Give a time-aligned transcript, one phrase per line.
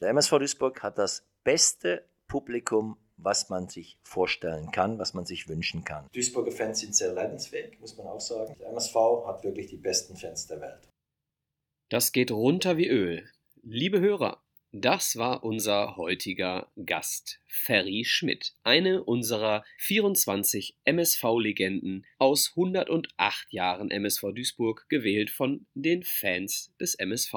[0.00, 5.48] Der MSV Duisburg hat das beste Publikum, was man sich vorstellen kann, was man sich
[5.48, 6.06] wünschen kann.
[6.12, 8.54] Duisburger Fans sind sehr leidensfähig, muss man auch sagen.
[8.60, 8.94] Der MSV
[9.26, 10.88] hat wirklich die besten Fans der Welt.
[11.88, 13.28] Das geht runter wie Öl.
[13.64, 14.40] Liebe Hörer,
[14.70, 24.26] das war unser heutiger Gast, Ferry Schmidt, eine unserer 24 MSV-Legenden aus 108 Jahren MSV
[24.32, 27.34] Duisburg, gewählt von den Fans des MSV.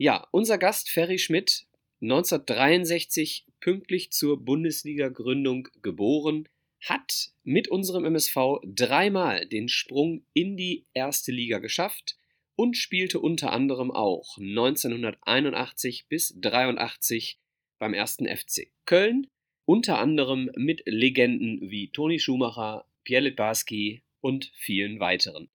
[0.00, 1.66] Ja, unser Gast Ferry Schmidt,
[2.00, 6.48] 1963 pünktlich zur Bundesliga-Gründung geboren,
[6.80, 12.16] hat mit unserem MSV dreimal den Sprung in die erste Liga geschafft
[12.54, 17.38] und spielte unter anderem auch 1981 bis 83
[17.78, 19.28] beim ersten FC Köln,
[19.64, 25.48] unter anderem mit Legenden wie Toni Schumacher, Pierre Litbarski und vielen weiteren.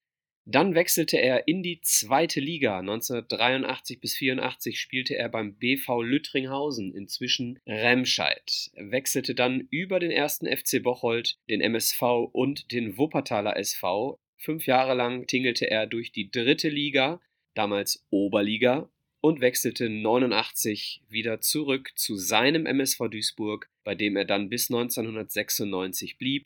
[0.46, 2.80] Dann wechselte er in die zweite Liga.
[2.80, 8.72] 1983 bis 84 spielte er beim BV Lüttringhausen, inzwischen Remscheid.
[8.76, 14.94] Wechselte dann über den ersten FC Bocholt, den MSV und den Wuppertaler SV Fünf Jahre
[14.94, 17.22] lang tingelte er durch die dritte Liga,
[17.54, 18.90] damals Oberliga,
[19.22, 26.18] und wechselte 89 wieder zurück zu seinem MSV Duisburg, bei dem er dann bis 1996
[26.18, 26.44] blieb,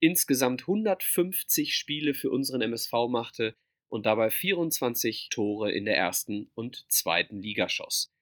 [0.00, 3.54] insgesamt 150 Spiele für unseren MSV machte
[3.88, 8.12] und dabei 24 Tore in der ersten und zweiten Liga schoss.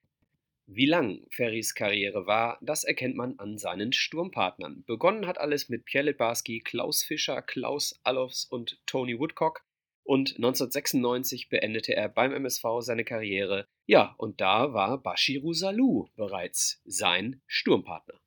[0.69, 4.83] Wie lang Ferrys Karriere war, das erkennt man an seinen Sturmpartnern.
[4.85, 9.65] Begonnen hat alles mit Pierre Litbarski, Klaus Fischer, Klaus Allofs und Tony Woodcock.
[10.03, 13.69] Und 1996 beendete er beim MSV seine Karriere.
[13.87, 18.21] Ja, und da war Bashiru Salou bereits sein Sturmpartner.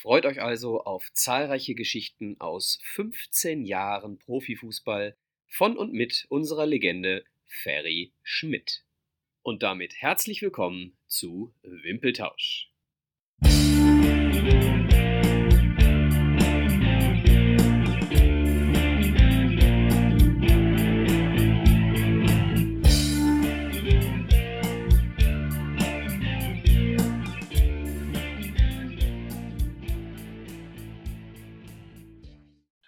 [0.00, 5.14] Freut euch also auf zahlreiche Geschichten aus 15 Jahren Profifußball
[5.46, 8.86] von und mit unserer Legende Ferry Schmidt.
[9.42, 12.72] Und damit herzlich willkommen zu Wimpeltausch.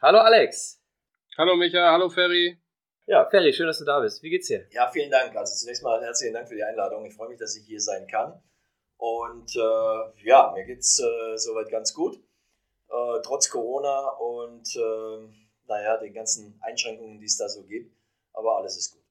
[0.04, 0.82] Hallo Alex.
[1.38, 2.58] Hallo Micha, hallo Ferry.
[3.06, 4.20] Ja, Ferry, schön, dass du da bist.
[4.24, 4.66] Wie geht's dir?
[4.72, 5.36] Ja, vielen Dank.
[5.36, 7.06] Also zunächst mal herzlichen Dank für die Einladung.
[7.06, 8.42] Ich freue mich, dass ich hier sein kann.
[8.96, 12.16] Und äh, ja, mir geht's äh, soweit ganz gut.
[12.16, 15.28] Äh, trotz Corona und äh,
[15.68, 17.96] naja, den ganzen Einschränkungen, die es da so gibt.
[18.32, 19.04] Aber alles ist gut.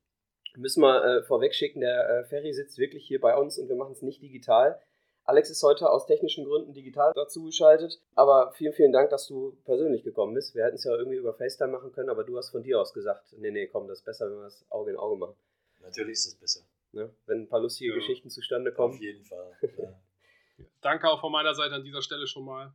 [0.57, 3.78] Müssen wir äh, vorweg schicken, der äh, Ferry sitzt wirklich hier bei uns und wir
[3.78, 4.78] machen es nicht digital.
[5.23, 8.01] Alex ist heute aus technischen Gründen digital dazu geschaltet.
[8.15, 10.55] Aber vielen, vielen Dank, dass du persönlich gekommen bist.
[10.55, 12.93] Wir hätten es ja irgendwie über FaceTime machen können, aber du hast von dir aus
[12.93, 15.35] gesagt, nee, nee, komm, das ist besser, wenn wir das Auge in Auge machen.
[15.81, 16.61] Natürlich ist es besser.
[16.91, 17.13] Ne?
[17.25, 17.95] Wenn ein paar lustige ja.
[17.95, 18.95] Geschichten zustande kommen.
[18.95, 19.51] Auf jeden Fall.
[19.77, 20.67] Ja.
[20.81, 22.71] Danke auch von meiner Seite an dieser Stelle schon mal.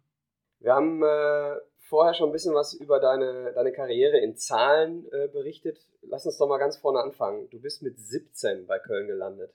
[0.59, 5.29] Wir haben äh, vorher schon ein bisschen was über deine, deine Karriere in Zahlen äh,
[5.29, 5.79] berichtet.
[6.03, 7.49] Lass uns doch mal ganz vorne anfangen.
[7.51, 9.55] Du bist mit 17 bei Köln gelandet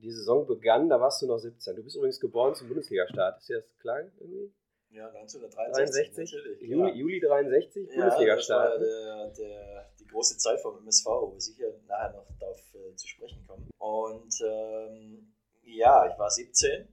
[0.00, 1.76] die Saison begann, da warst du noch 17.
[1.76, 3.38] Du bist übrigens geboren zum Bundesliga-Start.
[3.40, 4.52] Ist dir das klar irgendwie?
[4.90, 6.32] Ja, 1963.
[6.32, 8.74] 63, Juli, Juli 63, ja, Bundesliga-Start.
[8.74, 12.60] Das war der, der, die große Zeit vom MSV, wo wir sicher nachher noch darauf
[12.74, 13.70] äh, zu sprechen kommen.
[13.78, 16.88] Und ähm, ja, ich war 17.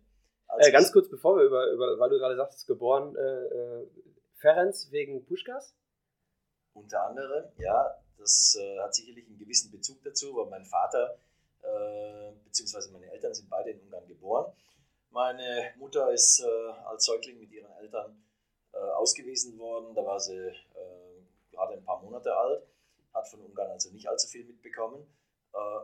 [0.59, 3.87] Äh, ganz kurz, bevor wir über, über weil du gerade sagst, geboren, äh, äh,
[4.35, 5.73] Ferenc wegen Puschkas?
[6.73, 7.95] Unter anderem, ja.
[8.17, 11.17] Das äh, hat sicherlich einen gewissen Bezug dazu, weil mein Vater
[11.63, 12.16] äh,
[12.57, 14.51] beziehungsweise meine Eltern sind beide in Ungarn geboren.
[15.11, 18.23] Meine Mutter ist äh, als Säugling mit ihren Eltern
[18.73, 19.93] äh, ausgewiesen worden.
[19.93, 20.51] Da war sie
[21.51, 22.63] gerade ein paar Monate alt,
[23.13, 25.07] hat von Ungarn also nicht allzu viel mitbekommen.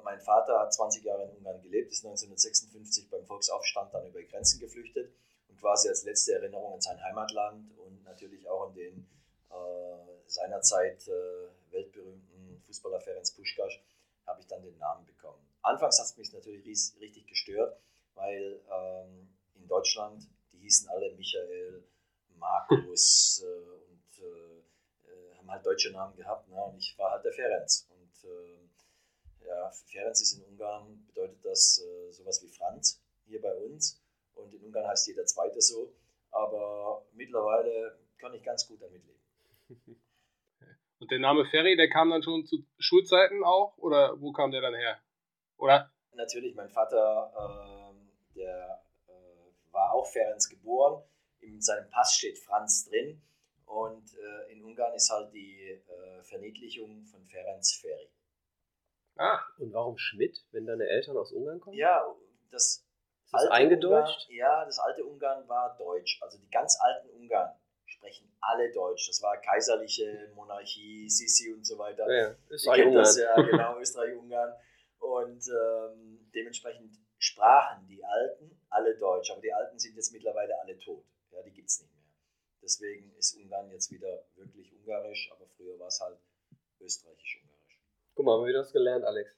[0.03, 4.28] mein Vater hat 20 Jahre in Ungarn gelebt, ist 1956 beim Volksaufstand dann über die
[4.28, 5.11] Grenzen geflüchtet
[5.50, 9.07] und quasi als letzte Erinnerung an sein Heimatland und natürlich auch an den
[10.28, 11.09] seinerzeit
[11.72, 13.73] weltberühmten Fußballer Ferenc Puschkas
[14.28, 15.53] habe ich dann den Namen bekommen.
[15.63, 16.66] Anfangs hat es mich natürlich
[17.00, 17.81] richtig gestört,
[18.16, 21.84] weil ähm, in Deutschland, die hießen alle Michael,
[22.37, 26.49] Markus äh, und äh, äh, haben halt deutsche Namen gehabt.
[26.49, 26.61] Ne?
[26.61, 27.70] Und ich war halt der Ferenc.
[27.90, 33.55] Und äh, ja, Ferenc ist in Ungarn, bedeutet das äh, sowas wie Franz hier bei
[33.55, 34.02] uns.
[34.34, 35.93] Und in Ungarn heißt jeder Zweite so.
[36.32, 39.99] Aber mittlerweile kann ich ganz gut damit leben.
[40.99, 43.78] Und der Name Ferry, der kam dann schon zu Schulzeiten auch?
[43.78, 45.02] Oder wo kam der dann her?
[45.58, 45.91] Oder?
[46.14, 51.03] Natürlich, mein Vater, äh, der äh, war auch Ferenc geboren.
[51.40, 53.22] In seinem Pass steht Franz drin.
[53.66, 58.09] Und äh, in Ungarn ist halt die äh, Verniedlichung von Ferenc Ferry.
[59.16, 61.78] Ah, und warum Schmidt, wenn deine Eltern aus Ungarn kommen?
[61.78, 62.03] Ja,
[62.52, 62.85] das
[63.32, 64.29] das alte eingedeutscht?
[64.29, 66.20] Ungarn, ja, das alte Ungarn war deutsch.
[66.22, 67.52] Also die ganz alten Ungarn
[67.85, 69.08] sprechen alle Deutsch.
[69.08, 72.11] Das war kaiserliche Monarchie, Sisi und so weiter.
[72.11, 73.03] Ja, Österreich-Ungarn.
[73.03, 74.53] das ja, genau, Österreich-Ungarn.
[75.03, 79.32] Und ähm, dementsprechend sprachen die Alten alle Deutsch.
[79.32, 81.03] Aber die Alten sind jetzt mittlerweile alle tot.
[81.32, 82.05] Ja, die gibt es nicht mehr.
[82.61, 86.17] Deswegen ist Ungarn jetzt wieder wirklich ungarisch, aber früher war es halt
[86.79, 87.79] österreichisch-ungarisch.
[88.16, 89.29] Guck mal, haben wir das gelernt, Alex?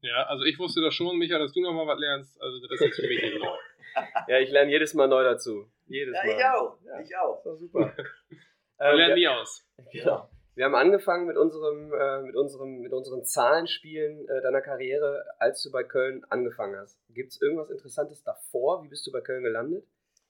[0.00, 2.40] Ja, also ich wusste das schon, Micha, dass du nochmal was lernst.
[2.40, 3.56] Also das ist jetzt für mich nicht neu.
[4.28, 5.70] ja, ich lerne jedes Mal neu dazu.
[5.86, 6.38] Jedes ja, Mal.
[6.38, 6.78] ich auch.
[6.82, 7.00] Ja.
[7.00, 7.36] Ich auch.
[7.36, 7.96] Das war super.
[8.78, 9.68] Wir ähm, lernen nie aus.
[9.92, 10.30] Genau.
[10.54, 15.60] Wir haben angefangen mit unserem, äh, mit unserem, mit unseren Zahlenspielen äh, deiner Karriere, als
[15.62, 16.96] du bei Köln angefangen hast.
[17.08, 18.84] Gibt es irgendwas Interessantes davor?
[18.84, 19.84] Wie bist du bei Köln gelandet?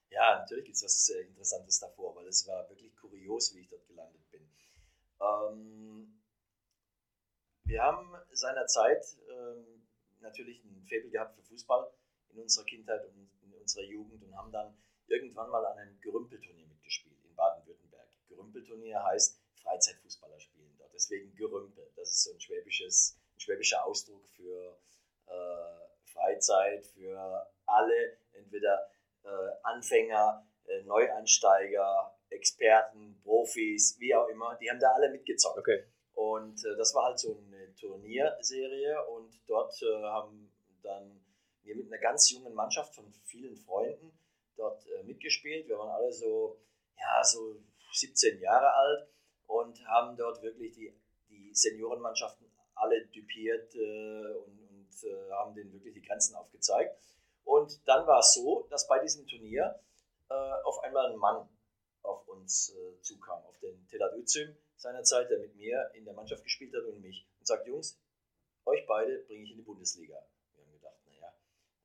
[0.08, 3.68] Ja, natürlich gibt es was äh, Interessantes davor, weil es war wirklich kurios, wie ich
[3.68, 4.48] dort gelandet bin.
[5.20, 6.22] Ähm,
[7.64, 9.86] wir haben seinerzeit ähm,
[10.20, 11.86] natürlich ein Faible gehabt für Fußball
[12.30, 14.74] in unserer Kindheit und in unserer Jugend und haben dann
[15.06, 18.08] irgendwann mal an einem Gerümpelturnier mitgespielt in Baden-Württemberg.
[18.28, 20.92] Gerümpelturnier heißt, Freizeitfußballer spielen dort.
[20.94, 21.90] Deswegen Gerümpel.
[21.96, 24.78] Das ist so ein, schwäbisches, ein schwäbischer Ausdruck für
[25.26, 25.32] äh,
[26.04, 28.88] Freizeit, für alle, entweder
[29.24, 29.28] äh,
[29.62, 34.56] Anfänger, äh, Neuansteiger, Experten, Profis, wie auch immer.
[34.60, 35.58] Die haben da alle mitgezockt.
[35.58, 35.84] Okay.
[36.12, 40.52] Und äh, das war halt so eine Turnierserie und dort äh, haben
[40.82, 41.20] dann
[41.64, 44.12] wir mit einer ganz jungen Mannschaft von vielen Freunden
[44.56, 45.66] dort äh, mitgespielt.
[45.66, 46.60] Wir waren alle so,
[46.98, 47.56] ja, so
[47.92, 49.08] 17 Jahre alt
[49.54, 50.92] und haben dort wirklich die,
[51.28, 56.98] die Seniorenmannschaften alle dupiert äh, und, und äh, haben denen wirklich die Grenzen aufgezeigt.
[57.44, 59.80] Und dann war es so, dass bei diesem Turnier
[60.28, 60.34] äh,
[60.64, 61.48] auf einmal ein Mann
[62.02, 66.42] auf uns äh, zukam, auf den Telat Özüm seinerzeit, der mit mir in der Mannschaft
[66.42, 68.00] gespielt hat und mich, und sagt, Jungs,
[68.64, 70.18] euch beide bringe ich in die Bundesliga.
[70.54, 71.32] Wir haben gedacht, naja,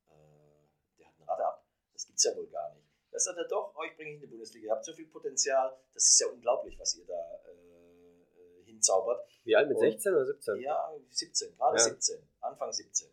[0.08, 1.64] äh, der hat eine Rate ab.
[1.92, 2.79] Das gibt es ja wohl gar nicht.
[3.10, 4.66] Das sagt er doch, euch bringe ich in die Bundesliga.
[4.66, 9.26] Ihr habt so viel Potenzial, das ist ja unglaublich, was ihr da äh, äh hinzaubert.
[9.44, 10.60] Wie alt, mit und, 16 oder 17?
[10.60, 11.82] Ja, 17, gerade ja.
[11.82, 13.08] 17, Anfang 17.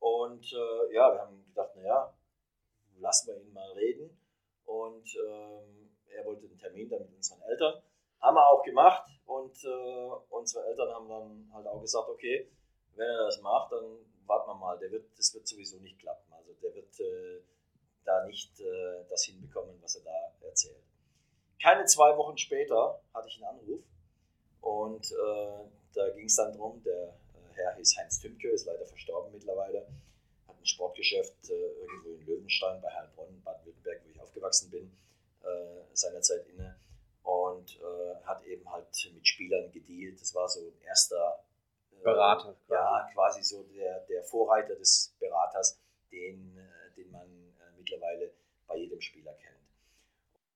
[0.00, 2.14] Und äh, ja, wir haben gedacht, naja,
[2.98, 4.18] lassen wir ihn mal reden.
[4.66, 7.82] Und ähm, er wollte einen Termin dann mit unseren Eltern.
[8.20, 12.50] Haben wir auch gemacht und äh, unsere Eltern haben dann halt auch gesagt, okay,
[12.94, 16.32] wenn er das macht, dann warten wir mal, der wird, das wird sowieso nicht klappen.
[16.32, 17.42] Also der wird äh,
[18.04, 20.82] da nicht äh, das hinbekommen, was er da erzählt.
[21.62, 23.80] Keine zwei Wochen später hatte ich einen Anruf
[24.60, 25.64] und äh,
[25.94, 29.86] da ging es dann darum, der äh, Herr hieß Heinz Tümke, ist leider verstorben mittlerweile,
[30.46, 34.96] hat ein Sportgeschäft äh, irgendwo in Löwenstein bei Heilbronn, Baden-Württemberg, wo ich aufgewachsen bin,
[35.42, 36.76] äh, seinerzeit inne
[37.22, 37.78] und
[38.24, 40.20] hat eben halt mit Spielern gedealt.
[40.20, 41.42] Das war so ein erster
[42.02, 42.54] Berater.
[42.66, 42.72] Quasi.
[42.72, 45.78] Ja, quasi so der, der Vorreiter des Beraters,
[46.12, 46.58] den,
[46.96, 47.43] den man
[47.84, 48.32] mittlerweile
[48.66, 49.54] bei jedem Spieler kennt.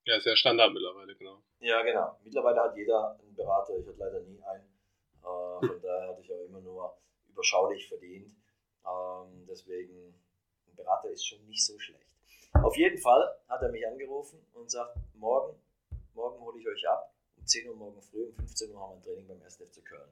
[0.05, 1.43] Ja, ist ja Standard mittlerweile, genau.
[1.61, 2.19] Ja, genau.
[2.25, 3.77] Mittlerweile hat jeder einen Berater.
[3.77, 4.65] Ich hatte leider nie einen.
[5.19, 6.97] Äh, von daher hatte ich auch immer nur
[7.29, 8.35] überschaulich verdient.
[8.87, 10.15] Ähm, deswegen,
[10.67, 12.09] ein Berater ist schon nicht so schlecht.
[12.55, 15.61] Auf jeden Fall hat er mich angerufen und sagt, morgen,
[16.15, 17.13] morgen hole ich euch ab.
[17.37, 19.57] Um 10 Uhr morgen früh, um 15 Uhr haben wir ein Training beim 1.
[19.57, 20.11] FC Köln.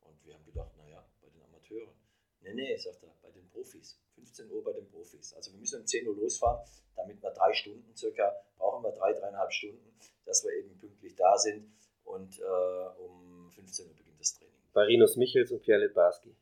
[0.00, 1.94] Und wir haben gedacht, naja, bei den Amateuren.
[2.40, 4.00] Nee, nee, sagt er, bei den Profis.
[4.14, 5.34] 15 Uhr bei den Profis.
[5.34, 9.12] Also wir müssen um 10 Uhr losfahren, damit wir drei Stunden circa, brauchen wir drei,
[9.12, 11.72] dreieinhalb Stunden, dass wir eben pünktlich da sind
[12.04, 14.54] und äh, um 15 Uhr beginnt das Training.
[14.72, 16.34] Bei Rinus Michels und Pierre Litbarski.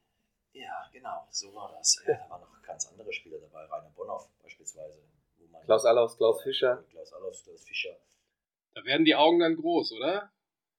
[0.53, 2.03] Ja, genau, so war das.
[2.07, 5.03] Ja, da waren noch ganz andere Spieler dabei, Rainer Bonhoff beispielsweise.
[5.65, 6.85] Klaus Allaus, Klaus Fischer.
[6.91, 7.97] Klaus Allaus, Klaus Fischer.
[8.75, 10.31] Da werden die Augen dann groß, oder?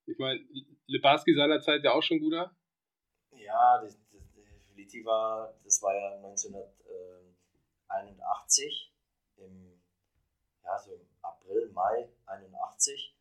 [0.05, 0.39] Ich meine,
[0.87, 2.55] Lebarski seinerzeit ja auch schon guter.
[3.31, 3.97] Ja, das,
[4.87, 8.93] Liti war, das war ja 1981,
[9.35, 9.81] im,
[10.63, 13.13] ja, so im April, Mai 81.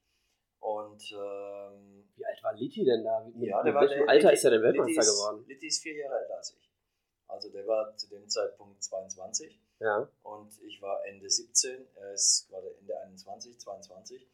[0.60, 3.18] Und ähm, wie alt war Liti denn da?
[3.20, 5.44] Mit, ja, der mit welchem der, Alter Litti, ist er denn Weltmeister ist, geworden?
[5.46, 6.70] Litti ist vier Jahre älter als ich.
[7.26, 9.60] Also der war zu dem Zeitpunkt 22.
[9.80, 10.08] Ja.
[10.22, 14.28] Und ich war Ende 17, er ist gerade Ende 21, 22.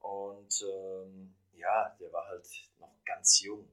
[0.00, 2.46] Und ähm, ja, der war halt
[2.78, 3.66] noch ganz jung.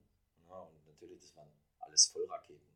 [0.50, 2.73] Ja, und natürlich, das waren alles Vollraketen.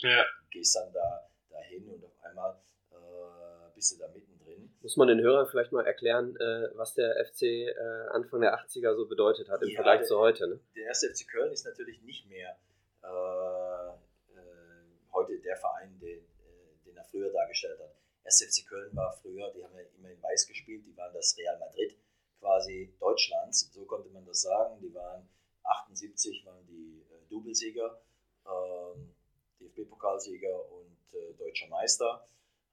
[0.00, 4.76] Ja, du gehst dann da dahin und auf einmal äh, bist du da mittendrin.
[4.80, 7.74] Muss man den Hörern vielleicht mal erklären, äh, was der FC äh,
[8.10, 10.48] Anfang der 80er so bedeutet hat im ja, Vergleich der, zu heute?
[10.48, 10.60] Ne?
[10.76, 12.56] Der erste FC Köln ist natürlich nicht mehr
[13.02, 17.94] äh, äh, heute der Verein, den, äh, den er früher dargestellt hat.
[18.24, 21.36] Erste FC Köln war früher, die haben ja immer in Weiß gespielt, die waren das
[21.36, 21.96] Real Madrid
[22.38, 24.78] quasi Deutschlands, so konnte man das sagen.
[24.80, 25.28] Die waren
[25.64, 28.00] 78 waren die äh, Doublesieger.
[28.46, 29.14] Ähm,
[29.60, 32.28] DFB-Pokalsieger und äh, deutscher Meister.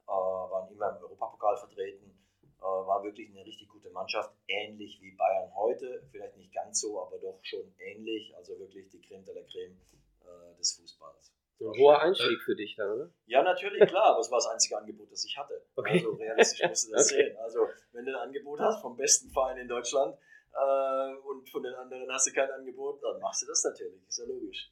[0.07, 2.17] äh, waren immer im Europapokal vertreten,
[2.59, 7.01] äh, war wirklich eine richtig gute Mannschaft, ähnlich wie Bayern heute, vielleicht nicht ganz so,
[7.01, 9.77] aber doch schon ähnlich, also wirklich die Creme de la Creme
[10.21, 11.31] äh, des Fußballs.
[11.59, 13.09] Ein hoher Einstieg für dich dann, oder?
[13.27, 15.65] Ja, natürlich, klar, aber es war das einzige Angebot, das ich hatte.
[15.77, 15.93] Okay.
[15.93, 17.23] Also realistisch musst du das Okay.
[17.29, 17.37] sehen.
[17.37, 17.59] Also
[17.93, 20.17] wenn du ein Angebot hast vom besten Verein in Deutschland
[20.53, 24.19] äh, und von den anderen hast du kein Angebot, dann machst du das natürlich, ist
[24.19, 24.69] ja logisch.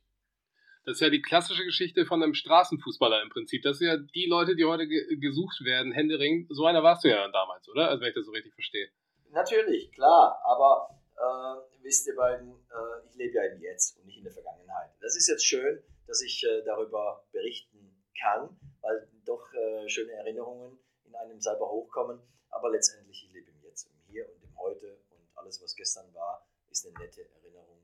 [0.85, 3.63] Das ist ja die klassische Geschichte von einem Straßenfußballer im Prinzip.
[3.63, 6.47] Das sind ja die Leute, die heute ge gesucht werden, Händering.
[6.49, 7.87] So einer warst du ja dann damals, oder?
[7.89, 8.89] Also wenn ich das so richtig verstehe.
[9.31, 14.17] Natürlich, klar, aber äh, wisst ihr beiden, äh, ich lebe ja im Jetzt und nicht
[14.17, 14.91] in der Vergangenheit.
[15.01, 18.49] Das ist jetzt schön, dass ich äh, darüber berichten kann,
[18.81, 22.19] weil doch äh, schöne Erinnerungen in einem selber hochkommen.
[22.49, 26.13] Aber letztendlich, ich lebe im Jetzt, im Hier und im Heute und alles, was gestern
[26.13, 27.82] war, ist eine nette Erinnerung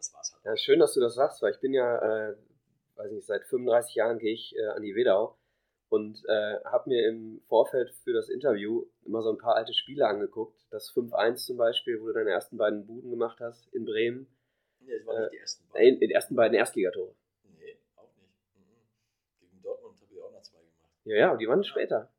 [0.00, 0.44] das war's halt.
[0.44, 1.98] Ja, schön, dass du das sagst, weil ich bin ja,
[2.30, 2.36] äh,
[2.96, 5.36] weiß nicht, seit 35 Jahren gehe ich äh, an die Wedau
[5.88, 10.06] und äh, habe mir im Vorfeld für das Interview immer so ein paar alte Spiele
[10.06, 10.56] angeguckt.
[10.70, 14.26] Das 5-1 zum Beispiel, wo du deine ersten beiden Buden gemacht hast in Bremen.
[14.80, 15.94] Nee, das waren Äh, nicht die ersten Äh, beiden.
[15.94, 17.14] in den ersten beiden Erstligatore.
[17.58, 18.34] Nee, auch nicht.
[18.54, 19.40] Mhm.
[19.40, 20.90] Gegen Dortmund habe ich auch noch zwei gemacht.
[21.04, 22.10] Ja, ja, und die waren später.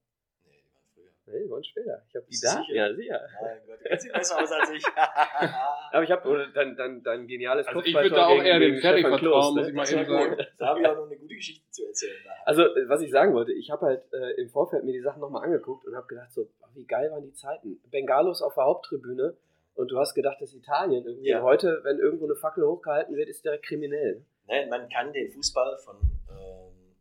[0.46, 1.12] Nee, die waren früher.
[1.32, 2.04] Nee, die waren später.
[2.08, 2.50] Ich habe die da.
[2.50, 2.74] sicher?
[2.74, 3.22] Ja, sicher.
[3.42, 4.84] Mein Gott, du sieht besser aus als ich.
[5.92, 9.00] Aber ich habe dein, dein, dein geniales Also ich würde da auch eher dem Ferry
[9.00, 9.74] Stefan vertrauen, Klos, ne?
[9.74, 10.48] muss ich mal eben sagen.
[10.58, 12.16] Da habe ich auch noch eine gute Geschichte zu erzählen.
[12.46, 15.22] Also, äh, was ich sagen wollte, ich habe halt äh, im Vorfeld mir die Sachen
[15.22, 17.80] nochmal angeguckt und habe gedacht, so, wie geil waren die Zeiten.
[17.90, 19.36] Bengalos auf der Haupttribüne
[19.76, 21.30] und du hast gedacht, das ist Italien irgendwie.
[21.30, 21.42] Ja.
[21.42, 24.26] Heute, wenn irgendwo eine Fackel hochgehalten wird, ist direkt kriminell.
[24.48, 25.96] Ne, man kann den Fußball von
[26.30, 26.96] ähm,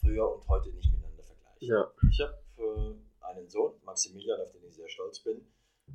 [0.00, 1.68] früher und heute nicht miteinander vergleichen.
[1.68, 1.90] Ja.
[2.10, 5.46] Ich habe äh, einen Sohn, Maximilian, auf den ich sehr stolz bin.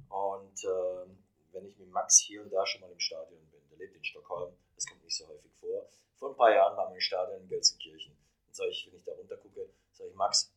[0.09, 3.77] Und ähm, wenn ich mit Max hier und da schon mal im Stadion bin, der
[3.77, 5.87] lebt in Stockholm, das kommt nicht so häufig vor.
[6.15, 8.15] Vor ein paar Jahren waren wir im Stadion in Gelsenkirchen.
[8.47, 10.53] Und sage ich, wenn ich da runter gucke, sage ich, Max,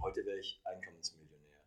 [0.00, 1.58] heute wäre ich Einkommensmillionär.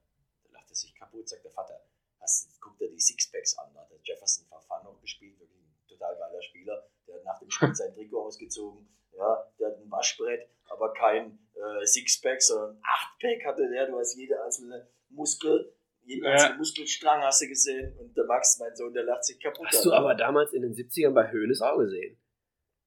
[0.44, 1.84] Da lacht er sich kaputt, sagt der Vater,
[2.20, 3.74] hast, guck dir die Sixpacks an.
[3.74, 6.88] Da hat der Jefferson Fafan noch gespielt, wirklich ein total geiler Spieler.
[7.08, 8.88] Der hat nach dem Spiel sein Trikot ausgezogen.
[9.12, 13.88] Ja, der hat ein Waschbrett, aber kein äh, Sixpack, sondern Achtpack hatte der.
[13.88, 16.32] Du hast jede einzelne Muskel, jeden Ja.
[16.32, 17.98] einzelnen Muskelstrang hast du gesehen.
[17.98, 19.68] Und der Max, mein Sohn, der lacht sich kaputt.
[19.68, 22.20] Hast du aber damals in den 70ern bei Hoeneß auch gesehen.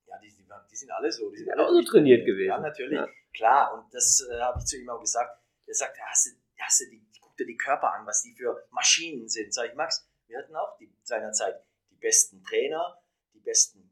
[0.06, 1.30] Ja, die, die, die sind alle so.
[1.30, 2.49] Die sind sind alle auch so trainiert gewesen.
[2.49, 2.99] Ja, natürlich.
[2.99, 3.08] Ja.
[3.35, 5.38] Klar, und das äh, habe ich zu ihm auch gesagt.
[5.66, 6.30] Er sagt, hast du,
[6.61, 9.52] hast du die, guck dir die Körper an, was die für Maschinen sind.
[9.52, 12.99] Sag ich, Max, wir hatten auch die, seinerzeit die besten Trainer,
[13.35, 13.90] die besten,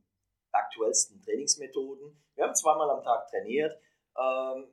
[0.53, 2.17] aktuellsten Trainingsmethoden.
[2.37, 3.77] Wir haben zweimal am Tag trainiert.
[4.19, 4.69] Ähm,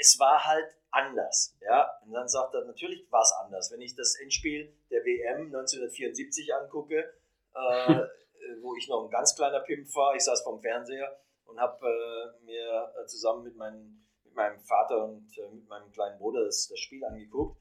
[0.00, 1.56] es war halt anders.
[1.60, 1.90] Ja?
[2.04, 3.70] Und dann sagt er, natürlich war es anders.
[3.72, 7.12] Wenn ich das Endspiel der WM 1974 angucke,
[7.54, 8.00] äh,
[8.62, 12.44] wo ich noch ein ganz kleiner Pimp war, ich saß vorm Fernseher und habe äh,
[12.44, 16.68] mir äh, zusammen mit, meinen, mit meinem Vater und äh, mit meinem kleinen Bruder das,
[16.68, 17.60] das Spiel angeguckt.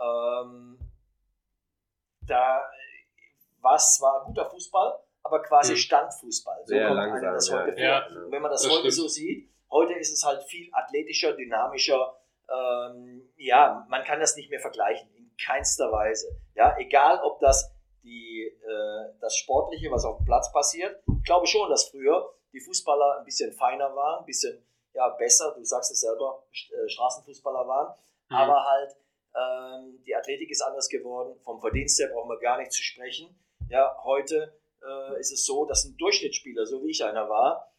[0.00, 0.78] Ähm,
[2.26, 2.62] da
[3.60, 5.76] war es zwar guter Fußball, aber quasi Mhm.
[5.76, 6.60] Standfußball.
[6.64, 7.58] So Sehr kommt langsam, einem das ja.
[7.58, 7.80] heute vor.
[7.80, 8.94] Ja, Und wenn man das, das heute stimmt.
[8.94, 12.16] so sieht, heute ist es halt viel athletischer, dynamischer.
[12.50, 16.40] Ähm, ja, man kann das nicht mehr vergleichen, in keinster Weise.
[16.54, 17.72] Ja, egal ob das
[18.02, 21.02] die, äh, das Sportliche, was auf dem Platz passiert.
[21.18, 25.54] Ich glaube schon, dass früher die Fußballer ein bisschen feiner waren, ein bisschen ja, besser,
[25.56, 27.94] du sagst es selber, äh, Straßenfußballer waren.
[28.28, 28.36] Mhm.
[28.36, 28.96] Aber halt,
[29.34, 31.38] ähm, die Athletik ist anders geworden.
[31.44, 33.38] Vom Verdienst her brauchen wir gar nicht zu sprechen.
[33.68, 37.72] Ja, heute äh, ist es so, dass ein Durchschnittsspieler, so wie ich einer war,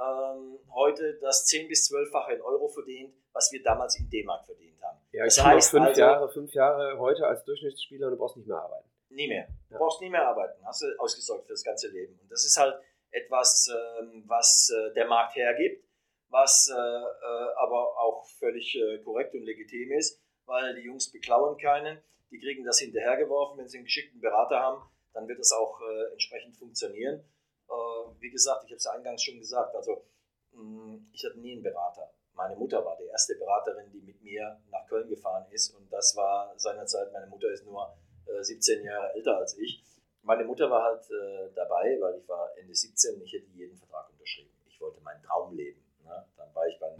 [0.00, 4.80] ähm, heute das 10- bis 12-fache in Euro verdient, was wir damals in D-Mark verdient
[4.82, 4.98] haben.
[5.12, 8.46] Ja, Das heißt fünf also- Jahre, fünf Jahre heute als Durchschnittsspieler und du brauchst nicht
[8.48, 8.88] mehr arbeiten.
[9.10, 9.46] Nie mehr.
[9.68, 9.78] Du Ja.
[9.78, 10.64] brauchst nie mehr arbeiten.
[10.64, 12.18] Hast du ausgesorgt für das ganze Leben.
[12.22, 12.76] Und das ist halt
[13.10, 13.68] etwas,
[14.00, 15.84] ähm, was äh, der Markt hergibt,
[16.28, 21.58] was äh, äh, aber auch völlig äh, korrekt und legitim ist, weil die Jungs beklauen
[21.58, 21.98] keinen.
[22.30, 23.58] Die kriegen das hinterhergeworfen.
[23.58, 24.80] Wenn sie einen geschickten Berater haben,
[25.12, 27.24] dann wird das auch äh, entsprechend funktionieren.
[27.70, 30.04] Äh, wie gesagt, ich habe es eingangs schon gesagt, also
[30.52, 32.12] mh, ich hatte nie einen Berater.
[32.34, 35.74] Meine Mutter war die erste Beraterin, die mit mir nach Köln gefahren ist.
[35.74, 37.94] Und das war seinerzeit, meine Mutter ist nur
[38.26, 39.82] äh, 17 Jahre älter als ich.
[40.22, 43.76] Meine Mutter war halt äh, dabei, weil ich war Ende 17 und ich hätte jeden
[43.76, 44.50] Vertrag unterschrieben.
[44.68, 45.82] Ich wollte meinen Traum leben.
[46.04, 46.26] Ne?
[46.36, 46.94] Dann war ich beim,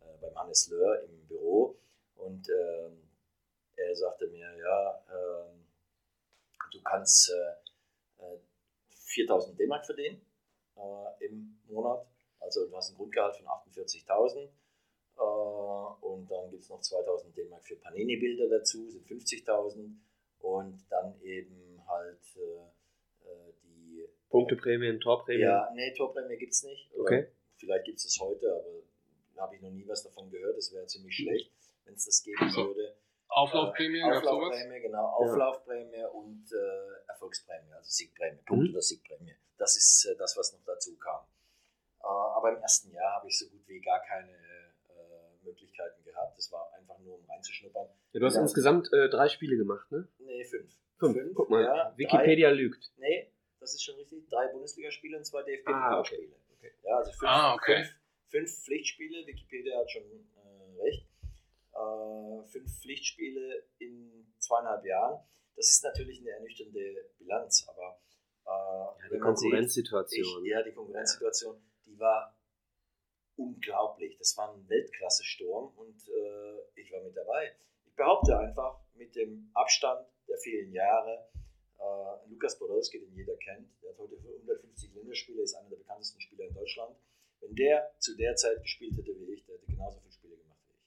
[0.00, 1.76] äh, beim Hannes Löhr im Büro
[2.16, 3.02] und ähm,
[3.76, 5.66] er sagte mir, ja, ähm,
[6.72, 7.65] du kannst äh, äh,
[9.16, 10.20] 4000 D-Mark verdienen
[10.76, 12.06] äh, im Monat.
[12.40, 14.48] Also du hast ein Grundgehalt von 48.000
[15.16, 19.90] äh, und dann gibt es noch 2000 D-Mark für Panini-Bilder dazu, sind 50.000
[20.40, 25.48] und dann eben halt äh, äh, die Punkteprämien, Torprämien.
[25.48, 26.92] ja, nee, Torprämie gibt es nicht.
[26.94, 27.26] Oder Okay.
[27.56, 30.86] Vielleicht gibt es es heute, aber habe ich noch nie was davon gehört, das wäre
[30.86, 31.52] ziemlich schlecht,
[31.84, 32.94] wenn es das geben würde.
[33.28, 34.04] Auflaufprämie, Äh?
[34.16, 38.70] Auflaufprämie, genau, Auflaufprämie und äh, Erfolgsprämie, also Siegprämie, Punkt- Mhm.
[38.70, 39.34] oder Siegprämie.
[39.58, 41.24] Das ist äh, das, was noch dazu kam.
[42.00, 46.36] Äh, aber im ersten Jahr habe ich so gut wie gar keine äh, Möglichkeiten gehabt.
[46.38, 47.88] Das war einfach nur, um reinzuschnuppern.
[48.12, 48.42] Ja, du hast Ja.
[48.42, 50.08] insgesamt äh, drei Spiele gemacht, ne?
[50.18, 50.72] Nee, fünf.
[50.98, 51.34] Fünf.
[51.34, 52.90] Guck mal, ja, Wikipedia lügt.
[52.96, 54.26] Drei, nee, das ist schon richtig.
[54.28, 56.36] Drei Bundesligaspiele und zwei Ah, DFB-Pokalspiele.
[56.56, 56.72] okay.
[56.82, 57.76] Ja, also fünf, Ah, okay.
[57.84, 57.94] fünf,
[58.28, 59.26] fünf Pflichtspiele.
[59.26, 61.05] Wikipedia hat schon äh, recht.
[61.76, 65.20] Äh, fünf Pflichtspiele in zweieinhalb Jahren.
[65.56, 68.00] Das ist natürlich eine ernüchternde Bilanz, aber
[68.44, 70.44] äh, Ja, die man sieht, Konkurrenzsituation.
[70.44, 72.34] ich, ja, die Konkurrenzsituation, die war
[73.36, 74.16] unglaublich.
[74.18, 77.56] Das war ein Weltklasse-Sturm und äh, ich war mit dabei.
[77.84, 81.28] Ich behaupte einfach, mit dem Abstand der vielen Jahre,
[81.78, 86.20] äh, Lukas Podolski, den jeder kennt, der hat heute 150 Länderspiele, ist einer der bekanntesten
[86.20, 86.96] Spieler in Deutschland.
[87.40, 90.60] Wenn der zu der Zeit gespielt hätte wie ich, der hätte genauso viele Spiele gemacht
[90.66, 90.80] wie ich.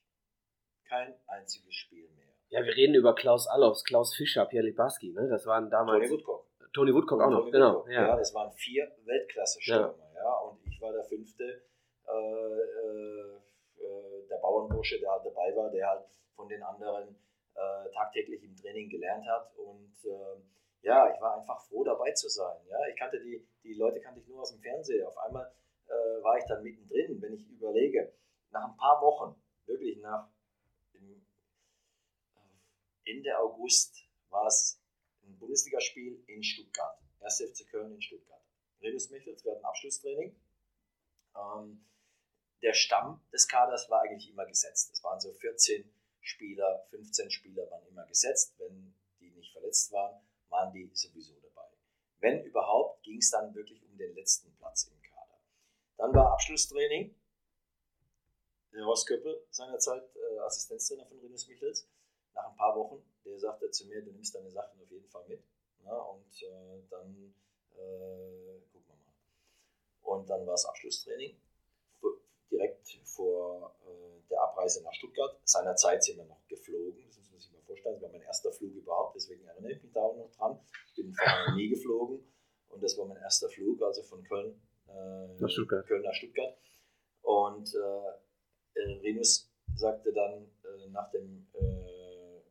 [0.89, 2.25] Kein einziges Spiel mehr.
[2.49, 5.27] Ja, wir reden über Klaus Allofs, Klaus Fischer, Pierre Libaski, ne?
[5.29, 5.99] Das waren damals.
[5.99, 6.47] Tony Woodcock.
[6.73, 7.87] Tony Woodcock auch noch, genau.
[7.87, 8.07] Ja.
[8.07, 10.33] ja, das waren vier Weltklasse-Stürmer, ja.
[10.39, 13.35] Und ich war der fünfte, äh, äh,
[13.77, 16.05] äh, der Bauernbursche, der halt dabei war, der halt
[16.35, 17.15] von den anderen
[17.55, 19.55] äh, tagtäglich im Training gelernt hat.
[19.57, 20.41] Und äh,
[20.81, 22.57] ja, ich war einfach froh dabei zu sein.
[22.67, 25.05] Ja, ich kannte die, die Leute kannte ich nur aus dem Fernsehen.
[25.05, 25.51] Auf einmal
[25.87, 28.13] äh, war ich dann mittendrin, wenn ich überlege,
[28.51, 30.29] nach ein paar Wochen, wirklich nach
[30.99, 31.25] im,
[32.35, 34.81] äh, Ende August war es
[35.23, 36.99] ein Bundesligaspiel in Stuttgart.
[37.21, 37.41] 1.
[37.41, 38.41] FC Köln in Stuttgart.
[38.81, 40.35] Renus Michels, wir hatten Abschlusstraining.
[41.35, 41.85] Ähm,
[42.61, 44.91] der Stamm des Kaders war eigentlich immer gesetzt.
[44.91, 45.89] Es waren so 14
[46.21, 48.55] Spieler, 15 Spieler waren immer gesetzt.
[48.57, 51.67] Wenn die nicht verletzt waren, waren die sowieso dabei.
[52.19, 55.39] Wenn überhaupt, ging es dann wirklich um den letzten Platz im Kader.
[55.97, 57.15] Dann war Abschlusstraining.
[58.79, 61.85] Der Horst Köppel, seinerzeit äh, Assistenztrainer von Renus Michels,
[62.33, 65.25] nach ein paar Wochen, der sagte zu mir, du nimmst deine Sachen auf jeden Fall
[65.27, 65.43] mit.
[65.83, 67.33] Ja, und äh, dann
[67.73, 70.15] äh, gucken wir mal.
[70.17, 71.35] Und dann war es Abschlusstraining,
[72.49, 75.37] direkt vor äh, der Abreise nach Stuttgart.
[75.43, 77.95] Seinerzeit sind wir noch geflogen, das muss man sich mal vorstellen.
[77.95, 80.57] Das war mein erster Flug überhaupt, deswegen erinnere ich mich da auch noch dran.
[80.87, 82.23] Ich bin vorher nie geflogen
[82.69, 85.85] und das war mein erster Flug, also von Köln, äh, Nach Stuttgart.
[85.85, 86.57] Köln nach Stuttgart.
[87.23, 88.28] Und äh,
[88.75, 92.41] Renus sagte dann äh, nach dem äh,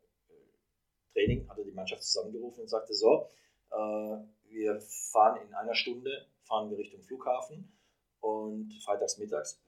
[1.12, 3.28] Training, hat er die Mannschaft zusammengerufen und sagte, so,
[3.70, 7.72] äh, wir fahren in einer Stunde, fahren wir Richtung Flughafen
[8.20, 9.60] und freitags mittags.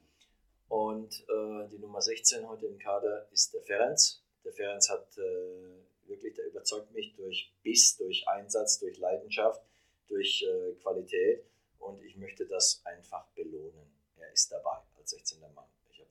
[0.69, 3.99] Und äh, die Nummer 16 heute im Kader ist der Ferenc.
[4.45, 9.63] Der Ferenc hat äh, wirklich, der überzeugt mich durch Biss, durch Einsatz, durch Leidenschaft,
[10.07, 11.45] durch äh, Qualität.
[11.79, 13.91] Und ich möchte das einfach belohnen.
[14.17, 15.41] Er ist dabei als 16.
[15.41, 15.67] Mann.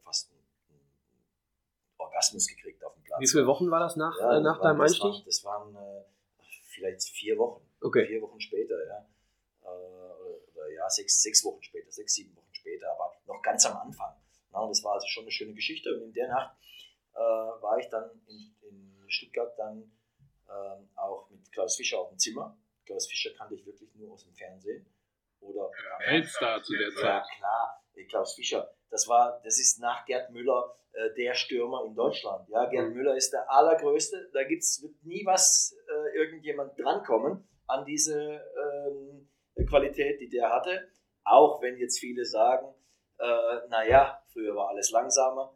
[0.09, 0.91] Fast einen, einen
[1.97, 3.19] Orgasmus gekriegt auf dem Platz.
[3.21, 5.23] Wie viele Wochen war das nach, Ja, äh, nach waren- deinem Einstieg?
[5.25, 6.03] Das waren äh,
[6.73, 7.63] vielleicht vier Wochen.
[7.81, 8.07] Okay.
[8.07, 9.05] Vier Wochen später, ja.
[9.61, 10.17] Äh, oder,
[10.55, 14.15] oder ja, sechs, sechs Wochen später, sechs, sieben Wochen später, aber noch ganz am Anfang.
[14.51, 15.93] Na, und das war also schon eine schöne Geschichte.
[15.95, 16.57] Und in der Nacht
[17.13, 19.91] äh, war ich dann in, in Stuttgart dann
[20.49, 22.57] ähm, auch mit Klaus Fischer auf dem Zimmer.
[22.85, 24.85] Klaus Fischer kannte ich wirklich nur aus dem Fernsehen.
[25.41, 25.69] Oder
[26.07, 27.23] Weltstar zu der ja, Zeit.
[27.37, 28.71] klar, äh, Klaus Fischer.
[28.89, 32.47] Das war, das ist nach Gerd Müller äh, der Stürmer in Deutschland.
[32.49, 32.95] Ja, Gerd Mhm.
[32.95, 34.29] Müller ist der allergrößte.
[34.33, 39.29] Da gibt's, wird nie was äh, irgendjemand drankommen an diese ähm,
[39.67, 40.89] Qualität, die der hatte.
[41.23, 42.73] Auch wenn jetzt viele sagen,
[43.19, 45.55] äh, naja, früher war alles langsamer.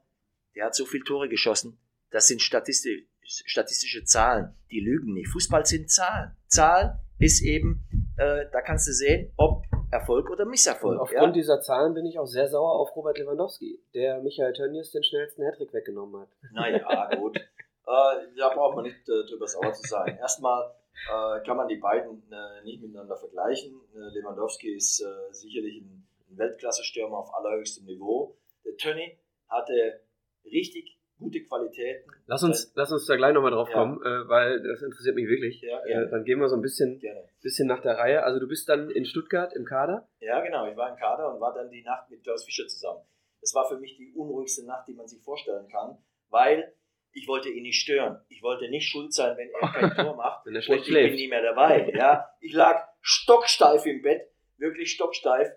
[0.56, 1.80] Der hat so viele Tore geschossen.
[2.12, 4.56] Das sind statistisch, statistische Zahlen.
[4.70, 5.30] Die lügen nicht.
[5.30, 6.38] Fußball sind Zahlen.
[6.48, 10.96] Zahl ist eben, äh, da kannst du sehen, ob Erfolg oder Misserfolg.
[10.96, 11.42] Und aufgrund ja?
[11.42, 15.44] dieser Zahlen bin ich auch sehr sauer auf Robert Lewandowski, der Michael Tönnies den schnellsten
[15.46, 16.30] Hattrick weggenommen hat.
[16.52, 17.40] Naja, gut.
[17.86, 20.18] Äh, da braucht man nicht äh, drüber sauer zu sein.
[20.18, 20.74] Erstmal
[21.12, 23.74] äh, kann man die beiden äh, nicht miteinander vergleichen.
[23.94, 28.38] Äh, Lewandowski ist äh, sicherlich ein, ein Weltklasse-Stürmer auf allerhöchstem Niveau.
[28.64, 29.18] Der Tönny
[29.50, 30.00] hatte
[30.46, 32.10] richtig gute Qualitäten.
[32.28, 33.74] Lass uns, lass uns da gleich nochmal drauf Ja.
[33.76, 35.62] kommen, äh, weil das interessiert mich wirklich.
[35.62, 37.28] Ja, Äh, dann gehen wir so ein bisschen, gerne.
[37.42, 38.24] bisschen nach der Reihe.
[38.24, 40.08] Also du bist dann in Stuttgart im Kader.
[40.20, 40.68] Ja, genau.
[40.70, 43.02] Ich war im Kader und war dann die Nacht mit Klaus Fischer zusammen.
[43.42, 45.98] Das war für mich die unruhigste Nacht, die man sich vorstellen kann,
[46.30, 46.74] weil
[47.12, 48.20] ich wollte ihn nicht stören.
[48.30, 50.46] Ich wollte nicht schuld sein, wenn er kein Tor macht.
[50.48, 51.92] Und ich bin nie mehr dabei.
[51.94, 55.50] Ja, ich lag stocksteif im Bett, wirklich stocksteif.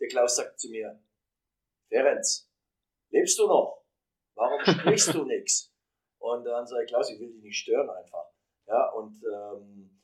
[0.00, 0.98] Der Klaus sagt zu mir,
[1.88, 2.24] Ferenc,
[3.10, 3.84] lebst du noch?
[4.36, 5.72] Warum sprichst du nichts?
[6.18, 8.26] Und dann sage ich, Klaus, ich will dich nicht stören einfach.
[8.66, 10.00] Ja, und ähm,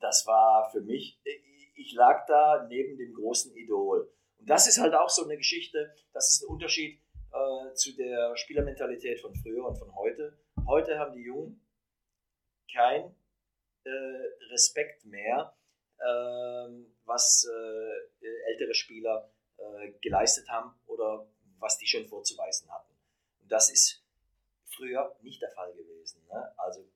[0.00, 4.12] das war für mich, ich- ich lag da neben dem großen Idol.
[4.38, 7.00] Und das ist halt auch so eine Geschichte, das ist ein Unterschied
[7.32, 10.38] äh, zu der Spielermentalität von früher und von heute.
[10.66, 11.64] Heute haben die Jungen
[12.72, 13.14] kein
[13.84, 13.90] äh,
[14.52, 15.56] Respekt mehr,
[16.06, 21.26] ähm, was äh, ältere Spieler äh, geleistet haben oder
[21.58, 22.89] was die schon vorzuweisen hatten.
[23.50, 24.02] Das ist
[24.64, 26.22] früher nicht der Fall gewesen.
[26.32, 26.52] Ne?
[26.56, 26.88] Also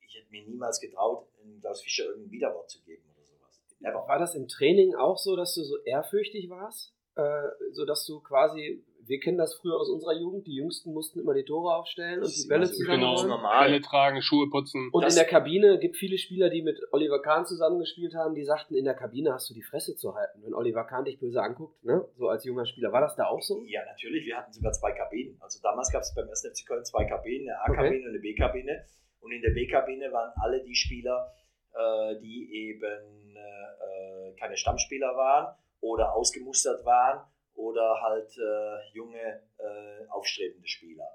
[0.00, 1.28] ich hätte mir niemals getraut,
[1.60, 3.60] Klaus Fischer irgendein Widerwort zu geben oder sowas.
[3.78, 4.08] Never.
[4.08, 6.92] War das im Training auch so, dass du so ehrfürchtig warst?
[7.14, 11.20] Äh, so dass du quasi wir kennen das früher aus unserer Jugend, die Jüngsten mussten
[11.20, 13.00] immer die Tore aufstellen und die Bälle so zusammen.
[13.00, 13.66] Genau, normal.
[13.66, 14.88] Bälle tragen, Schuhe putzen.
[14.92, 18.44] Und das in der Kabine gibt viele Spieler, die mit Oliver Kahn zusammengespielt haben, die
[18.44, 21.42] sagten, in der Kabine hast du die Fresse zu halten, wenn Oliver Kahn dich böse
[21.42, 22.04] anguckt, ne?
[22.16, 22.92] so als junger Spieler.
[22.92, 23.62] War das da auch so?
[23.66, 24.26] Ja, natürlich.
[24.26, 25.36] Wir hatten sogar zwei Kabinen.
[25.40, 26.46] Also damals gab es beim 1.
[26.52, 28.04] FC Köln zwei Kabinen, eine A-Kabine okay.
[28.04, 28.84] und eine B-Kabine.
[29.20, 31.32] Und in der B-Kabine waren alle die Spieler,
[31.72, 37.20] äh, die eben äh, keine Stammspieler waren oder ausgemustert waren
[37.60, 41.08] oder halt äh, junge, äh, aufstrebende Spieler.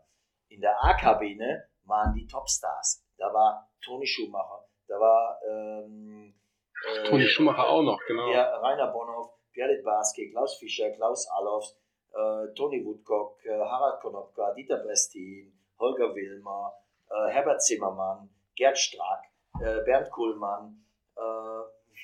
[0.48, 3.04] In der A-Kabine waren die Topstars.
[3.18, 6.36] Da war Toni Schumacher, da war ähm,
[6.88, 8.32] äh, Toni Schumacher auch noch, genau.
[8.32, 11.78] Ja, Rainer Bonhoff, Gerrit Baske, Klaus Fischer, Klaus Allofs,
[12.14, 16.74] äh, Toni Woodcock, äh, Harald Konopka, Dieter Brestin, Holger Wilmer,
[17.10, 19.24] äh, Herbert Zimmermann, Gerd Strack,
[19.86, 20.86] Bernd Kuhlmann,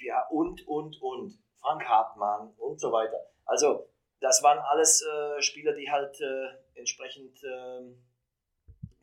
[0.04, 3.18] ja, und, und, und, Frank Hartmann und so weiter.
[3.46, 3.88] Also
[4.22, 7.82] das waren alles äh, Spieler, die halt äh, entsprechend äh,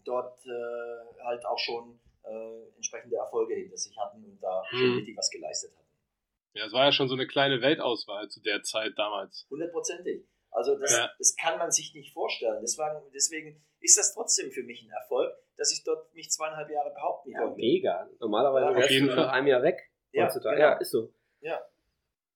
[0.04, 4.78] dort äh, halt auch schon äh, entsprechende Erfolge hinter sich hatten und da hm.
[4.78, 5.88] schon richtig was geleistet hatten.
[6.54, 9.46] Ja, es war ja schon so eine kleine Weltauswahl zu der Zeit damals.
[9.50, 10.24] Hundertprozentig.
[10.50, 11.10] Also das, ja.
[11.18, 12.60] das kann man sich nicht vorstellen.
[12.62, 16.90] Deswegen, deswegen ist das trotzdem für mich ein Erfolg, dass ich dort mich zweieinhalb Jahre
[16.90, 17.56] behaupten ja, konnte.
[17.56, 18.08] Mega.
[18.18, 19.90] Normalerweise ja, wärst du nach einem Jahr weg.
[20.12, 20.52] Ja, genau.
[20.52, 21.12] ja, ist so.
[21.40, 21.60] Ja.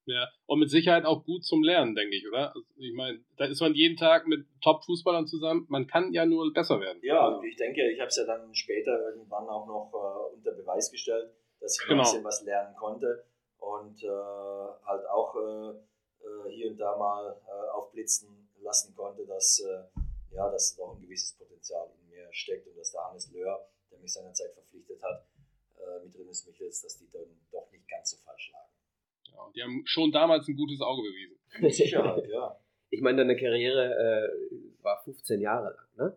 [0.06, 2.48] Ja, und mit Sicherheit auch gut zum Lernen, denke ich, oder?
[2.48, 5.66] Also ich meine, da ist man jeden Tag mit Top-Fußballern zusammen.
[5.68, 6.98] Man kann ja nur besser werden.
[7.02, 10.90] Ja, ich denke, ich habe es ja dann später irgendwann auch noch äh, unter Beweis
[10.90, 12.02] gestellt, dass ich genau.
[12.02, 13.24] ein bisschen was lernen konnte
[13.58, 19.60] und äh, halt auch äh, äh hier und da mal äh, aufblitzen lassen konnte, dass,
[19.60, 23.68] äh, ja, dass doch ein gewisses Potenzial in mir steckt und dass der Hannes Löhr,
[23.90, 25.26] der mich seinerzeit verpflichtet hat,
[26.04, 28.61] mit Rinus Michels, dass die dann doch nicht ganz so falsch lagen.
[29.46, 31.38] Ja, die haben schon damals ein gutes Auge bewiesen.
[31.60, 32.56] Mit Sicherheit, ja.
[32.90, 36.16] Ich meine, deine Karriere äh, war 15 Jahre lang, ne?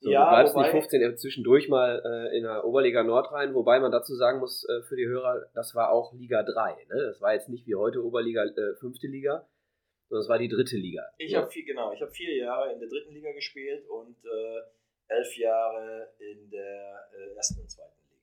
[0.00, 3.32] So, ja, du bleibst wobei, nicht 15 äh, zwischendurch mal äh, in der Oberliga Nord
[3.32, 6.70] rein, wobei man dazu sagen muss, äh, für die Hörer, das war auch Liga 3.
[6.88, 7.02] Ne?
[7.08, 9.48] Das war jetzt nicht wie heute Oberliga, äh, fünfte Liga,
[10.08, 11.02] sondern es war die dritte Liga.
[11.18, 11.40] Ich ja.
[11.40, 14.60] habe vier, genau, ich habe vier Jahre in der dritten Liga gespielt und äh,
[15.08, 18.22] elf Jahre in der äh, ersten und zweiten Liga.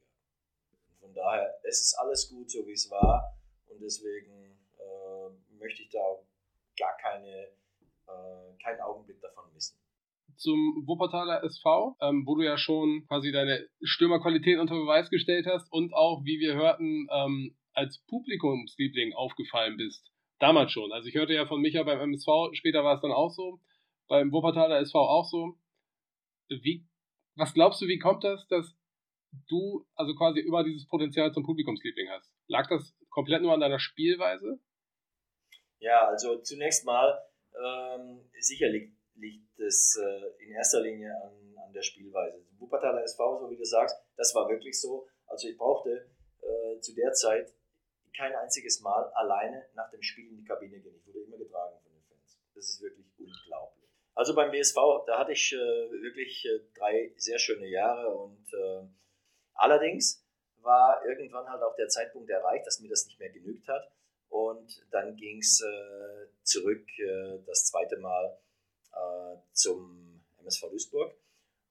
[1.01, 3.35] Von daher, es ist alles gut, so wie es war.
[3.69, 5.99] Und deswegen äh, möchte ich da
[6.78, 7.47] gar keine,
[8.08, 9.78] äh, keinen Augenblick davon missen.
[10.38, 15.71] Zum Wuppertaler SV, ähm, wo du ja schon quasi deine Stürmerqualität unter Beweis gestellt hast
[15.71, 20.12] und auch, wie wir hörten, ähm, als Publikumsliebling aufgefallen bist.
[20.39, 20.91] Damals schon.
[20.91, 23.60] Also ich hörte ja von Micha beim MSV, später war es dann auch so,
[24.08, 25.58] beim Wuppertaler SV auch so.
[26.49, 26.86] Wie,
[27.36, 28.75] was glaubst du, wie kommt das, dass
[29.48, 32.30] du also quasi immer dieses Potenzial zum Publikumsliebling hast?
[32.48, 34.60] Lag das komplett nur an deiner Spielweise?
[35.80, 37.21] Ja, also zunächst mal
[37.54, 42.43] ähm, sicher liegt, liegt es äh, in erster Linie an, an der Spielweise.
[42.60, 45.08] Wuppertaler SV, so wie du sagst, das war wirklich so.
[45.28, 46.10] Also ich brauchte
[46.41, 47.54] äh, zu der Zeit
[48.15, 50.95] kein einziges Mal alleine nach dem Spiel in die Kabine gehen.
[50.95, 52.39] Ich wurde immer getragen von den Fans.
[52.54, 53.89] Das ist wirklich unglaublich.
[54.13, 58.88] Also beim WSV, da hatte ich äh, wirklich äh, drei sehr schöne Jahre und äh,
[59.56, 60.24] allerdings
[60.62, 63.91] war irgendwann halt auch der Zeitpunkt erreicht, dass mir das nicht mehr genügt hat.
[64.30, 68.38] Und dann ging es äh, zurück äh, das zweite Mal
[68.94, 71.15] äh, zum MSV Duisburg.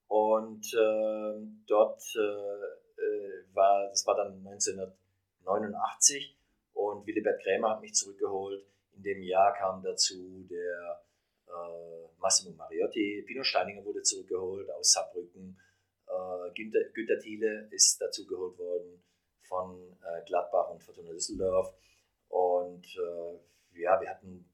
[0.06, 6.38] Und ähm, dort äh, äh, war, das war dann 1989
[6.74, 8.64] und Willibert Krämer hat mich zurückgeholt.
[8.92, 11.02] In dem Jahr kam dazu der
[11.48, 15.58] äh, Massimo Mariotti, Pino Steininger wurde zurückgeholt aus Saarbrücken
[16.14, 19.02] äh, Günter, Günter Thiele ist dazu geholt worden
[19.42, 21.74] von äh, Gladbach und Fortuna Düsseldorf.
[22.28, 24.48] Und äh, ja, wir hatten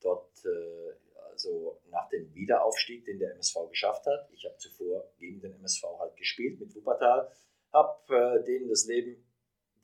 [0.00, 0.92] dort äh,
[1.30, 4.28] also nach dem Wiederaufstieg, den der MSV geschafft hat.
[4.32, 7.30] Ich habe zuvor gegen den MSV halt gespielt mit Wuppertal,
[7.72, 9.24] habe äh, denen das Leben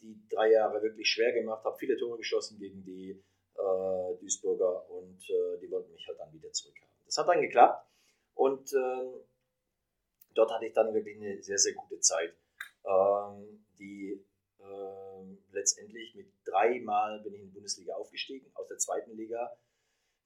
[0.02, 5.20] die drei Jahre wirklich schwer gemacht, habe viele Tore geschossen gegen die äh, Duisburger und
[5.62, 6.88] die wollten mich halt dann wieder zurückhaben.
[7.04, 7.86] Das hat dann geklappt
[8.34, 9.12] und ähm,
[10.34, 12.34] dort hatte ich dann wirklich eine sehr, sehr gute Zeit,
[12.84, 14.24] ähm, die
[14.60, 19.56] ähm, letztendlich mit dreimal bin ich in die Bundesliga aufgestiegen, aus der zweiten Liga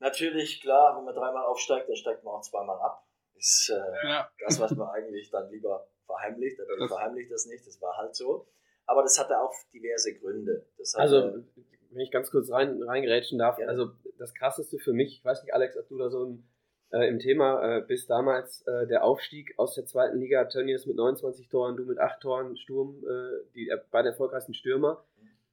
[0.00, 3.06] Natürlich, klar, wenn man dreimal aufsteigt, dann steigt man auch zweimal ab.
[3.36, 4.28] Ist äh, ja.
[4.40, 8.14] das, was man eigentlich dann lieber verheimlicht, aber ich verheimliche das nicht, das war halt
[8.14, 8.46] so.
[8.86, 10.66] Aber das hatte auch diverse Gründe.
[10.78, 11.44] Hatte, also,
[11.90, 13.66] wenn ich ganz kurz rein, reingerätschen darf, ja.
[13.66, 16.46] also das krasseste für mich, ich weiß nicht, Alex, ob du da so ein,
[16.94, 20.96] äh, im Thema äh, bist, damals äh, der Aufstieg aus der zweiten Liga, Tönnies mit
[20.96, 25.04] 29 Toren, du mit 8 Toren, Sturm, äh, die beiden erfolgreichsten Stürmer,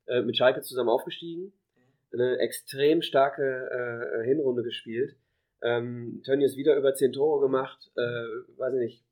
[0.05, 1.53] äh, mit Schalke zusammen aufgestiegen
[2.13, 3.41] eine extrem starke
[4.21, 5.15] äh, Hinrunde gespielt.
[5.63, 9.03] Ähm, Tönnies wieder über 10 Tore gemacht, weiß ich nicht,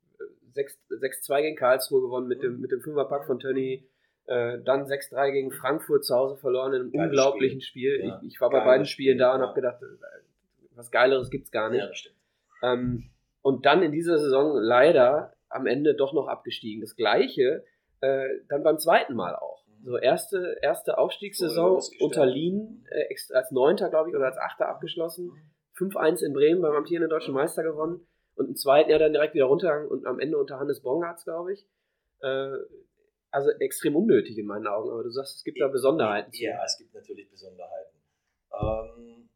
[0.54, 3.88] 6-2 gegen Karlsruhe gewonnen mit dem, mit dem Fünferpack von Tönny.
[4.26, 7.94] Dann 6-3 gegen Frankfurt zu Hause verloren in einem Geiles unglaublichen Spiel.
[7.94, 8.08] Spiel.
[8.10, 8.20] Ja.
[8.22, 9.48] Ich, ich, war bei beiden Spielen da und ja.
[9.48, 9.82] habe gedacht,
[10.76, 11.82] was Geileres gibt's gar nicht.
[11.82, 12.12] Ja,
[12.64, 13.10] ähm,
[13.42, 16.82] und dann in dieser Saison leider am Ende doch noch abgestiegen.
[16.82, 17.64] Das gleiche
[18.02, 19.64] äh, dann beim zweiten Mal auch.
[19.84, 25.32] So erste, erste Aufstiegssaison unter Lien äh, als Neunter, glaube ich, oder als Achter abgeschlossen.
[25.78, 28.06] 5-1 in Bremen beim amtierenden deutschen Meister gewonnen.
[28.36, 31.54] Und im zweiten Jahr dann direkt wieder runtergegangen und am Ende unter Hannes Bongartz, glaube
[31.54, 31.66] ich.
[32.22, 32.52] Äh,
[33.32, 36.32] also extrem unnötig in meinen Augen, aber du sagst, es gibt da Besonderheiten.
[36.32, 36.44] Zu.
[36.44, 37.98] Ja, es gibt natürlich Besonderheiten.
[38.52, 39.29] Ähm,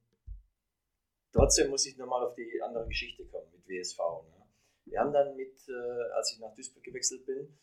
[1.33, 3.99] trotzdem muss ich nochmal auf die andere Geschichte kommen mit WSV.
[3.99, 4.45] Ne?
[4.85, 7.57] Wir haben dann mit, äh, als ich nach Duisburg gewechselt bin,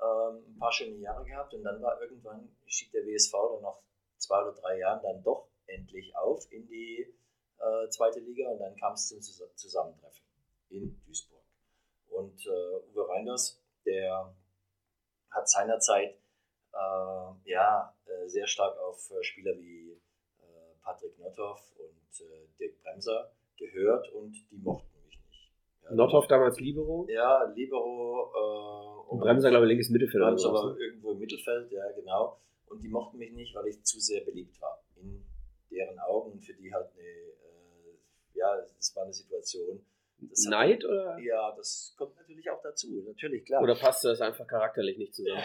[0.00, 3.78] ähm, ein paar schöne Jahre gehabt und dann war irgendwann, stieg der WSV dann nach
[4.18, 7.14] zwei oder drei Jahren dann doch endlich auf in die
[7.58, 10.24] äh, zweite Liga und dann kam es zum Zusammentreffen
[10.68, 11.42] in Duisburg.
[12.08, 14.34] Und äh, Uwe Reinders, der
[15.30, 16.18] hat seinerzeit
[16.72, 19.85] äh, ja, äh, sehr stark auf äh, Spieler wie
[20.86, 22.28] Patrick Nothoff und
[22.60, 24.86] Dirk Bremser gehört und die mochten
[25.82, 27.06] ja, Nothoff damals Libero?
[27.08, 28.30] Ja, Libero.
[28.34, 30.22] Äh, und Bremser, glaube ich, linkes Mittelfeld.
[30.22, 30.78] Bremser war ne?
[30.78, 32.40] irgendwo im Mittelfeld, ja, genau.
[32.66, 34.80] Und die mochten mich nicht, weil ich zu sehr beliebt war.
[34.96, 35.24] In
[35.70, 37.98] deren Augen und für die halt eine, äh,
[38.34, 39.84] ja, es war eine Situation.
[40.48, 41.18] Neid hat, oder?
[41.18, 43.60] Ja, das kommt natürlich auch dazu, natürlich, klar.
[43.60, 45.42] Oder passt das einfach charakterlich nicht zusammen?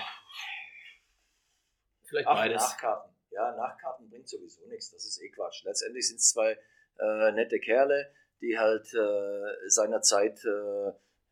[2.04, 2.62] Vielleicht Ach, beides.
[2.62, 3.11] Nachkarten.
[3.32, 5.64] Ja, Nachkarten bringt sowieso nichts, das ist eh Quatsch.
[5.64, 6.58] Letztendlich sind es zwei
[7.00, 10.92] äh, nette Kerle, die halt äh, seinerzeit äh,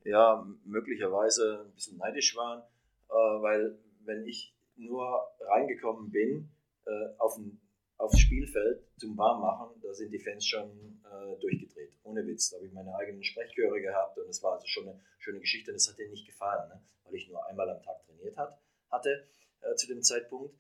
[0.10, 2.62] ja, möglicherweise ein bisschen neidisch waren,
[3.10, 6.50] äh, weil wenn ich nur reingekommen bin
[6.86, 7.60] äh, auf ein,
[7.98, 11.92] aufs Spielfeld zum Warmmachen, da sind die Fans schon äh, durchgedreht.
[12.04, 12.50] Ohne Witz.
[12.50, 15.72] Da habe ich meine eigenen Sprechchöre gehabt und es war also schon eine schöne Geschichte.
[15.72, 16.82] Und das hat denen nicht gefallen, ne?
[17.04, 18.58] weil ich nur einmal am Tag trainiert hat,
[18.90, 19.28] hatte
[19.62, 20.56] äh, zu dem Zeitpunkt.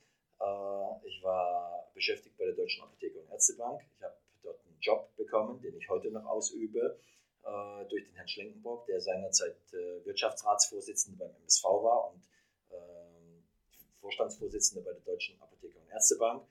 [1.04, 3.82] Ich war beschäftigt bei der Deutschen Apotheke und Ärztebank.
[3.97, 4.15] Ich habe
[4.82, 6.97] Job bekommen, den ich heute noch ausübe,
[7.43, 12.23] äh, durch den Herrn Schlenkenburg, der seinerzeit äh, Wirtschaftsratsvorsitzender beim MSV war und
[12.71, 12.75] äh,
[14.02, 16.43] Vorstandsvorsitzender bei der Deutschen Apotheker- und Ärztebank,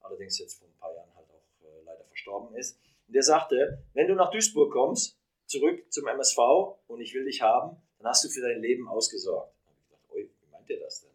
[0.00, 2.78] allerdings jetzt vor ein paar Jahren halt auch äh, leider verstorben ist.
[3.08, 6.38] Und der sagte, wenn du nach Duisburg kommst, zurück zum MSV
[6.86, 9.52] und ich will dich haben, dann hast du für dein Leben ausgesorgt.
[9.66, 11.11] Da ich gedacht, wie meint ihr das denn?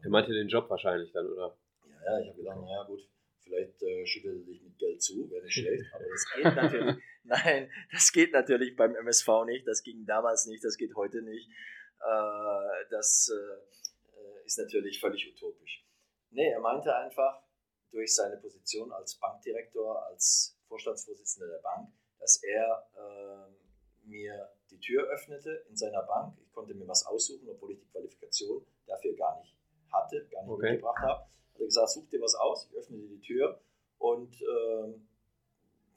[0.00, 1.56] Äh, der meinte den Job wahrscheinlich dann, oder?
[1.84, 3.08] Ja, ja ich habe gedacht, naja gut,
[3.50, 5.84] Vielleicht äh, schüttet er dich mit Geld zu, wäre nicht schlecht.
[5.92, 6.96] Aber das geht natürlich.
[7.24, 9.66] Nein, das geht natürlich beim MSV nicht.
[9.66, 11.48] Das ging damals nicht, das geht heute nicht.
[11.48, 15.84] Äh, das äh, ist natürlich völlig utopisch.
[16.30, 17.42] Nee, er meinte einfach,
[17.90, 21.88] durch seine Position als Bankdirektor, als Vorstandsvorsitzender der Bank,
[22.20, 23.56] dass er ähm,
[24.04, 26.38] mir die Tür öffnete in seiner Bank.
[26.40, 29.59] Ich konnte mir was aussuchen, obwohl ich die Qualifikation dafür gar nicht
[29.92, 30.70] hatte, gar nicht okay.
[30.72, 33.60] mitgebracht habe hat er gesagt, such dir was aus, ich öffne dir die Tür
[33.98, 35.06] und ähm,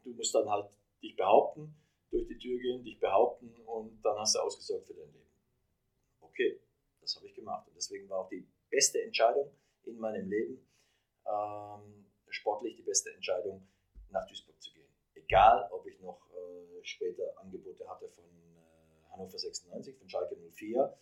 [0.03, 0.69] du musst dann halt
[1.01, 1.73] dich behaupten,
[2.11, 5.31] durch die Tür gehen, dich behaupten und dann hast du ausgesorgt für dein Leben.
[6.21, 6.59] Okay,
[7.01, 9.49] das habe ich gemacht und deswegen war auch die beste Entscheidung
[9.85, 10.65] in meinem Leben,
[11.25, 13.65] ähm, sportlich die beste Entscheidung,
[14.09, 14.87] nach Duisburg zu gehen.
[15.15, 20.93] Egal, ob ich noch äh, später Angebote hatte von äh, Hannover 96, von Schalke 04,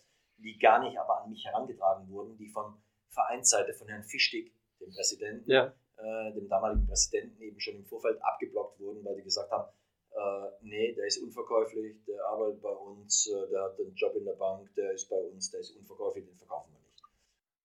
[0.42, 2.74] die gar nicht aber an mich herangetragen wurden, die von
[3.08, 5.72] Vereinsseite von Herrn Fischtig, dem Präsidenten, ja.
[5.96, 9.68] äh, dem damaligen Präsidenten, eben schon im Vorfeld abgeblockt wurden, weil die gesagt haben,
[10.14, 14.24] äh, nee, der ist unverkäuflich, der arbeitet bei uns, äh, der hat einen Job in
[14.24, 17.02] der Bank, der ist bei uns, der ist unverkäuflich, den verkaufen wir nicht.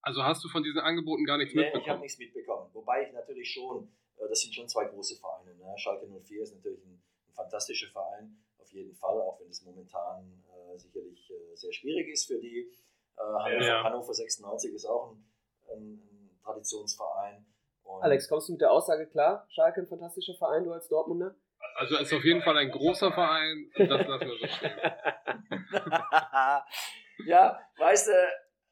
[0.02, 1.84] Also hast du von diesen Angeboten gar nichts nee, mitbekommen?
[1.84, 2.70] ich habe nichts mitbekommen.
[2.74, 5.56] Wobei ich natürlich schon, äh, das sind schon zwei große Vereine.
[5.56, 5.74] Ne?
[5.78, 10.44] Schalke 04 ist natürlich ein, ein, fantastischer Verein, auf jeden Fall, auch wenn es momentan
[10.78, 12.72] sicherlich äh, sehr schwierig ist für die.
[13.18, 13.84] Hannover, ja.
[13.84, 15.28] Hannover 96 ist auch ein
[15.74, 17.46] ein, ein Traditionsverein.
[17.84, 19.48] Und Alex, kommst du mit der Aussage klar?
[19.50, 21.36] Schalke ein fantastischer Verein, du als Dortmunder?
[21.76, 24.72] Also es ist auf jeden Fall ein großer Verein, das lassen wir so stehen.
[27.28, 28.13] ja, weißt du,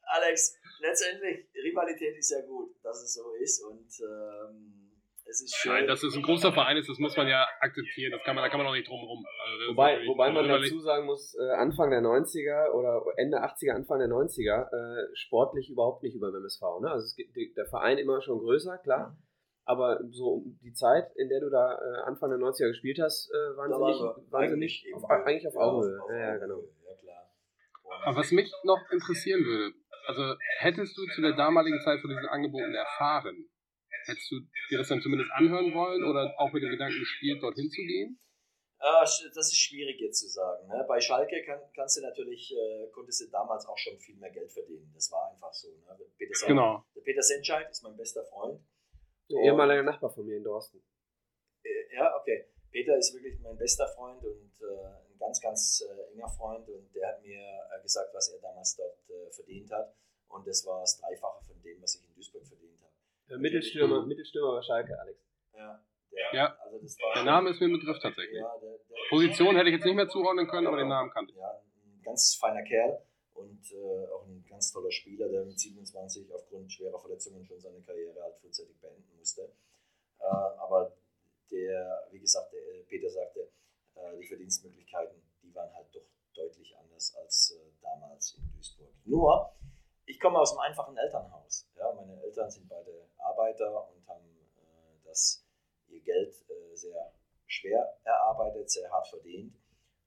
[0.02, 4.85] Alex, letztendlich, Rivalität ist ja gut, dass es so ist und ähm,
[5.28, 5.72] es ist schön.
[5.72, 8.12] Nein, dass es ein großer Verein ist, das muss man ja akzeptieren.
[8.12, 9.24] Das kann man, da kann man auch nicht drum rum.
[9.44, 13.98] Also wobei, wobei man dazu sagen muss, äh, Anfang der 90er oder Ende 80er, Anfang
[13.98, 16.80] der 90er, äh, sportlich überhaupt nicht über dem MSV.
[16.80, 16.90] Ne?
[16.90, 19.16] Also es gibt der Verein immer schon größer, klar.
[19.64, 23.56] Aber so die Zeit, in der du da äh, Anfang der 90er gespielt hast, äh,
[23.56, 25.98] waren, sie nicht, waren sie nicht auf, eigentlich auf Augenhöhe.
[26.08, 26.62] Ja, ja, genau.
[26.86, 27.30] Ja, klar.
[28.04, 29.74] Aber was mich noch interessieren würde,
[30.06, 33.48] also hättest du zu der damaligen Zeit von diesen Angeboten erfahren,
[34.06, 34.40] Hättest du
[34.70, 38.18] dir das dann zumindest anhören wollen oder auch mit dem Gedanken gespielt, dorthin zu gehen?
[38.78, 40.68] Ah, das ist schwierig jetzt zu sagen.
[40.68, 40.84] Ne?
[40.86, 44.52] Bei Schalke kann, kannst du natürlich, äh, konntest du damals auch schon viel mehr Geld
[44.52, 44.90] verdienen.
[44.94, 45.68] Das war einfach so.
[45.68, 45.98] Ne?
[46.18, 46.84] Peter, genau.
[46.94, 48.60] Der Peter Senscheid ist mein bester Freund.
[49.30, 50.82] Der ehemaliger Nachbar von mir in Dorsten.
[51.64, 52.48] Äh, ja, okay.
[52.70, 57.08] Peter ist wirklich mein bester Freund und äh, ein ganz, ganz enger Freund und der
[57.08, 57.40] hat mir
[57.82, 59.96] gesagt, was er damals dort verdient hat.
[60.28, 62.65] Und das war das Dreifache von dem, was ich in Duisburg verdient habe.
[63.28, 64.08] Der Mittelstürmer, mhm.
[64.08, 65.18] Mittelstürmer war Schalke, Alex.
[65.54, 66.58] Ja, der, ja.
[66.64, 68.40] Also das war der Name ist mir ein Begriff tatsächlich.
[68.40, 71.32] Ja, der, der Position hätte ich jetzt nicht mehr zuordnen können, aber den Namen kannte
[71.32, 71.38] ich.
[71.38, 73.02] Ja, ein ganz feiner Kerl
[73.34, 77.80] und äh, auch ein ganz toller Spieler, der mit 27 aufgrund schwerer Verletzungen schon seine
[77.82, 79.42] Karriere halt frühzeitig beenden musste.
[80.18, 80.96] Äh, aber
[81.50, 83.48] der, wie gesagt, der äh, Peter sagte,
[83.94, 88.92] äh, die Verdienstmöglichkeiten, die waren halt doch deutlich anders als äh, damals in Duisburg.
[89.04, 89.52] Nur,
[90.06, 91.68] ich komme aus einem einfachen Elternhaus.
[91.76, 94.26] Ja, meine Eltern sind beide Arbeiter und haben
[94.58, 95.44] äh, das,
[95.88, 97.12] ihr Geld äh, sehr
[97.46, 99.54] schwer erarbeitet, sehr hart verdient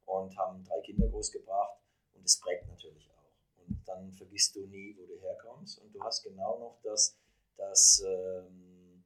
[0.06, 1.80] und haben drei Kinder großgebracht
[2.14, 3.68] und es prägt natürlich auch.
[3.68, 7.18] Und dann vergisst du nie, wo du herkommst und du hast genau noch das,
[7.56, 9.04] das ähm,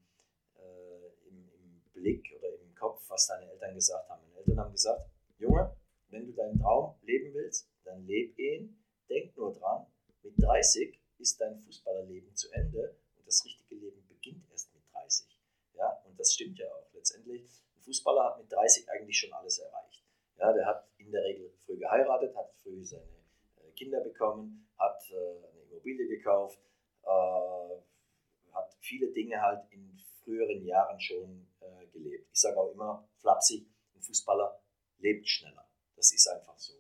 [0.58, 4.22] äh, im, im Blick oder im Kopf, was deine Eltern gesagt haben.
[4.28, 5.76] Meine Eltern haben gesagt, Junge,
[6.10, 8.78] wenn du deinen Traum leben willst, dann leb ihn,
[9.10, 9.86] denk nur dran,
[10.24, 15.28] mit 30 ist dein Fußballerleben zu Ende und das richtige Leben beginnt erst mit 30.
[15.74, 16.88] Ja, und das stimmt ja auch.
[16.94, 17.44] Letztendlich,
[17.76, 20.04] ein Fußballer hat mit 30 eigentlich schon alles erreicht.
[20.38, 23.04] Ja, der hat in der Regel früh geheiratet, hat früh seine
[23.58, 26.60] äh, Kinder bekommen, hat äh, eine Immobilie gekauft,
[27.04, 31.48] äh, hat viele Dinge halt in früheren Jahren schon
[31.92, 32.30] gelebt.
[32.32, 34.60] Ich sage auch immer flapsig, ein Fußballer
[35.00, 35.68] lebt schneller.
[35.96, 36.74] Das ist einfach so.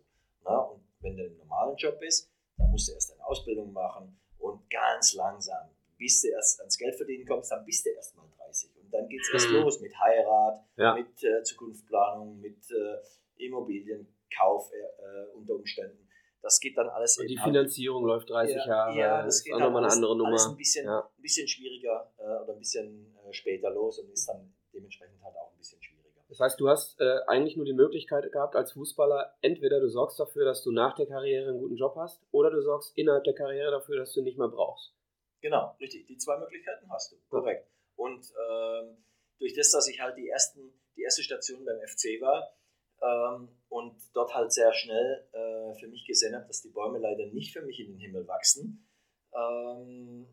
[0.43, 4.69] Und wenn der einen normalen Job ist, dann musst du erst eine Ausbildung machen, und
[4.69, 8.71] ganz langsam, bis du erst ans Geld verdienen kommst, dann bist du erst mal 30.
[8.93, 9.56] Dann geht es erst mhm.
[9.56, 10.93] los mit Heirat, ja.
[10.93, 16.08] mit äh, Zukunftsplanung, mit äh, Immobilienkauf äh, unter Umständen.
[16.43, 17.17] Das geht dann alles.
[17.17, 18.97] Und die Finanzierung läuft 30 ja, Jahre.
[18.97, 20.29] Ja, das, geht ist auch nochmal eine andere Nummer.
[20.29, 20.99] Alles ein bisschen, ja.
[20.99, 25.36] ein bisschen schwieriger äh, oder ein bisschen äh, später los und ist dann dementsprechend halt
[25.38, 26.21] auch ein bisschen schwieriger.
[26.29, 30.19] Das heißt, du hast äh, eigentlich nur die Möglichkeit gehabt als Fußballer, entweder du sorgst
[30.19, 33.36] dafür, dass du nach der Karriere einen guten Job hast, oder du sorgst innerhalb der
[33.36, 34.93] Karriere dafür, dass du ihn nicht mehr brauchst.
[35.41, 36.06] Genau, richtig.
[36.08, 37.17] Die zwei Möglichkeiten hast du.
[37.29, 37.72] Korrekt.
[37.95, 38.97] Und ähm,
[39.39, 42.53] durch das, dass ich halt die, ersten, die erste Station beim FC war
[43.01, 47.25] ähm, und dort halt sehr schnell äh, für mich gesehen habe, dass die Bäume leider
[47.27, 48.88] nicht für mich in den Himmel wachsen,
[49.34, 50.27] ähm,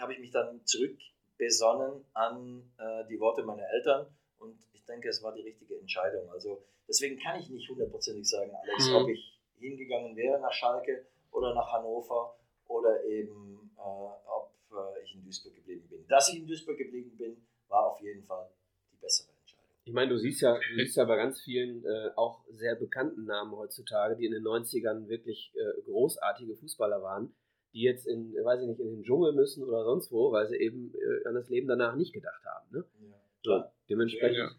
[0.00, 4.06] habe ich mich dann zurückbesonnen an äh, die Worte meiner Eltern
[4.38, 6.30] und ich denke, es war die richtige Entscheidung.
[6.30, 8.96] Also deswegen kann ich nicht hundertprozentig sagen, Alex, mhm.
[8.96, 12.36] ob ich hingegangen wäre nach Schalke oder nach Hannover
[12.68, 13.80] oder eben äh,
[15.08, 16.06] ich in Duisburg geblieben bin.
[16.08, 17.36] Dass ich in Duisburg geblieben bin,
[17.68, 18.50] war auf jeden Fall
[18.92, 19.70] die bessere Entscheidung.
[19.84, 23.24] Ich meine, du siehst ja, du siehst ja bei ganz vielen äh, auch sehr bekannten
[23.24, 27.34] Namen heutzutage, die in den 90ern wirklich äh, großartige Fußballer waren,
[27.72, 30.56] die jetzt in, weiß ich nicht, in den Dschungel müssen oder sonst wo, weil sie
[30.56, 32.68] eben äh, an das Leben danach nicht gedacht haben.
[32.70, 32.84] Ne?
[33.00, 33.14] Ja.
[33.42, 34.36] So, dementsprechend.
[34.36, 34.50] Ja,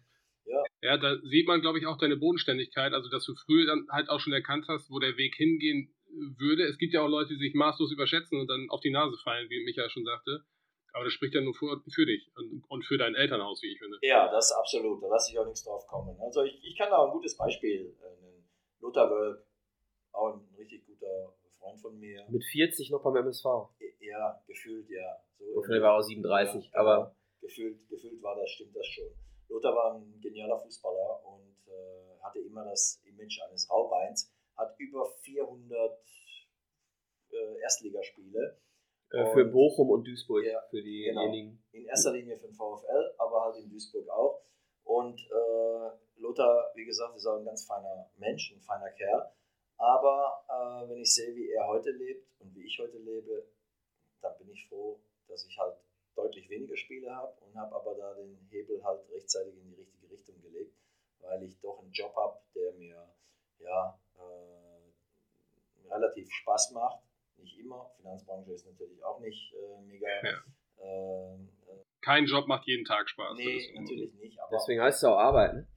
[0.46, 0.64] ja.
[0.82, 4.08] ja, da sieht man, glaube ich, auch deine Bodenständigkeit, also dass du früh dann halt
[4.08, 5.92] auch schon erkannt hast, wo der Weg hingehen
[6.38, 6.64] würde.
[6.64, 9.48] Es gibt ja auch Leute, die sich maßlos überschätzen und dann auf die Nase fallen,
[9.50, 10.44] wie Micha schon sagte.
[10.92, 13.78] Aber das spricht ja nur für, für dich und, und, für dein Elternhaus, wie ich
[13.78, 13.98] finde.
[14.02, 15.02] Ja, das ist absolut.
[15.02, 16.18] Da lasse ich auch nichts drauf kommen.
[16.20, 18.44] Also ich, ich kann da ein gutes Beispiel äh, nennen.
[18.80, 19.44] Lothar Wölb,
[20.12, 22.26] auch ein richtig guter Freund von mir.
[22.28, 23.44] Mit 40 noch beim MSV.
[24.00, 25.20] Ja, gefühlt, ja.
[25.38, 29.08] So Wofür war auch 37, ja, aber gefühlt, gefühlt war das, stimmt das schon.
[29.48, 35.06] Lothar war ein genialer Fußballer und äh, hatte immer das Image eines Raubeins, hat über
[35.22, 35.98] 400
[37.32, 38.58] äh, Erstligaspiele.
[39.10, 41.62] Äh, für Bochum und Duisburg, ja, für diejenigen.
[41.72, 41.82] Genau.
[41.82, 44.42] In erster Linie für den VfL, aber halt in Duisburg auch.
[44.84, 49.32] Und äh, Lothar, wie gesagt, ist auch ein ganz feiner Mensch, ein feiner Kerl.
[49.78, 53.46] Aber äh, wenn ich sehe, wie er heute lebt und wie ich heute lebe,
[54.20, 55.76] dann bin ich froh, dass ich halt
[56.14, 60.10] deutlich weniger Spiele habe und habe aber da den Hebel halt rechtzeitig in die richtige
[60.10, 60.76] Richtung gelegt,
[61.20, 63.08] weil ich doch einen Job habe, der mir
[63.60, 63.98] ja
[65.90, 67.02] relativ Spaß macht.
[67.38, 67.90] Nicht immer.
[67.96, 70.06] Finanzbranche ist natürlich auch nicht äh, mega.
[70.22, 70.84] Ja.
[70.84, 71.38] Äh,
[72.00, 73.36] kein Job macht jeden Tag Spaß.
[73.36, 74.40] Nee, natürlich nicht.
[74.40, 75.68] Aber Deswegen heißt es auch Arbeit, ne?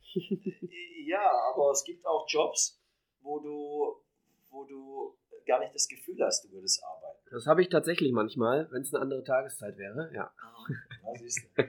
[1.05, 2.81] ja, aber es gibt auch Jobs,
[3.21, 4.01] wo du,
[4.49, 7.19] wo du gar nicht das Gefühl hast, du würdest arbeiten.
[7.29, 10.33] Das habe ich tatsächlich manchmal, wenn es eine andere Tageszeit wäre, ja.
[11.03, 11.63] Ja, siehst du.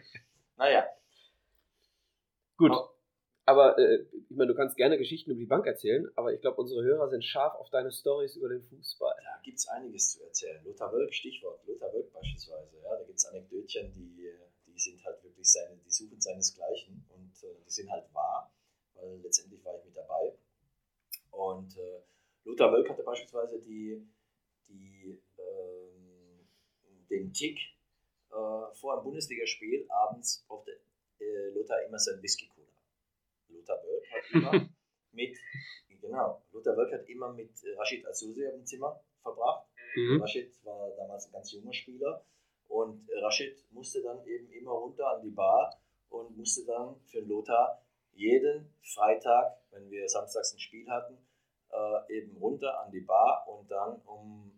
[0.57, 0.86] naja.
[2.57, 2.70] Gut.
[2.70, 2.93] Aber
[3.78, 6.82] äh, ich meine, du kannst gerne Geschichten über die Bank erzählen, aber ich glaube, unsere
[6.82, 9.14] Hörer sind scharf auf deine Stories über den Fußball.
[9.22, 10.64] Da gibt es einiges zu erzählen.
[10.64, 12.78] Lothar Wölk, Stichwort Lothar Wölk beispielsweise.
[12.82, 14.30] Ja, da gibt es Anekdötchen, die,
[14.66, 18.51] die sind halt wirklich seine, die suchen seinesgleichen und äh, die sind halt wahr,
[18.95, 20.32] weil letztendlich war ich mit dabei.
[21.30, 22.01] Und äh,
[22.45, 24.07] Lothar Wölk hatte beispielsweise die,
[24.68, 26.49] die, ähm,
[27.11, 27.59] den Tick,
[28.30, 30.72] äh, vor einem Bundesligaspiel abends brauchte
[31.20, 32.63] äh, Lothar immer sein Whisky-Cola.
[33.64, 34.68] Lothar Wölk hat immer
[35.12, 35.38] mit,
[36.00, 39.66] genau, Lothar Wölk hat immer mit äh, Rashid Azusi im Zimmer verbracht.
[39.96, 40.20] Mhm.
[40.20, 42.24] Rashid war damals ein ganz junger Spieler
[42.68, 47.20] und äh, Rashid musste dann eben immer runter an die Bar und musste dann für
[47.20, 51.18] Lothar jeden Freitag, wenn wir samstags ein Spiel hatten,
[51.72, 54.52] äh, eben runter an die Bar und dann um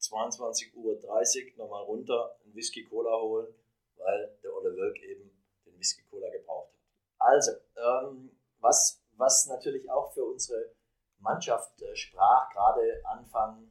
[0.00, 3.52] 22.30 Uhr nochmal runter ein Whisky Cola holen,
[3.96, 5.30] weil der Olle Wölk eben
[5.66, 6.80] den Whisky Cola gebraucht hat.
[7.18, 8.30] Also, ähm,
[8.60, 10.72] was, was natürlich auch für unsere
[11.18, 13.70] Mannschaft äh, sprach, gerade Anfang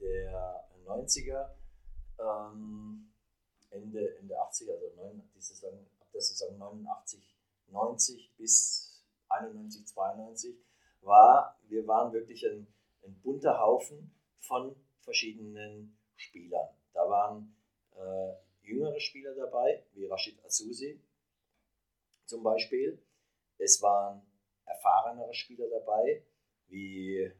[0.00, 1.50] der 90er,
[2.18, 3.12] ähm,
[3.70, 7.36] Ende, Ende 80er, also neun, die Saison, ab der Saison 89,
[7.68, 10.56] 90 bis 91, 92,
[11.02, 12.66] war, wir waren wirklich ein,
[13.04, 16.68] ein bunter Haufen von verschiedenen Spielern.
[16.92, 17.54] Da waren
[17.94, 18.32] äh,
[18.62, 21.00] jüngere Spieler dabei, wie Rashid Azusi
[22.24, 23.00] zum Beispiel.
[23.58, 24.25] Es waren
[24.66, 26.22] erfahrenere Spieler dabei,
[26.68, 27.32] wie äh,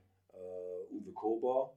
[0.90, 1.76] Uwe Kober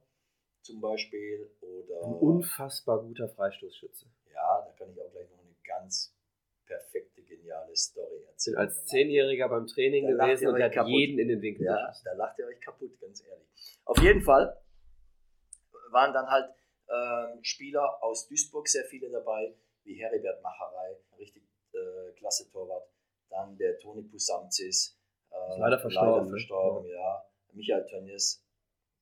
[0.62, 1.50] zum Beispiel.
[1.60, 4.06] Oder, Ein unfassbar guter Freistoßschütze.
[4.32, 6.14] ja, da kann ich auch gleich noch eine ganz
[6.66, 8.56] perfekte, geniale Story erzählen.
[8.58, 10.90] als Zehnjähriger beim Training Da gewesen und hat kaputt.
[10.92, 12.02] jeden in den Winkel Ja, geschossen.
[12.04, 13.48] da lacht ihr euch kaputt, ganz ehrlich.
[13.84, 14.56] Auf jeden Fall
[15.90, 16.48] waren dann halt
[16.88, 21.42] ähm, Spieler aus Duisburg sehr viele dabei, wie Heribert Macherei, richtig
[21.72, 22.88] äh, klasse Torwart.
[23.28, 24.96] Dann der Toni Pusamzis,
[25.30, 26.30] äh, leider verstorben, leider ne?
[26.30, 27.24] verstorben ja.
[27.52, 28.44] Michael Tönnies,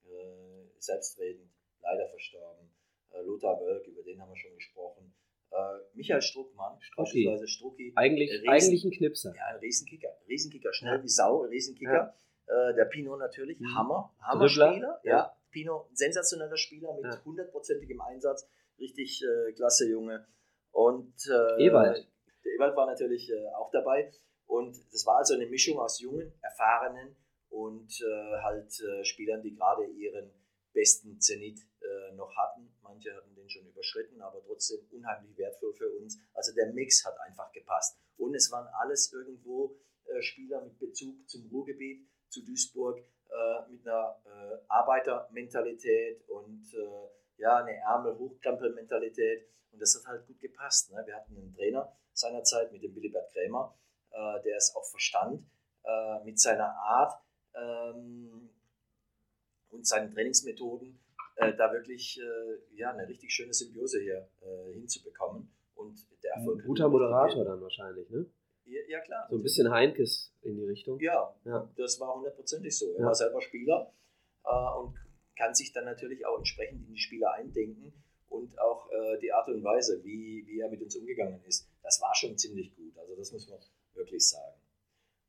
[0.04, 1.50] äh, selbstredend,
[1.82, 2.70] leider verstorben.
[3.10, 5.14] Äh, Lothar Wölk, über den haben wir schon gesprochen.
[5.50, 5.56] Äh,
[5.94, 7.02] Michael Struckmann, Strucki.
[7.24, 9.34] beispielsweise Strucki, Eigentlich, Riesen- eigentlich ein Knipser.
[9.34, 10.08] ja, ein Riesenkicker.
[10.28, 11.02] Riesenkicker, schnell Ja.
[11.02, 12.14] wie Sau, Riesenkicker.
[12.46, 13.74] Äh, der Pino natürlich, Mhm.
[13.74, 14.14] Hammer.
[14.22, 15.00] Hammer-Spieler.
[15.04, 15.10] Ja.
[15.16, 15.36] Ja.
[15.50, 17.24] Pino, sensationeller Spieler mit Ja.
[17.24, 18.46] hundertprozentigem Einsatz.
[18.78, 20.26] Richtig äh, klasse Junge.
[20.72, 22.06] Und äh, Ewald.
[22.44, 24.12] Der Ewald war natürlich äh, auch dabei.
[24.48, 27.14] Und das war also eine Mischung aus jungen, erfahrenen
[27.50, 30.32] und äh, halt äh, Spielern, die gerade ihren
[30.72, 32.74] besten Zenit äh, noch hatten.
[32.82, 36.18] Manche hatten den schon überschritten, aber trotzdem unheimlich wertvoll für uns.
[36.32, 37.98] Also der Mix hat einfach gepasst.
[38.16, 39.76] Und es waren alles irgendwo
[40.06, 46.64] äh, Spieler mit Bezug zum Ruhrgebiet, zu Duisburg, äh, mit einer äh, Arbeitermentalität und
[47.36, 49.46] ja, eine Ärmel-Hochkrempel-Mentalität.
[49.70, 50.90] Und das hat halt gut gepasst.
[50.90, 51.02] Ne?
[51.06, 53.78] Wir hatten einen Trainer seinerzeit mit dem Willibert Krämer,
[54.18, 55.44] äh, der es auch verstand,
[55.84, 57.12] äh, mit seiner Art
[57.54, 58.50] ähm,
[59.70, 60.98] und seinen Trainingsmethoden
[61.36, 65.50] äh, da wirklich äh, ja, eine richtig schöne Symbiose hier äh, hinzubekommen.
[65.74, 68.26] Und der Erfolg Ein guter Moderator dann wahrscheinlich, ne?
[68.64, 69.26] Ja, ja, klar.
[69.30, 70.98] So ein bisschen Heinkes in die Richtung.
[71.00, 71.70] Ja, Ja.
[71.76, 72.92] das war hundertprozentig so.
[72.94, 73.06] Er Ja.
[73.06, 73.92] war selber Spieler
[74.44, 74.96] äh, und
[75.36, 77.92] kann sich dann natürlich auch entsprechend in die Spieler eindenken
[78.28, 82.00] und auch äh, die Art und Weise, wie, wie er mit uns umgegangen ist, das
[82.02, 82.98] war schon ziemlich gut.
[82.98, 83.58] Also das muss man
[83.98, 84.58] wirklich sagen.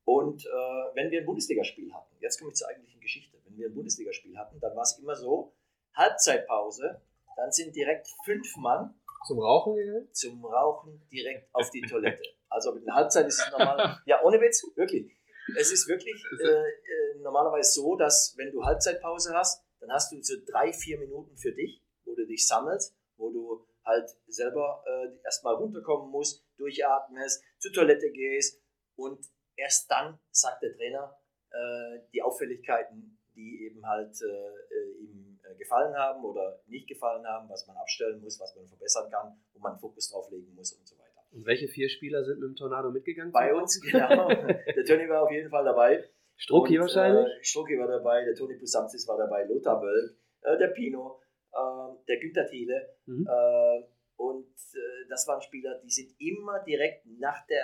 [0.05, 0.49] Und äh,
[0.95, 4.37] wenn wir ein Bundesligaspiel hatten, jetzt komme ich zur eigentlichen Geschichte, wenn wir ein Bundesligaspiel
[4.37, 5.53] hatten, dann war es immer so,
[5.93, 7.01] Halbzeitpause,
[7.35, 8.95] dann sind direkt fünf Mann
[9.27, 10.07] Zum Rauchen gegangen?
[10.13, 12.23] zum Rauchen direkt auf die Toilette.
[12.49, 14.01] Also mit einer Halbzeit ist es normal.
[14.05, 15.11] Ja, ohne Witz, wirklich.
[15.57, 20.21] Es ist wirklich äh, äh, normalerweise so, dass wenn du Halbzeitpause hast, dann hast du
[20.21, 25.23] so drei, vier Minuten für dich, wo du dich sammelst, wo du halt selber äh,
[25.23, 28.61] erstmal runterkommen musst, durchatmest, zur Toilette gehst
[28.95, 29.19] und
[29.55, 31.17] erst dann sagt der Trainer
[31.51, 37.25] äh, die Auffälligkeiten, die eben halt äh, äh, ihm äh, gefallen haben oder nicht gefallen
[37.25, 40.73] haben, was man abstellen muss, was man verbessern kann, wo man Fokus drauf legen muss
[40.73, 41.23] und so weiter.
[41.31, 43.31] Und welche vier Spieler sind mit dem Tornado mitgegangen?
[43.31, 44.27] Bei uns, genau.
[44.27, 46.03] der Toni war auf jeden Fall dabei.
[46.37, 47.25] Strucki Und, wahrscheinlich?
[47.25, 51.21] Äh, Strucki war dabei, der Toni Pusamzis war dabei, Lothar Wölk, äh, der Pino,
[51.51, 52.89] äh, der Günther Thiele.
[53.05, 53.27] Mhm.
[53.27, 53.83] Äh,
[54.17, 57.63] und äh, das waren Spieler, die sind immer direkt nach der,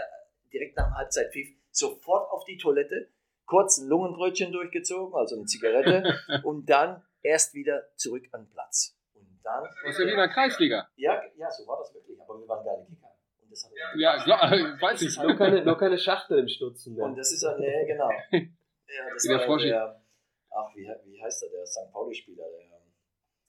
[0.54, 3.10] direkt nach dem Halbzeitpfiff sofort auf die Toilette,
[3.46, 8.98] kurz ein Lungenbrötchen durchgezogen, also eine Zigarette, und dann erst wieder zurück an den Platz.
[9.14, 9.64] Und dann.
[9.84, 10.88] Das ist ja wie in der Kreisliga.
[10.96, 12.20] Ja, ja, so war das wirklich.
[12.22, 13.12] Aber wir waren geile Kicker.
[13.42, 15.18] Und das hat Ja, klar, weiß ich.
[15.18, 17.06] Noch keine, noch keine Schachtel im Stutzen mehr.
[17.06, 18.10] Und das ist ja, nee, genau.
[18.88, 20.04] Ja, das Wie der der,
[20.52, 21.92] ach, wie, wie heißt der, der St.
[21.92, 22.75] Pauli-Spieler, der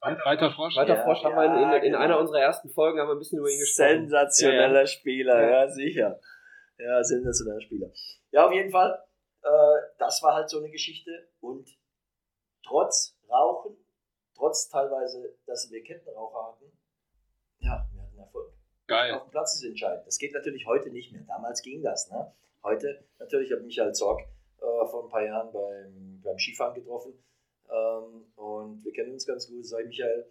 [0.01, 0.77] Weiter Frosch.
[0.77, 1.99] Weiter Ja, Frosch haben wir in, ja, in, in genau.
[1.99, 3.89] einer unserer ersten Folgen haben wir ein bisschen über ihn gesprochen.
[4.09, 5.51] Sensationeller Spieler, Ja.
[5.65, 5.69] ja.
[5.69, 6.21] sicher.
[6.79, 7.91] Ja, sensationeller Spieler.
[8.31, 9.03] Ja, auf jeden Fall,
[9.43, 9.49] äh,
[9.99, 11.29] das war halt so eine Geschichte.
[11.41, 11.69] Und
[12.65, 13.77] trotz Rauchen,
[14.37, 16.73] trotz teilweise, dass wir Kettenraucher hatten,
[17.59, 18.53] ja, wir hatten Erfolg.
[18.87, 19.15] Geil.
[19.15, 20.07] Auf dem Platz ist entscheidend.
[20.07, 21.23] Das geht natürlich heute nicht mehr.
[21.27, 22.11] Damals ging das.
[22.11, 22.33] Ne?
[22.63, 27.15] Heute, natürlich, habe ich Michael Zorg äh, vor ein paar Jahren beim, beim Skifahren getroffen.
[27.71, 29.65] Ähm, und wir kennen uns ganz gut.
[29.67, 30.27] Sag ich, Michael,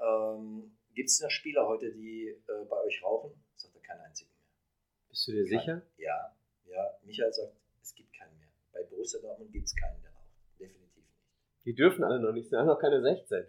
[0.00, 3.32] ähm, gibt es noch Spieler heute, die äh, bei euch rauchen?
[3.56, 4.44] Sagt er, keinen einzigen mehr.
[5.08, 5.82] Bist du dir sicher?
[5.96, 6.34] Ja,
[6.66, 6.90] ja.
[7.02, 8.48] Michael sagt, es gibt keinen mehr.
[8.72, 10.28] Bei Borussia Dortmund gibt es keinen, der raucht.
[10.58, 11.08] Definitiv nicht.
[11.64, 13.46] Die dürfen alle noch nicht, sie haben noch keine 16.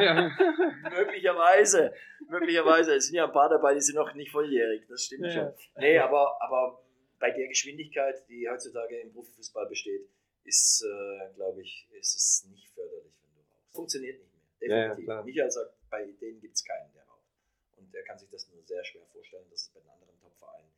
[0.00, 0.30] ja.
[0.96, 1.92] möglicherweise,
[2.28, 2.94] möglicherweise.
[2.94, 4.86] Es sind ja ein paar dabei, die sind noch nicht volljährig.
[4.88, 5.30] Das stimmt Ja.
[5.32, 5.52] schon.
[5.76, 6.80] Nee, aber, aber
[7.18, 10.08] bei der Geschwindigkeit, die heutzutage im Profifußball besteht,
[10.44, 13.74] ist, äh, glaube ich, ist es nicht förderlich, wenn du rauchst.
[13.74, 14.42] Funktioniert nicht mehr.
[14.60, 15.04] Ja, ja, Definitiv.
[15.06, 15.24] klar.
[15.24, 17.28] Michael sagt, bei denen gibt es keinen, der raucht.
[17.76, 20.70] Und er kann sich das nur sehr schwer vorstellen, dass es bei den anderen Top-Vereinen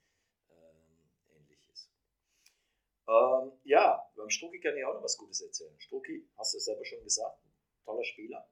[0.50, 1.90] ähm, ähnlich ist.
[3.08, 5.78] Ähm, ja, beim Strucki kann ich auch noch was Gutes erzählen.
[5.78, 7.38] Strucki, hast du selber schon gesagt,
[7.84, 8.48] toller Spieler.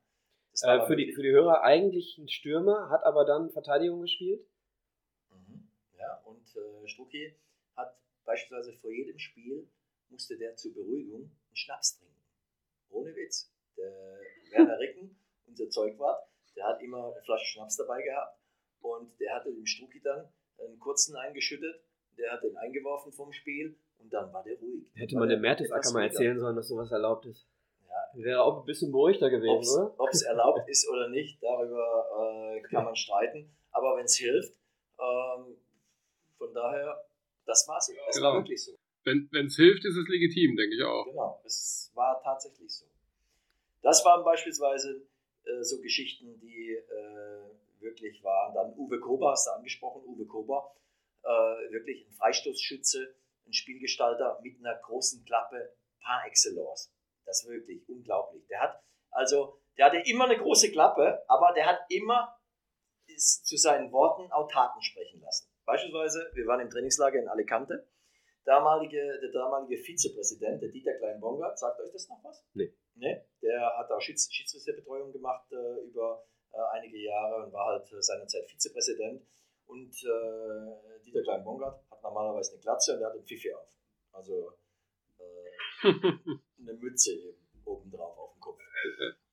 [0.63, 4.47] Äh, für, die, für die Hörer eigentlich ein Stürmer, hat aber dann Verteidigung gespielt.
[5.31, 5.69] Mhm.
[5.99, 7.37] Ja, und äh, Strucki
[7.75, 9.69] hat beispielsweise vor jedem Spiel
[10.15, 12.15] musste der zur Beruhigung einen Schnaps trinken.
[12.91, 13.51] Ohne Witz.
[13.77, 14.21] Der
[14.53, 18.39] Werner Ricken, unser Zeugwart, der hat immer eine Flasche Schnaps dabei gehabt
[18.81, 21.83] und der hatte dem Strucki dann einen kurzen eingeschüttet,
[22.17, 24.87] der hat den eingeworfen vom Spiel und dann war der ruhig.
[24.95, 27.49] Hätte man dem Mertesacker mal erzählen sollen, dass sowas erlaubt ist.
[27.89, 29.95] Ja, Wäre auch ein bisschen beruhigter gewesen, oder?
[29.99, 33.51] Ob es erlaubt ist oder nicht, darüber äh, kann man streiten.
[33.73, 34.55] Aber wenn es hilft,
[35.01, 35.57] ähm,
[36.39, 37.05] von daher,
[37.45, 37.79] das war.
[37.79, 38.35] Es war Genau.
[38.35, 38.77] wirklich so.
[39.05, 41.05] Wenn es hilft, ist es legitim, denke ich auch.
[41.05, 42.87] Genau, es war tatsächlich so.
[43.83, 45.07] Das waren beispielsweise
[45.45, 48.55] äh, so Geschichten, die äh, wirklich waren.
[48.55, 50.03] Dann Uwe Kober hast du angesprochen.
[50.07, 50.75] Uwe Kober,
[51.23, 53.15] äh, wirklich ein Freistoßschütze,
[53.47, 56.91] ein Spielgestalter mit einer großen Klappe par excellence.
[57.27, 58.47] Das ist wirklich unglaublich.
[58.49, 58.83] Der hat
[59.15, 62.37] also, der hatte immer eine große Klappe, aber der hat immer
[63.07, 65.49] ist zu seinen Worten auch Taten sprechen lassen.
[65.65, 67.87] Beispielsweise, wir waren im Trainingslager in Alicante.
[68.45, 72.45] Damalige, der damalige Vizepräsident, der Dieter Klein-Bongard, sagt euch das noch was?
[72.53, 72.75] Nee.
[72.95, 77.91] Nee, der hat auch Schieds Schiedsrichterbetreuung gemacht äh, über äh, einige Jahre und war halt
[77.93, 79.27] äh, seinerzeit Vizepräsident.
[79.67, 83.67] Und äh, Dieter Klein-Bongard hat normalerweise eine Glatze und der hat einen Pfiffi auf.
[84.13, 84.53] Also
[85.19, 88.61] äh, eine Mütze eben obendrauf auf dem Kopf.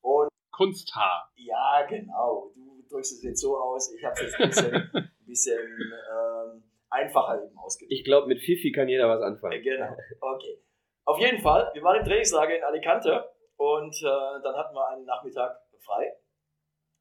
[0.00, 1.30] Und Kunsthaar.
[1.36, 2.52] ja, genau.
[2.54, 3.92] Du drückst es jetzt so aus.
[3.92, 7.92] Ich habe es jetzt ein bisschen, ein bisschen ähm, einfacher eben ausgedrückt.
[7.92, 9.62] Ich glaube, mit Fifi kann jeder was Äh, anfangen.
[9.62, 9.96] Genau.
[10.20, 10.62] Okay.
[11.04, 15.04] Auf jeden Fall, wir waren im Trainingslager in Alicante und äh, dann hatten wir einen
[15.04, 16.12] Nachmittag frei.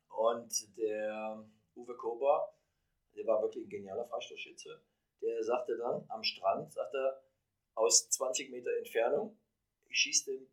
[0.07, 2.55] Und der Uwe Kober,
[3.15, 4.81] der war wirklich ein genialer Freistoßschütze,
[5.21, 7.21] der sagte dann am Strand, sagt er,
[7.75, 9.39] aus 20 Meter Entfernung,
[9.89, 10.47] ich schieße dem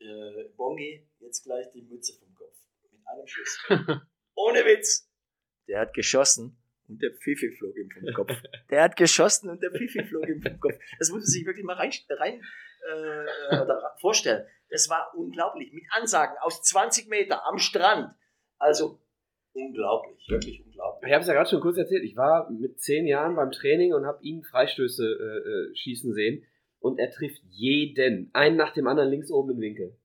[0.00, 2.56] äh, Bongi jetzt gleich die Mütze vom Kopf.
[2.90, 3.66] Mit einem Schuss.
[4.34, 5.10] Ohne Witz.
[5.66, 8.32] Der hat geschossen und der Pfiffi flog ihm vom Kopf.
[8.70, 10.78] Der hat geschossen und der Pfiffi flog ihm vom Kopf.
[10.98, 12.42] Das muss man sich wirklich mal rein, rein
[12.88, 13.66] äh,
[14.00, 14.46] vorstellen.
[14.70, 15.72] Das war unglaublich.
[15.72, 18.14] Mit Ansagen aus 20 Meter am Strand.
[18.58, 18.98] Also
[19.52, 21.08] unglaublich, wirklich unglaublich.
[21.08, 22.04] Ich habe es ja gerade schon kurz erzählt.
[22.04, 26.44] Ich war mit zehn Jahren beim Training und habe ihn Freistöße äh, äh, schießen sehen.
[26.80, 28.30] Und er trifft jeden.
[28.34, 29.96] Einen nach dem anderen links oben im Winkel.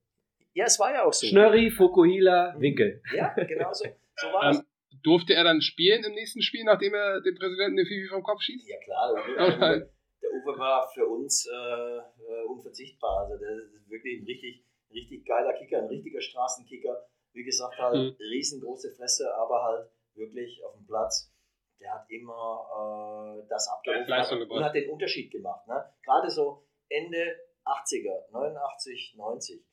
[0.54, 1.28] Ja, es war ja auch so.
[1.28, 3.02] Schnörri, Fukuhila, Winkel.
[3.16, 3.86] Ja, genau so.
[4.16, 4.60] So war das.
[4.60, 4.66] Ähm,
[5.04, 8.41] durfte er dann spielen im nächsten Spiel, nachdem er dem Präsidenten den Fifi vom Kopf
[8.41, 8.68] schießt?
[8.68, 9.91] Ja klar, der Uwe,
[10.22, 13.26] der Uwe war für uns äh, äh, unverzichtbar.
[13.26, 17.06] Also der ist wirklich ein richtig, richtig geiler Kicker, ein richtiger Straßenkicker.
[17.34, 18.16] Wie gesagt, halt Mhm.
[18.20, 21.32] riesengroße Fresse, aber halt wirklich auf dem Platz.
[21.80, 25.68] Der hat immer äh, das abgerufen hat und hat den Unterschied gemacht.
[25.68, 25.84] Ne?
[26.04, 27.36] Gerade so Ende
[27.66, 29.66] 80er, 89, 90.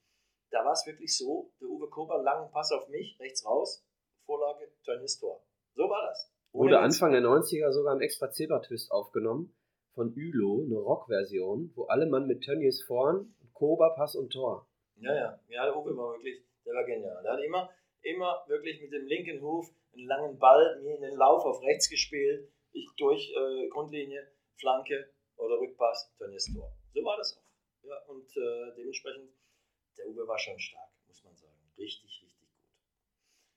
[0.50, 3.86] Da war es wirklich so, der Uwe Kober, langen Pass auf mich, rechts raus,
[4.30, 4.70] Vorlage,
[5.18, 5.42] Tor.
[5.74, 6.32] So war das.
[6.52, 6.80] Ohne Wurde.
[6.80, 9.52] Anfang der 90er sogar ein extra Zebra-Twist aufgenommen
[9.94, 14.68] von Ülo, eine Rockversion, wo alle Mann mit Tönnies vorn, Koba, Pass und Tor.
[14.96, 15.40] Ja, ja.
[15.48, 17.22] Ja, der Uwe war wirklich, der war genial.
[17.24, 17.70] Der hat immer,
[18.02, 21.90] immer wirklich mit dem linken Huf einen langen Ball mir in den Lauf auf rechts
[21.90, 22.48] gespielt.
[22.72, 26.72] Ich durch äh, Grundlinie, Flanke oder Rückpass, Tönnies Tor.
[26.94, 27.88] So war das auch.
[27.88, 29.30] Ja, und äh, dementsprechend,
[29.98, 31.58] der Uwe war schon stark, muss man sagen.
[31.76, 32.29] Richtig, richtig.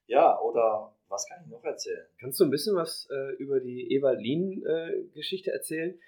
[0.07, 2.05] Ja, oder Was kann ich noch erzählen?
[2.19, 5.99] Kannst du ein bisschen was äh, über die Ewald-Lien-Geschichte äh, erzählen?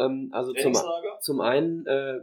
[0.00, 0.74] Ähm, also zum,
[1.20, 2.20] zum einen, äh,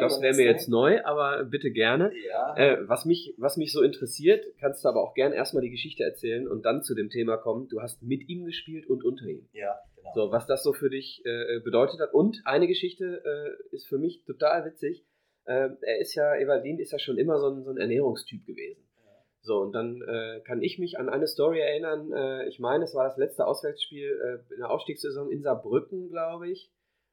[0.00, 2.12] das wäre mir jetzt neu, aber bitte gerne.
[2.26, 2.56] Ja.
[2.56, 6.04] Äh, was, mich, was mich so interessiert, kannst du aber auch gerne erstmal die Geschichte
[6.04, 7.68] erzählen und dann zu dem Thema kommen.
[7.68, 9.48] Du hast mit ihm gespielt und unter ihm.
[9.52, 10.10] Ja, genau.
[10.14, 12.12] So, was das so für dich äh, bedeutet hat.
[12.12, 15.04] Und eine Geschichte äh, ist für mich total witzig.
[15.44, 18.85] Äh, er ist ja, Evaldin ist ja schon immer so ein, so ein Ernährungstyp gewesen.
[19.46, 22.12] So, und dann äh, kann ich mich an eine Story erinnern.
[22.12, 26.48] Äh, ich meine, es war das letzte Auswärtsspiel äh, in der Aufstiegssaison in Saarbrücken, glaube
[26.50, 26.70] ich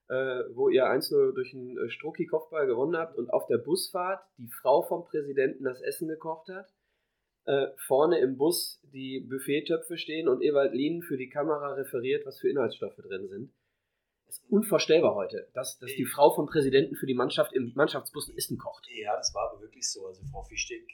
[0.10, 4.50] äh, wo ihr 1-0 durch einen äh, Strucki-Kopfball gewonnen habt und auf der Busfahrt die
[4.50, 6.72] Frau vom Präsidenten das Essen gekocht hat.
[7.46, 12.40] Äh, vorne im Bus die Buffettöpfe stehen und Ewald Lien für die Kamera referiert, was
[12.40, 13.54] für Inhaltsstoffe drin sind.
[14.26, 18.30] Das ist unvorstellbar heute, dass, dass die Frau vom Präsidenten für die Mannschaft im Mannschaftsbus
[18.36, 18.88] Essen kocht.
[18.90, 20.08] Ja, das war aber wirklich so.
[20.08, 20.88] Also Frau Fischtig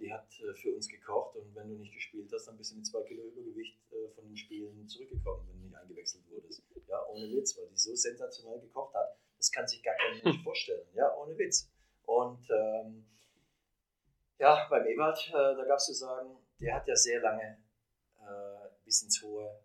[0.00, 2.76] die hat äh, für uns gekocht und wenn du nicht gespielt hast, dann bist du
[2.76, 6.62] mit zwei Kilo Übergewicht äh, von den Spielen zurückgekommen, wenn du nicht eingewechselt wurdest.
[6.86, 10.42] Ja, ohne Witz, weil die so sensationell gekocht hat, das kann sich gar kein Mensch
[10.44, 10.86] vorstellen.
[10.94, 11.70] Ja, ohne Witz.
[12.04, 13.06] Und ähm,
[14.38, 17.62] ja, beim Ewald, äh, da gab es zu sagen, der hat ja sehr lange
[18.20, 19.62] äh, bis ins hohe,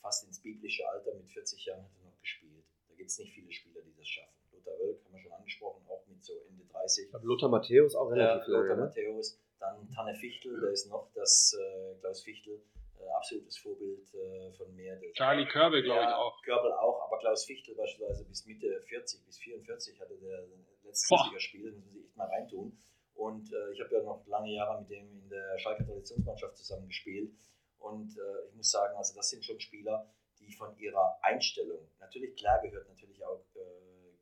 [0.00, 2.64] fast ins biblische Alter, mit 40 Jahren hat er noch gespielt.
[2.88, 4.37] Da gibt es nicht viele Spieler, die das schaffen.
[4.78, 7.10] Wölk haben wir schon angesprochen, auch mit so Ende 30.
[7.22, 8.68] Lothar Matthäus auch relativ ja, lange.
[8.68, 8.82] Lothar ne?
[8.84, 12.62] Matthäus, dann Tanne Fichtel, da ist noch das äh, Klaus Fichtel,
[13.00, 15.00] äh, absolutes Vorbild äh, von mir.
[15.14, 16.42] Charlie Körbel, glaube ich auch.
[16.42, 20.44] Körbel auch, aber Klaus Fichtel beispielsweise bis Mitte 40, bis 44 hatte der
[20.84, 22.78] letzte Spiel, das muss ich echt mal reintun.
[23.14, 26.86] Und äh, ich habe ja noch lange Jahre mit dem in der Schalke Traditionsmannschaft zusammen
[26.86, 27.32] gespielt.
[27.78, 30.08] Und äh, ich muss sagen, also das sind schon Spieler,
[30.38, 33.47] die von ihrer Einstellung, natürlich klar gehört natürlich auch äh,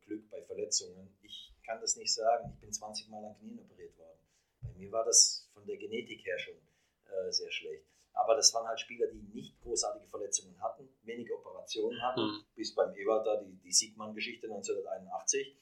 [0.06, 1.16] Glück bei Verletzungen.
[1.22, 2.50] Ich kann das nicht sagen.
[2.54, 4.18] Ich bin 20 Mal an Knien operiert worden.
[4.62, 7.84] Bei mir war das von der Genetik her schon äh, sehr schlecht.
[8.12, 12.44] Aber das waren halt Spieler, die nicht großartige Verletzungen hatten, wenig Operationen hatten, mhm.
[12.54, 15.54] bis beim Ewald da die, die Siegmann-Geschichte 1981.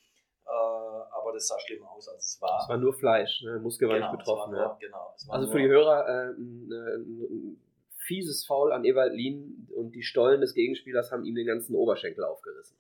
[0.47, 2.61] Äh, aber das sah schlimmer aus, als es war.
[2.63, 3.59] Es war nur Fleisch, ne?
[3.59, 4.53] Muskel war genau, nicht betroffen.
[4.53, 4.77] Nur, ja.
[4.81, 7.61] genau, also für die Hörer äh, ein, ein,
[8.07, 12.23] fieses Foul an Ewald Lien und die Stollen des Gegenspielers haben ihm den ganzen Oberschenkel
[12.23, 12.77] aufgerissen.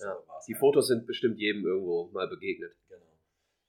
[0.00, 0.22] Ja.
[0.46, 2.74] Die Fotos sind bestimmt jedem irgendwo mal begegnet.
[2.88, 3.04] Genau.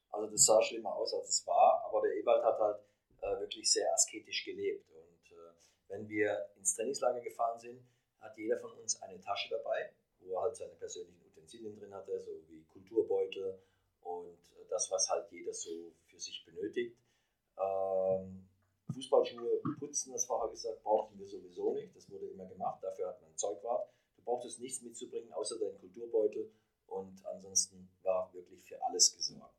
[0.09, 2.79] Also das sah schlimmer aus, als es war, aber der Ewald hat halt
[3.21, 4.89] äh, wirklich sehr asketisch gelebt.
[4.89, 5.51] Und äh,
[5.89, 7.81] wenn wir ins Trainingslager gefahren sind,
[8.19, 12.19] hat jeder von uns eine Tasche dabei, wo er halt seine persönlichen Utensilien drin hatte,
[12.19, 13.59] so wie Kulturbeutel
[14.01, 16.97] und äh, das, was halt jeder so für sich benötigt.
[17.57, 18.47] Ähm,
[18.93, 21.95] Fußballschuhe putzen, das vorher gesagt, brauchten wir sowieso nicht.
[21.95, 23.89] Das wurde immer gemacht, dafür hat man Zeugwart.
[24.21, 26.51] Du brauchtest nichts mitzubringen, außer deinen Kulturbeutel
[26.87, 29.55] und ansonsten war wirklich für alles gesorgt.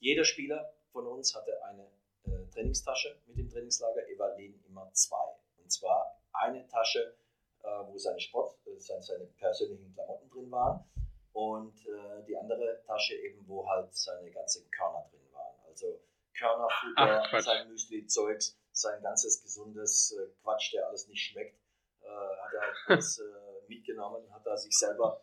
[0.00, 1.90] Jeder Spieler von uns hatte eine
[2.24, 5.36] äh, Trainingstasche mit dem Trainingslager, Evalin immer zwei.
[5.62, 7.16] Und zwar eine Tasche,
[7.62, 10.84] äh, wo seine Sport, äh, seine, seine, persönlichen Klamotten drin waren
[11.32, 15.56] und äh, die andere Tasche eben, wo halt seine ganzen Körner drin waren.
[15.66, 16.00] Also
[16.34, 21.58] Körnerfutter, Ach, sein Müsli-Zeugs, sein ganzes gesundes äh, Quatsch, der alles nicht schmeckt,
[22.02, 23.22] äh, hat er alles
[23.68, 25.22] mitgenommen, hat er sich selber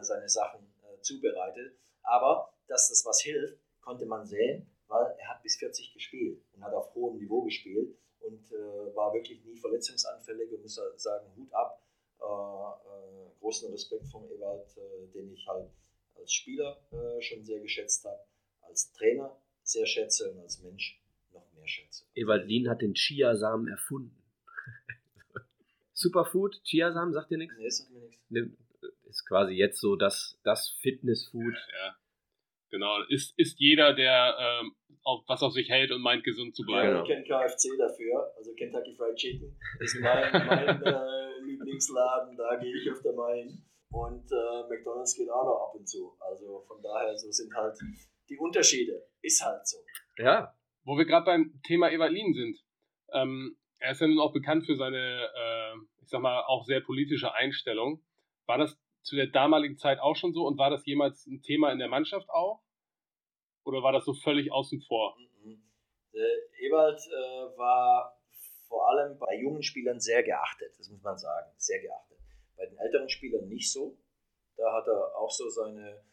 [0.00, 1.74] seine Sachen zubereitet.
[2.02, 6.64] Aber dass das was hilft, konnte man sehen, weil er hat bis 40 gespielt und
[6.64, 11.52] hat auf hohem Niveau gespielt und äh, war wirklich nie verletzungsanfällig und muss sagen, Hut
[11.52, 11.82] ab.
[12.20, 15.68] Äh, äh, großen Respekt vom Ewald, äh, den ich halt
[16.14, 18.20] als Spieler äh, schon sehr geschätzt habe,
[18.60, 22.04] als Trainer sehr schätze und als Mensch noch mehr schätze.
[22.14, 24.22] Ewald Lien hat den Chiasamen erfunden.
[26.02, 27.54] Superfood, Chiasamen, sagt dir nichts?
[27.56, 28.58] Nee, sagt mir nichts.
[29.08, 31.54] Ist quasi jetzt so das, das Fitnessfood.
[31.54, 31.96] Ja.
[32.70, 34.74] Genau, ist, ist jeder, der ähm,
[35.04, 36.96] auf, was auf sich hält und meint, gesund zu bleiben.
[36.96, 39.58] Ja, ich kenne KFC dafür, also Kentucky Fried Chicken.
[39.80, 43.62] ist mein, mein äh, Lieblingsladen, da gehe ich öfter mal hin.
[43.90, 46.16] Und äh, McDonalds geht auch noch ab und zu.
[46.18, 47.76] Also von daher, so sind halt
[48.30, 49.06] die Unterschiede.
[49.20, 49.76] Ist halt so.
[50.16, 50.56] Ja.
[50.84, 52.58] Wo wir gerade beim Thema Evalin sind.
[53.12, 56.80] Ähm, er ist ja nun auch bekannt für seine, äh, ich sag mal, auch sehr
[56.80, 58.02] politische Einstellung.
[58.46, 61.72] War das zu der damaligen Zeit auch schon so und war das jemals ein Thema
[61.72, 62.62] in der Mannschaft auch?
[63.64, 65.16] Oder war das so völlig außen vor?
[65.44, 65.62] Mhm.
[66.60, 68.18] Ewald äh, war
[68.68, 72.18] vor allem bei jungen Spielern sehr geachtet, das muss man sagen, sehr geachtet.
[72.56, 73.98] Bei den älteren Spielern nicht so.
[74.56, 76.04] Da hat er auch so seine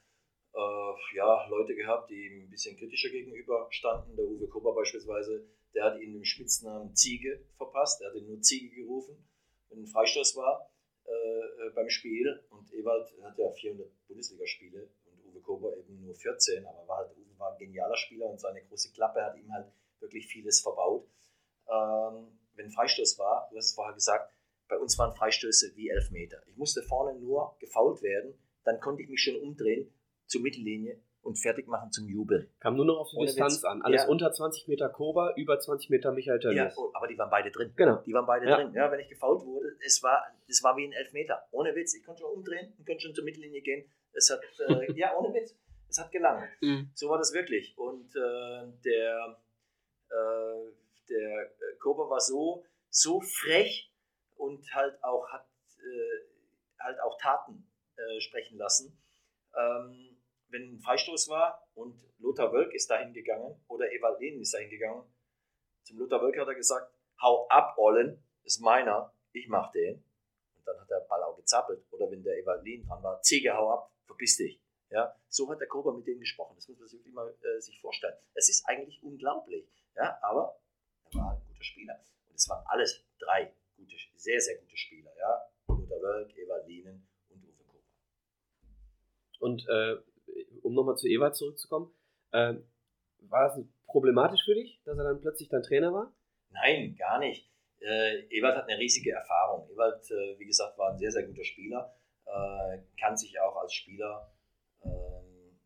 [0.53, 4.15] äh, ja, Leute gehabt, die ihm ein bisschen kritischer gegenüber standen.
[4.15, 8.01] Der Uwe Kober beispielsweise, der hat ihm den Spitznamen Ziege verpasst.
[8.01, 9.27] Er hat ihn nur Ziege gerufen,
[9.69, 10.69] wenn ein Freistoß war.
[11.09, 12.43] Äh, äh, beim Spiel.
[12.49, 17.17] Und Ewald hat ja 400 Bundesligaspiele und Uwe Kober eben nur 14, aber war halt,
[17.17, 21.07] Uwe war ein genialer Spieler und seine große Klappe hat ihm halt wirklich vieles verbaut.
[21.67, 24.33] Äh, ein Freistoß war, du hast es vorher gesagt,
[24.67, 26.43] bei uns waren Freistöße wie Elfmeter.
[26.47, 29.91] Ich musste vorne nur gefault werden, dann konnte ich mich schon umdrehen
[30.27, 32.49] zur Mittellinie und fertig machen zum Jubeln.
[32.59, 33.63] Kam nur noch auf die Ohne Distanz Witz.
[33.65, 33.81] an.
[33.81, 34.07] Alles Ja.
[34.07, 36.77] unter 20 Meter Koba, über 20 Meter Michael Ja, Tönnies.
[36.77, 37.73] oh, aber die waren beide drin.
[37.75, 37.97] Genau.
[38.05, 38.55] Die waren beide Ja.
[38.57, 38.73] drin.
[38.73, 41.45] Ja, wenn ich gefault wurde, es war, das war wie ein Elfmeter.
[41.51, 41.93] Ohne Witz.
[41.95, 43.89] Ich konnte schon umdrehen und konnte schon zur Mittellinie gehen.
[44.13, 45.55] Es hat, äh, ja, ohne Witz.
[45.89, 46.47] Es hat gelangt.
[46.61, 46.91] Mhm.
[46.93, 47.77] So war das wirklich.
[47.77, 49.39] Und äh, der,
[50.09, 50.71] äh,
[51.09, 53.91] der äh, Kober war so, so frech
[54.37, 55.47] und halt auch hat
[55.77, 57.67] äh, halt auch Taten
[57.97, 58.97] äh, sprechen lassen.
[59.57, 60.15] Ähm,
[60.49, 64.69] wenn ein Freistoß war und Lothar Wölk ist dahin gegangen oder Ewald Lehn ist dahin
[64.69, 65.03] gegangen,
[65.83, 70.03] zum Lothar Wölk hat er gesagt, hau ab, Ollen, ist meiner, ich mach den.
[70.55, 71.83] Und dann hat der Ball auch gezappelt.
[71.91, 74.61] Oder wenn der Ewald Lehn dran war, Ziege, hau ab, verpiss dich.
[74.89, 76.55] Ja, so hat der Kober mit denen gesprochen.
[76.55, 78.15] Das muss man sich wirklich mal äh, sich vorstellen.
[78.33, 79.67] Es ist eigentlich unglaublich.
[79.95, 80.59] Ja, aber
[81.05, 81.99] er war ein guter Spieler.
[82.27, 85.11] Und es waren alles drei gute, sehr, sehr gute Spieler.
[85.17, 87.83] Ja, Lothar Wölk, Ewald Lienen und Uwe Kober.
[89.39, 89.97] Und äh,
[90.69, 91.91] um nochmal zu Ewald zurückzukommen,
[92.31, 92.53] äh,
[93.21, 96.13] war das problematisch für dich, dass er dann plötzlich dein Trainer war?
[96.51, 97.49] Nein, gar nicht.
[97.79, 99.67] Äh, Ewald hat eine riesige Erfahrung.
[99.71, 101.95] Ewald, äh, wie gesagt, war ein sehr, sehr guter Spieler,
[102.25, 104.31] äh, kann sich auch als Spieler
[104.83, 105.59] ähm,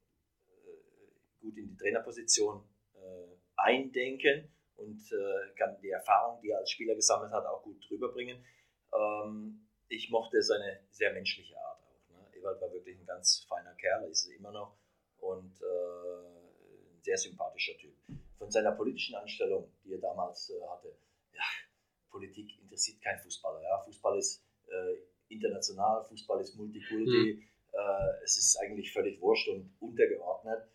[0.47, 2.64] äh, gut in die Trainerposition
[2.95, 7.86] äh, eindenken und äh, kann die Erfahrung, die er als Spieler gesammelt hat, auch gut
[7.91, 8.43] rüberbringen.
[8.93, 12.10] Ähm, ich mochte seine sehr menschliche Art auch.
[12.10, 12.39] Ne?
[12.39, 14.78] Ewald war wirklich ein ganz feiner Kerl, ist es immer noch
[15.24, 17.94] und äh, ein sehr sympathischer Typ.
[18.38, 20.94] Von seiner politischen Anstellung, die er damals äh, hatte,
[21.34, 21.44] ja,
[22.12, 23.62] Politik interessiert kein Fußballer.
[23.62, 23.80] Ja?
[23.80, 30.68] Fußball ist äh, international, Fußball ist Multikulti, äh, es ist eigentlich völlig wurscht und untergeordnet.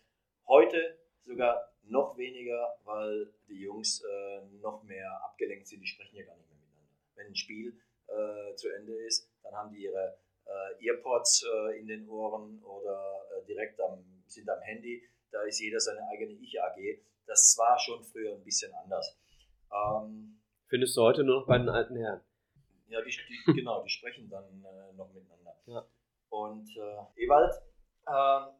[0.47, 6.25] Heute sogar noch weniger, weil die Jungs äh, noch mehr abgelenkt sind, die sprechen ja
[6.25, 6.91] gar nicht mehr miteinander.
[7.15, 11.87] Wenn ein Spiel äh, zu Ende ist, dann haben die ihre äh, Earpods äh, in
[11.87, 15.03] den Ohren oder direkt am, sind am Handy.
[15.31, 17.01] Da ist jeder seine eigene Ich-AG.
[17.25, 19.17] Das war schon früher ein bisschen anders.
[19.71, 22.21] Ähm, Findest du heute nur noch bei den alten Herren?
[22.87, 25.55] ja, die, die, genau, die sprechen dann äh, noch miteinander.
[25.65, 25.85] Ja.
[26.29, 27.53] Und äh, Ewald,
[28.07, 28.55] ähm,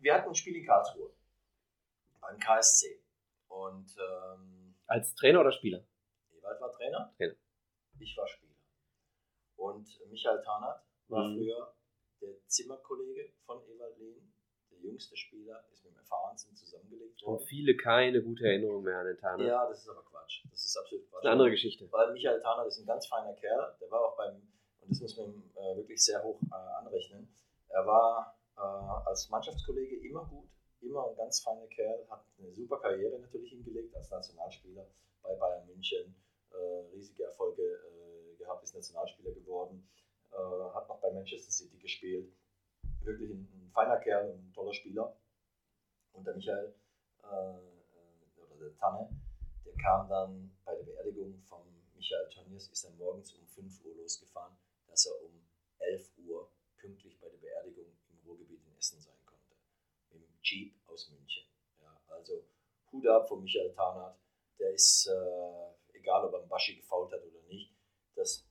[0.00, 1.10] wir hatten ein Spiel in Karlsruhe
[2.20, 3.02] beim KSC.
[3.48, 5.82] Und ähm, Als Trainer oder Spieler?
[6.38, 7.34] Ewald war Trainer, Trainer.
[7.98, 8.52] ich war Spieler.
[9.56, 11.36] Und Michael Tarnath war Mhm.
[11.38, 11.74] früher
[12.20, 14.32] der Zimmerkollege von Ewald Lehn.
[14.78, 17.44] Der jüngste Spieler ist mit dem Erfahrensten zusammengelegt worden.
[17.44, 19.44] viele keine gute Erinnerung mehr an den Tana.
[19.44, 20.44] Ja, das ist aber Quatsch.
[20.50, 21.22] Das ist absolut Quatsch.
[21.22, 21.90] Eine andere Geschichte.
[21.90, 23.76] Weil Michael Tarnath ist ein ganz feiner Kerl.
[23.80, 24.36] Der war auch beim,
[24.80, 27.28] und das muss man ihm äh, wirklich sehr hoch äh, anrechnen,
[27.68, 28.60] er war äh,
[29.08, 30.48] als Mannschaftskollege immer gut,
[30.80, 34.86] immer ein ganz feiner Kerl, hat eine super Karriere natürlich hingelegt als Nationalspieler
[35.22, 36.14] bei Bayern München,
[36.50, 39.88] äh, riesige Erfolge äh, gehabt, ist Nationalspieler geworden,
[40.32, 40.36] äh,
[40.74, 42.32] hat noch bei Manchester City gespielt.
[43.00, 45.16] Wirklich ein, ein feiner Kerl ein toller Spieler.
[46.12, 46.74] Und der Michael,
[47.22, 49.08] äh, äh, oder der Tanne,
[49.64, 51.62] der kam dann bei der Beerdigung von
[51.94, 55.46] Michael Tönnies, ist er morgens um 5 Uhr losgefahren, dass er um
[55.78, 59.54] 11 Uhr pünktlich bei der Beerdigung im Ruhrgebiet in Essen sein konnte.
[60.10, 61.46] Dem Jeep aus München.
[61.80, 62.44] Ja, also
[62.92, 64.18] Hut ab von Michael Tarnath.
[64.58, 67.76] Der ist, äh, egal ob er einen Baschi gefault hat oder nicht,
[68.14, 68.44] das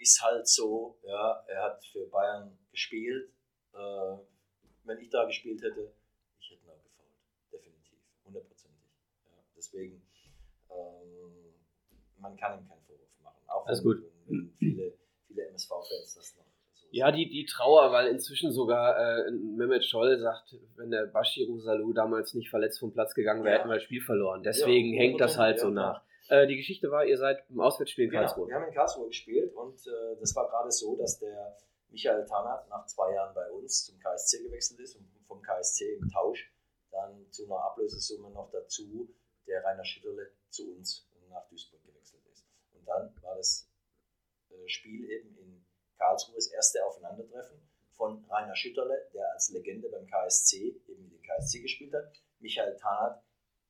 [0.00, 0.98] ist halt so.
[1.02, 3.32] Ja, er hat für Bayern gespielt.
[3.74, 4.16] Äh,
[4.84, 5.92] wenn ich da gespielt hätte,
[6.40, 7.10] ich hätte ihn auch gefault.
[7.52, 7.98] Definitiv.
[8.24, 8.78] Hundertprozentig.
[9.24, 10.02] Ja, deswegen,
[10.70, 11.54] ähm,
[12.18, 13.42] man kann ihm keinen Vorwurf machen.
[13.48, 14.02] Auch Alles wenn, gut.
[14.26, 14.92] wenn viele,
[15.26, 18.96] viele MSV-Fans das noch so Ja, die, die Trauer, weil inzwischen sogar
[19.26, 23.54] äh, Mehmet Scholl sagt, wenn der Bashiru Salou damals nicht verletzt vom Platz gegangen wäre,
[23.54, 23.58] Ja.
[23.60, 24.42] hätten wir das Spiel verloren.
[24.42, 26.02] Deswegen Ja, hängt das halt so nach.
[26.28, 28.48] Äh, die Geschichte war, ihr seid im Auswärtsspiel in Genau, Karlsruhe.
[28.48, 31.56] wir haben in Karlsruhe gespielt und äh, das war gerade so, dass der
[31.90, 36.08] Michael Tarnath nach zwei Jahren bei uns zum KSC gewechselt ist und vom KSC im
[36.10, 36.52] Tausch
[36.90, 39.08] dann zu einer Ablösesumme noch dazu
[39.46, 42.44] der Rainer Schütterle zu uns nach Duisburg gewechselt ist.
[42.72, 43.68] Und dann war das
[44.50, 45.66] äh, Spiel eben in
[45.98, 47.60] Karlsruhe das erste Aufeinandertreffen
[47.92, 52.76] von Rainer Schütterle, der als Legende beim KSC eben mit dem KSC gespielt hat, Michael
[52.76, 53.22] Tarnath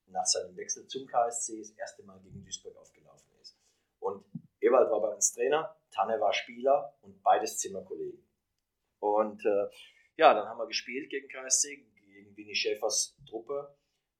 [0.07, 3.57] nach seinem Wechsel zum KSC das erste Mal gegen Duisburg aufgelaufen ist.
[4.01, 4.28] Und
[4.69, 8.23] Ewald war bei uns Trainer, Tanne war Spieler und beides Zimmerkollegen.
[9.01, 9.69] Und äh,
[10.17, 13.75] ja, dann haben wir gespielt gegen KSC, gegen Winnie Schäfers Truppe.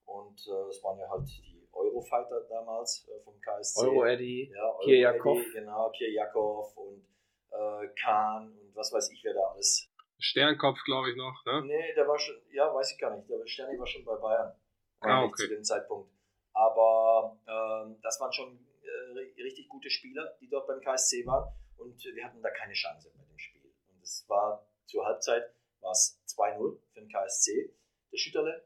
[0.05, 3.81] Und äh, das waren ja halt die Eurofighter damals äh, vom KSC.
[3.81, 5.39] Euro Eddie, ja, Euro Kirjakov.
[5.39, 7.05] Eddie, Genau, Kirjakov und
[7.51, 9.89] äh, Kahn und was weiß ich, wer da alles.
[10.17, 11.45] Sternkopf, glaube ich, noch.
[11.45, 11.63] Ne?
[11.65, 13.29] Nee, der war schon, ja, weiß ich gar nicht.
[13.29, 14.53] Der Sterni war schon bei Bayern.
[15.01, 15.43] Ah, okay.
[15.43, 16.11] Zu dem Zeitpunkt.
[16.53, 22.03] Aber ähm, das waren schon äh, richtig gute Spieler, die dort beim KSC waren und
[22.03, 23.73] wir hatten da keine Chance bei dem Spiel.
[23.89, 27.73] Und es war zur Halbzeit war es 2-0 für den KSC.
[28.11, 28.65] Der Schütterle,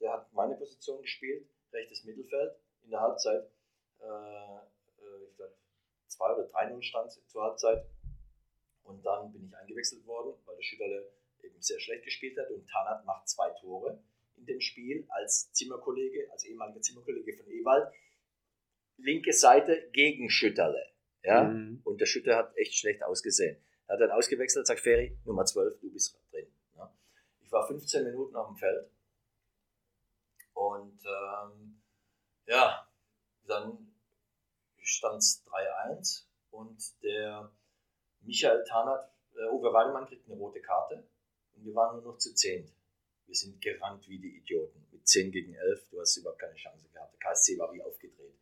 [0.00, 3.50] der hat meine Position gespielt, rechtes Mittelfeld in der Halbzeit.
[4.00, 5.54] Äh, äh ich glaube
[6.08, 7.86] 2 oder 3-0 stand zur Halbzeit.
[8.82, 12.68] Und dann bin ich eingewechselt worden, weil der Schütterle eben sehr schlecht gespielt hat und
[12.68, 14.02] Tanat macht zwei Tore
[14.36, 17.92] in dem Spiel als Zimmerkollege, als ehemaliger Zimmerkollege von Ewald.
[19.02, 20.84] Linke Seite gegen Schütterle.
[21.22, 21.44] Ja?
[21.44, 21.80] Mhm.
[21.84, 23.62] Und der Schütter hat echt schlecht ausgesehen.
[23.86, 26.46] Er hat dann ausgewechselt, sagt Ferry, Nummer 12, du bist drin.
[26.76, 26.94] Ja?
[27.40, 28.90] Ich war 15 Minuten auf dem Feld.
[30.54, 31.80] Und ähm,
[32.46, 32.86] ja,
[33.46, 33.94] dann
[34.78, 37.52] stand es 3-1 und der
[38.20, 41.08] Michael Tarnat, äh, Uwe Weidemann kriegt eine rote Karte
[41.52, 42.72] und wir waren nur noch zu zehnt.
[43.26, 44.86] Wir sind gerannt wie die Idioten.
[44.90, 47.12] Mit 10 gegen 11, du hast überhaupt keine Chance gehabt.
[47.12, 48.39] Der KSC war wie aufgedreht.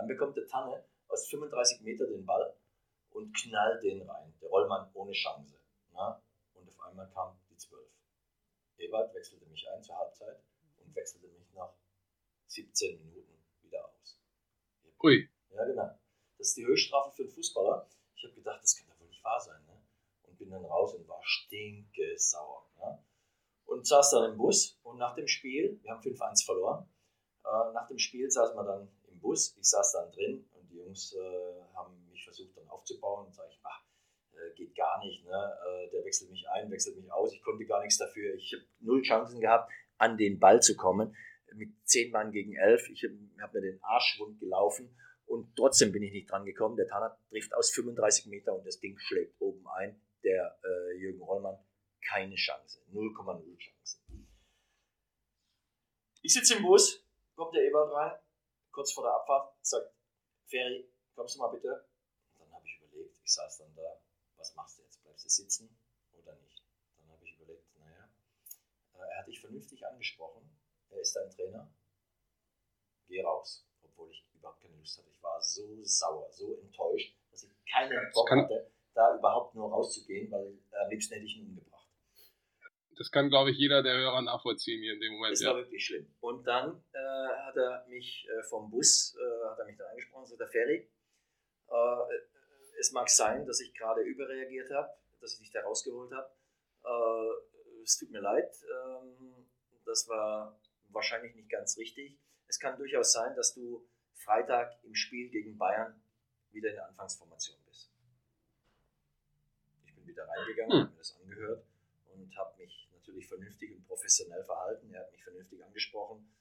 [0.00, 2.56] Dann bekommt der Tanne aus 35 Meter den Ball
[3.10, 4.32] und knallt den rein.
[4.40, 5.60] Der Rollmann ohne Chance.
[5.92, 6.22] Na?
[6.54, 7.86] Und auf einmal kam die 12.
[8.78, 10.42] Ewald wechselte mich ein zur Halbzeit
[10.78, 11.74] und wechselte mich nach
[12.46, 14.18] 17 Minuten wieder aus.
[15.02, 15.28] Ui.
[15.50, 15.98] Ja, genau.
[16.38, 17.86] Das ist die Höchststrafe für einen Fußballer.
[18.14, 19.62] Ich habe gedacht, das kann doch wohl nicht wahr sein.
[19.66, 19.82] Ne?
[20.22, 22.70] Und bin dann raus und war stinkesauer.
[22.78, 23.04] Ne?
[23.66, 26.88] Und saß dann im Bus und nach dem Spiel, wir haben 5-1 verloren,
[27.44, 31.14] äh, nach dem Spiel saß man dann Bus, ich saß dann drin und die Jungs
[31.14, 33.26] äh, haben mich versucht dann aufzubauen.
[33.26, 33.82] Und sage ich, ach,
[34.34, 35.30] äh, geht gar nicht, ne?
[35.30, 38.64] Äh, der wechselt mich ein, wechselt mich aus, ich konnte gar nichts dafür, ich habe
[38.80, 41.14] null Chancen gehabt, an den Ball zu kommen,
[41.54, 44.94] mit 10 Mann gegen 11, ich habe hab mir den Arschwund gelaufen
[45.26, 48.78] und trotzdem bin ich nicht dran gekommen, der Tanner trifft aus 35 Meter und das
[48.78, 51.58] Ding schlägt oben ein, der äh, Jürgen Rollmann
[52.08, 53.98] keine Chance, 0,0 Chance.
[56.22, 57.04] Ich sitze im Bus,
[57.34, 58.18] kommt der Ewald rein,
[58.72, 59.92] kurz vor der Abfahrt, sagt,
[60.46, 61.88] Ferry, kommst du mal bitte?
[62.38, 64.00] Und dann habe ich überlegt, ich saß dann da,
[64.36, 65.02] was machst du jetzt?
[65.02, 65.76] Bleibst du sitzen
[66.12, 66.62] oder nicht?
[66.98, 68.08] Dann habe ich überlegt, naja,
[68.94, 70.48] äh, er hat dich vernünftig angesprochen,
[70.90, 71.72] er ist dein Trainer,
[73.06, 75.10] geh raus, obwohl ich überhaupt keine Lust hatte.
[75.10, 80.30] Ich war so sauer, so enttäuscht, dass ich keinen Bock hatte, da überhaupt nur rauszugehen,
[80.30, 81.69] weil am liebsten hätte ich ihn umgebracht.
[83.00, 85.32] Das kann, glaube ich, jeder der Hörer nachvollziehen hier in dem Moment.
[85.32, 86.06] Das war wirklich schlimm.
[86.20, 90.26] Und dann äh, hat er mich äh, vom Bus, äh, hat er mich dann angesprochen,
[90.26, 90.86] so der Ferry,
[91.70, 91.96] äh,
[92.78, 96.30] es mag sein, dass ich gerade überreagiert habe, dass ich dich da rausgeholt habe.
[96.84, 99.48] Äh, es tut mir leid, ähm,
[99.86, 102.18] das war wahrscheinlich nicht ganz richtig.
[102.48, 105.98] Es kann durchaus sein, dass du Freitag im Spiel gegen Bayern
[106.50, 107.94] wieder in der Anfangsformation bist.
[109.86, 110.80] Ich bin wieder reingegangen, hm.
[110.80, 111.64] habe mir das angehört
[112.12, 114.92] und habe mich natürlich vernünftig und professionell verhalten.
[114.94, 116.32] Er hat mich vernünftig angesprochen.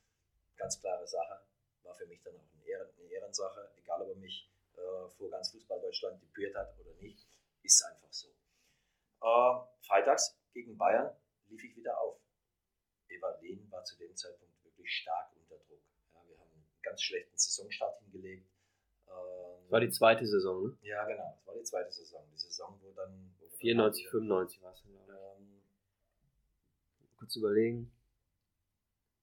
[0.55, 1.41] Ganz klare Sache.
[1.83, 5.29] War für mich dann auch eine, Ehren, eine Ehrensache, egal ob er mich äh, vor
[5.31, 7.27] ganz Fußball Deutschland debütiert hat oder nicht.
[7.63, 8.27] Ist einfach so.
[9.21, 11.15] Äh, freitags gegen Bayern
[11.47, 12.19] lief ich wieder auf.
[13.09, 15.81] Eva Lehn war zu dem Zeitpunkt wirklich stark unter Druck.
[16.13, 18.47] Ja, wir haben einen ganz schlechten Saisonstart hingelegt.
[19.07, 20.77] Ähm, das war die zweite Saison, ne?
[20.83, 21.35] Ja, genau.
[21.35, 22.23] Das war die zweite Saison.
[22.31, 23.35] Die Saison, wo dann.
[23.39, 25.08] Wo 94, dann 95 war es ähm,
[27.29, 27.91] kurz überlegen.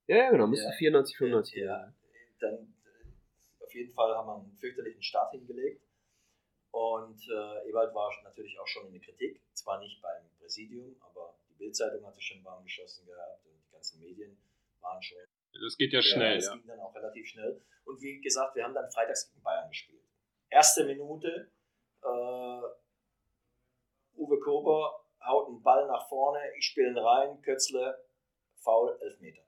[0.07, 1.93] Ja, ja genau, müsste ja, 94, 95 ja,
[2.39, 5.83] Dann äh, auf jeden Fall haben wir einen fürchterlichen Start hingelegt.
[6.71, 9.41] Und äh, Ewald war natürlich auch schon in der Kritik.
[9.55, 13.99] Zwar nicht beim Präsidium, aber die Bildzeitung hatte schon warm geschossen gehabt und die ganzen
[14.01, 14.37] Medien
[14.81, 15.19] waren schon.
[15.61, 16.35] Das geht ja schnell.
[16.35, 17.61] Ja, das ging dann auch relativ schnell.
[17.85, 20.03] Und wie gesagt, wir haben dann freitags gegen Bayern gespielt.
[20.51, 21.51] Erste Minute,
[22.03, 22.63] äh,
[24.17, 28.05] Uwe Kober haut einen Ball nach vorne, ich spiele ihn rein, Kötzle,
[28.57, 29.43] Foul, Elfmeter.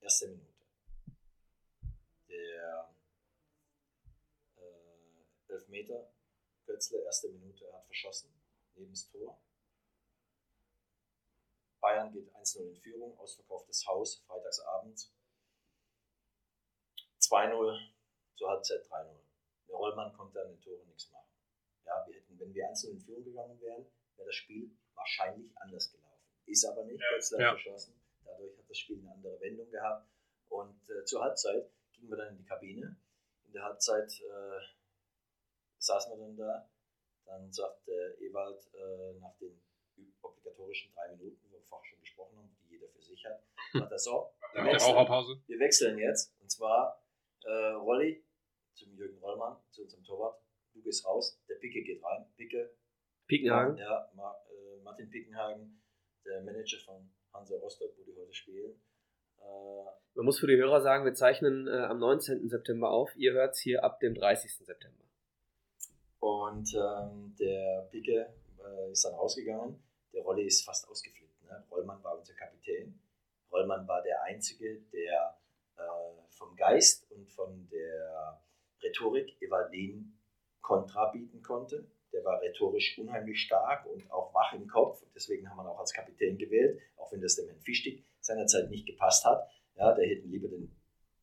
[0.00, 0.64] Erste Minute.
[2.28, 2.94] Der
[4.56, 6.10] äh, Elfmeter,
[6.64, 8.32] Kötzle, erste Minute, hat verschossen,
[8.74, 9.38] neben das Tor.
[11.80, 15.10] Bayern geht 1-0 in Führung, ausverkauftes Haus, freitagsabend.
[17.20, 17.90] 2-0,
[18.36, 19.06] zur Halbzeit 3-0.
[19.68, 21.28] Der Rollmann konnte an den Toren nichts machen.
[21.84, 23.86] Ja, wir hätten, wenn wir 1-0 in Führung gegangen wären,
[24.20, 26.20] wäre das Spiel wahrscheinlich anders gelaufen.
[26.46, 27.50] Ist aber nicht, ja, ja.
[27.52, 27.94] verschossen.
[28.24, 30.08] Dadurch hat das Spiel eine andere Wendung gehabt.
[30.48, 32.96] Und äh, zur Halbzeit gingen wir dann in die Kabine.
[33.44, 34.60] In der Halbzeit äh,
[35.78, 36.70] saßen wir dann da.
[37.24, 39.62] Dann sagte Ewald äh, nach den
[40.22, 43.42] obligatorischen drei Minuten, wo wir vorher schon gesprochen haben, die jeder für sich hat,
[43.72, 46.34] sagt er so, wir wechseln, wir wechseln jetzt.
[46.40, 47.00] Und zwar
[47.44, 48.24] äh, Rolli
[48.74, 50.42] zum Jürgen Rollmann, zu unserem Torwart.
[50.72, 52.26] Du gehst raus, der Picke geht rein.
[52.36, 52.74] Picke
[53.30, 53.76] Pickenhagen?
[53.76, 55.80] Ja, äh, Martin Pickenhagen,
[56.24, 58.72] der Manager von Hansa Rostock, wo die heute spielen.
[59.38, 62.48] Äh, Man muss für die Hörer sagen, wir zeichnen äh, am 19.
[62.48, 63.14] September auf.
[63.14, 64.52] Ihr hört es hier ab dem 30.
[64.66, 65.04] September.
[66.18, 69.80] Und ähm, der Picke äh, ist dann rausgegangen.
[70.12, 71.44] Der Rolli ist fast ausgeflippt.
[71.44, 71.64] Ne?
[71.70, 73.00] Rollmann war unser Kapitän.
[73.52, 75.38] Rollmann war der Einzige, der
[75.76, 75.82] äh,
[76.30, 78.42] vom Geist und von der
[78.82, 80.18] Rhetorik Evalin
[80.60, 81.86] Kontra bieten konnte.
[82.12, 85.02] Der war rhetorisch unheimlich stark und auch wach im Kopf.
[85.14, 88.70] Deswegen haben wir ihn auch als Kapitän gewählt, auch wenn das dem Herrn Fichtig seinerzeit
[88.70, 89.48] nicht gepasst hat.
[89.76, 90.74] Ja, der hätten lieber den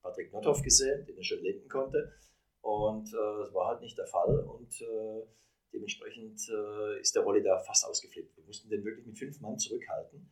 [0.02, 2.14] Patrick Nothoff gesehen, den er schön lenken konnte.
[2.62, 4.40] Und äh, das war halt nicht der Fall.
[4.40, 5.26] Und äh,
[5.74, 8.36] dementsprechend äh, ist der Rolli da fast ausgeflippt.
[8.38, 10.30] Wir mussten den wirklich mit fünf Mann zurückhalten.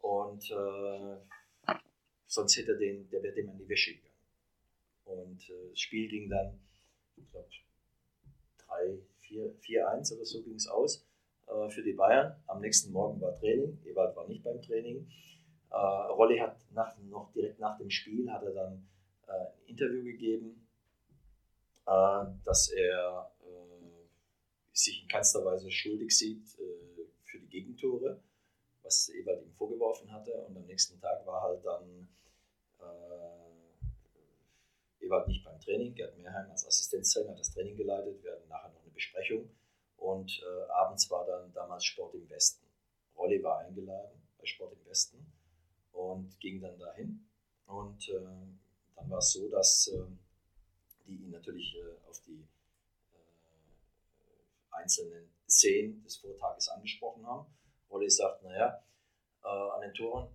[0.00, 1.74] Und äh,
[2.26, 4.08] sonst hätte er den, der wäre dem an die Wäsche gegangen.
[5.04, 6.60] Und äh, das Spiel ging dann,
[7.16, 7.48] ich glaube,
[8.66, 8.98] 3,
[9.28, 11.06] 4-1 oder so ging es aus
[11.46, 12.34] äh, für die Bayern.
[12.46, 13.78] Am nächsten Morgen war Training.
[13.84, 15.08] Ewald war nicht beim Training.
[15.70, 18.88] Äh, Rolli hat nach, noch direkt nach dem Spiel hat er dann
[19.26, 20.66] äh, ein Interview gegeben,
[21.86, 24.06] äh, dass er äh,
[24.72, 28.20] sich in keinster Weise schuldig sieht äh, für die Gegentore,
[28.82, 30.32] was Ewald ihm vorgeworfen hatte.
[30.46, 32.08] Und am nächsten Tag war halt dann
[35.00, 35.94] Ewald nicht beim Training.
[35.94, 38.22] Gerd Mehrheim als Assistenztrainer hat das Training geleitet.
[38.22, 39.48] Wir hatten nachher noch Besprechung.
[39.96, 42.66] Und äh, abends war dann damals Sport im Westen.
[43.16, 45.32] Rolli war eingeladen bei Sport im Westen
[45.92, 47.28] und ging dann dahin.
[47.66, 48.12] Und äh,
[48.96, 50.04] dann war es so, dass äh,
[51.06, 52.46] die ihn natürlich äh, auf die
[53.12, 53.16] äh,
[54.70, 57.46] einzelnen Szenen des Vortages angesprochen haben.
[57.90, 58.84] Rolli sagt, naja,
[59.42, 60.28] äh, an den Toren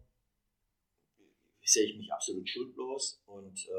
[1.63, 3.69] sehe ich mich absolut schuldlos und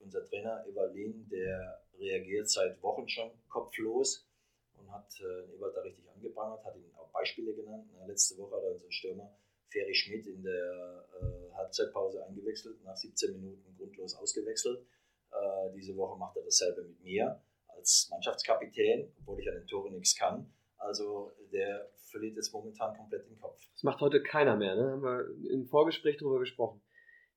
[0.00, 4.28] unser Trainer Evalin, der reagiert seit Wochen schon kopflos
[4.76, 7.88] und hat äh, Ewald da richtig angeprangert, hat ihn auch Beispiele genannt.
[7.94, 9.36] Na, letzte Woche hat er unseren Stürmer
[9.68, 14.86] Ferry Schmidt in der äh, Halbzeitpause eingewechselt, nach 17 Minuten grundlos ausgewechselt.
[15.30, 19.94] Äh, diese Woche macht er dasselbe mit mir als Mannschaftskapitän, obwohl ich an den Toren
[19.94, 20.52] nichts kann.
[20.76, 23.58] Also der verliert jetzt momentan komplett den Kopf.
[23.72, 24.90] Das macht heute keiner mehr, ne?
[24.92, 26.82] Haben wir im Vorgespräch darüber gesprochen.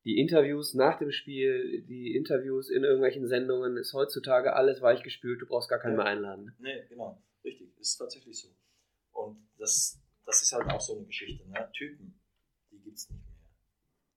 [0.06, 5.47] Die Interviews nach dem Spiel, die Interviews in irgendwelchen Sendungen, ist heutzutage alles weichgespült, du
[5.47, 6.03] brauchst gar keinen Ja.
[6.03, 6.45] mehr einladen.
[6.45, 6.53] ne?
[6.60, 8.49] Nee, genau, richtig, ist tatsächlich so.
[9.14, 11.49] Und das, das ist halt auch so eine Geschichte.
[11.49, 11.70] Ne?
[11.74, 12.20] Typen,
[12.72, 13.32] die gibt es nicht mehr.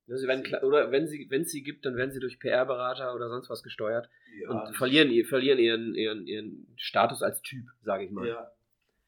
[0.08, 3.14] Ja, Sie werden, oder wenn sie, wenn es sie gibt, dann werden sie durch PR-Berater
[3.14, 4.08] oder sonst was gesteuert
[4.42, 8.26] Ja, und verlieren, verlieren ihren, ihren, ihren Status als Typ, sage ich mal.
[8.26, 8.52] Ja,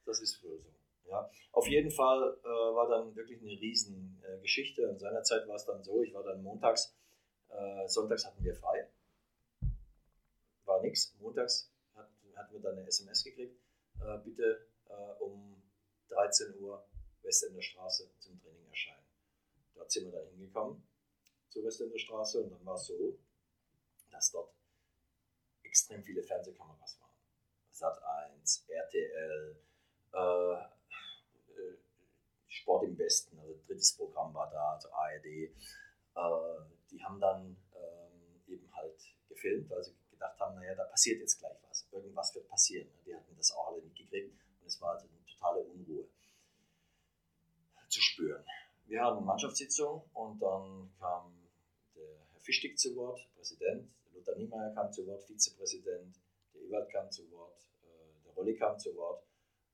[0.07, 0.68] das ist wohl so.
[1.11, 1.28] Ja.
[1.52, 4.90] Auf jeden Fall äh, war dann wirklich eine riesen äh.
[4.90, 6.94] In seiner Zeit war es dann so, ich war dann montags,
[7.48, 8.88] äh, sonntags hatten wir frei.
[10.64, 11.14] War nichts.
[11.18, 13.58] Montags hat, hatten wir dann eine SMS gekriegt,
[14.00, 15.61] äh, bitte äh, um
[16.08, 16.84] 13 Uhr
[17.22, 19.04] Westender Straße zum Training erscheinen.
[19.74, 20.82] Dort sind wir dann hingekommen
[21.48, 23.18] zur Westender Straße und dann war es so,
[24.11, 24.54] dass dort
[25.62, 27.11] extrem viele Fernsehkameras waren.
[27.70, 29.56] Sat 1, RTL,
[30.12, 30.80] äh,
[32.70, 35.26] Sport im Westen, also drittes Programm war da, also ARD.
[35.26, 35.50] Äh,
[36.90, 38.96] die haben dann ähm, eben halt
[39.28, 41.88] gefilmt, weil sie gedacht haben, naja, da passiert jetzt gleich was.
[41.90, 42.88] Irgendwas wird passieren.
[43.04, 46.06] Die hatten das auch alle mitgekriegt und es war also eine totale Unruhe
[47.88, 48.44] zu spüren.
[48.86, 51.34] Wir hatten eine Mannschaftssitzung und dann kam
[51.96, 56.20] der Herr Fischtig zu Wort, Präsident, Lothar Niemeyer kam zu Wort, Vizepräsident,
[56.54, 59.24] der Ewald kam zu Wort, äh, der Rolli kam zu Wort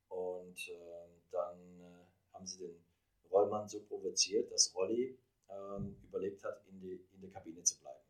[0.09, 2.86] und äh, dann äh, haben sie den
[3.31, 5.19] Rollmann so provoziert, dass Rolli
[5.49, 8.01] ähm, überlegt hat, in, die, in der Kabine zu bleiben.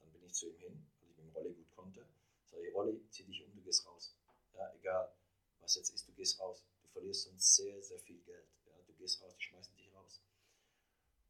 [0.00, 2.06] Dann bin ich zu ihm hin, weil ich mit dem Rolli gut konnte.
[2.50, 4.14] Sag ich, Rolli, zieh dich um, du gehst raus.
[4.54, 5.12] Ja, egal,
[5.60, 6.62] was jetzt ist, du gehst raus.
[6.82, 8.46] Du verlierst sonst sehr, sehr viel Geld.
[8.66, 10.20] Ja, du gehst raus, die schmeißen dich raus.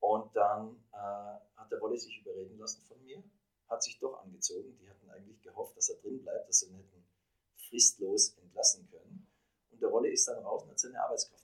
[0.00, 0.96] Und dann äh,
[1.56, 3.22] hat der Rolli sich überreden lassen von mir,
[3.68, 4.76] hat sich doch angezogen.
[4.78, 7.04] Die hatten eigentlich gehofft, dass er drin bleibt, dass sie ihn hätten
[7.54, 9.26] fristlos entlassen können.
[9.70, 11.42] Und der Rolli ist dann raus und hat seine Arbeitskraft.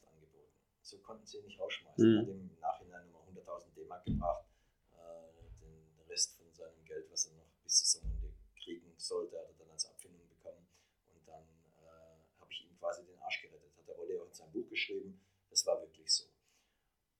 [0.89, 2.03] So konnten sie ihn nicht rausschmeißen.
[2.03, 2.17] Mhm.
[2.17, 4.47] Er hat ihm im Nachhinein nochmal 100.000 D-Mark gebracht.
[4.93, 9.55] Äh, den Rest von seinem Geld, was er noch bis Saisonende kriegen sollte, hat er
[9.59, 10.67] dann als Abfindung bekommen.
[11.13, 11.43] Und dann
[11.83, 13.71] äh, habe ich ihm quasi den Arsch gerettet.
[13.77, 15.21] Hat der Rolli auch in seinem Buch geschrieben.
[15.51, 16.25] Das war wirklich so.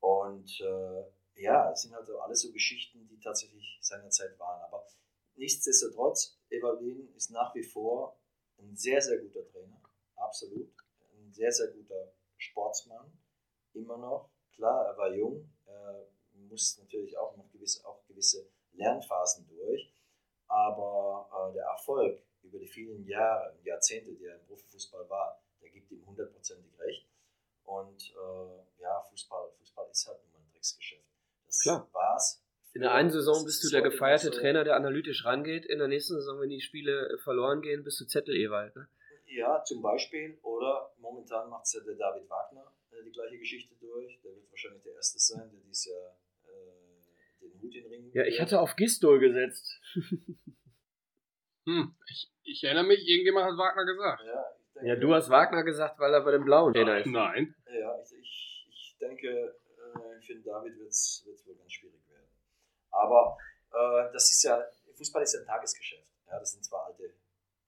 [0.01, 1.05] Und äh,
[1.43, 4.63] ja, es sind also alles so Geschichten, die tatsächlich seinerzeit waren.
[4.63, 4.87] Aber
[5.37, 8.19] nichtsdestotrotz, Evalin ist nach wie vor
[8.57, 9.79] ein sehr, sehr guter Trainer.
[10.17, 10.73] Absolut.
[11.13, 13.13] Ein sehr, sehr guter Sportsmann.
[13.75, 14.31] Immer noch.
[14.55, 15.49] Klar, er war jung.
[15.67, 19.93] Er muss natürlich auch noch gewisse, auch gewisse Lernphasen durch.
[20.47, 25.71] Aber äh, der Erfolg über die vielen Jahre, Jahrzehnte, die er im Profifußball war, der
[25.71, 27.07] gibt ihm hundertprozentig recht.
[27.65, 31.05] Und äh, ja, Fußball, Fußball ist halt nun mal ein Drecksgeschäft.
[31.47, 31.89] Das Klar.
[31.93, 32.43] war es
[32.73, 35.67] In der einen Saison bist du der gefeierte so Trainer, der analytisch rangeht.
[35.67, 38.75] In der nächsten Saison, wenn die Spiele verloren gehen, bist du Zettel-Ewald.
[38.75, 38.89] Ne?
[39.39, 40.37] Ja, zum Beispiel.
[40.43, 44.21] Oder momentan macht es ja der David Wagner äh, die gleiche Geschichte durch.
[44.23, 48.11] Der wird wahrscheinlich der Erste sein, der dieses Jahr äh, den Hut in den Ring
[48.15, 49.81] Ja, ich hatte auf Gistol gesetzt.
[51.67, 54.25] hm, ich, ich, erinnere mich, irgendjemand hat Wagner gesagt.
[54.25, 57.07] Ja, denke, ja, du hast Wagner gesagt, weil er bei dem Blauen Trainer ist.
[57.07, 57.55] Nein.
[57.67, 62.29] Ja, ich, ich, ich denke, äh, für den David wird es wohl ganz schwierig werden.
[62.91, 63.39] Aber
[63.71, 64.61] äh, das ist ja,
[64.97, 66.09] Fußball ist ja ein Tagesgeschäft.
[66.27, 67.15] Ja, das sind zwar alte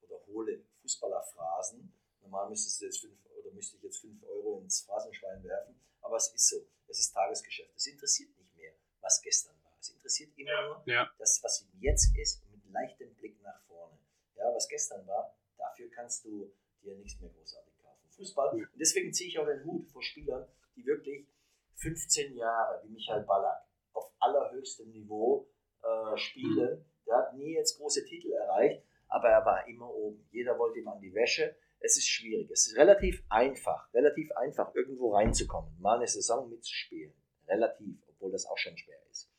[0.02, 1.92] oder hohle Fußballerphrasen.
[2.22, 6.16] Normal müsstest du jetzt fünf, oder müsste ich jetzt 5 Euro ins Phrasenschwein werfen, aber
[6.16, 6.66] es ist so.
[6.88, 7.70] Es ist Tagesgeschäft.
[7.76, 9.76] Es interessiert nicht mehr, was gestern war.
[9.78, 11.08] Es interessiert immer nur ja.
[11.18, 13.96] das, was jetzt ist, mit leichtem Blick nach vorne.
[14.34, 18.10] Ja, was gestern war, dafür kannst du dir nichts mehr großartig kaufen.
[18.10, 18.54] Fußball.
[18.54, 21.28] Und deswegen ziehe ich auch den Hut vor Spielern, die wirklich
[21.76, 25.48] 15 Jahre, wie Michael Ballack, auf allerhöchstem Niveau
[25.82, 26.84] äh, spielen.
[27.06, 30.26] Der hat nie jetzt große Titel erreicht, aber er war immer oben.
[30.30, 31.56] Jeder wollte ihm an die Wäsche.
[31.80, 32.50] Es ist schwierig.
[32.50, 37.12] Es ist relativ einfach, relativ einfach, irgendwo reinzukommen, mal eine Saison mitzuspielen.
[37.48, 39.30] Relativ, obwohl das auch schon schwer ist.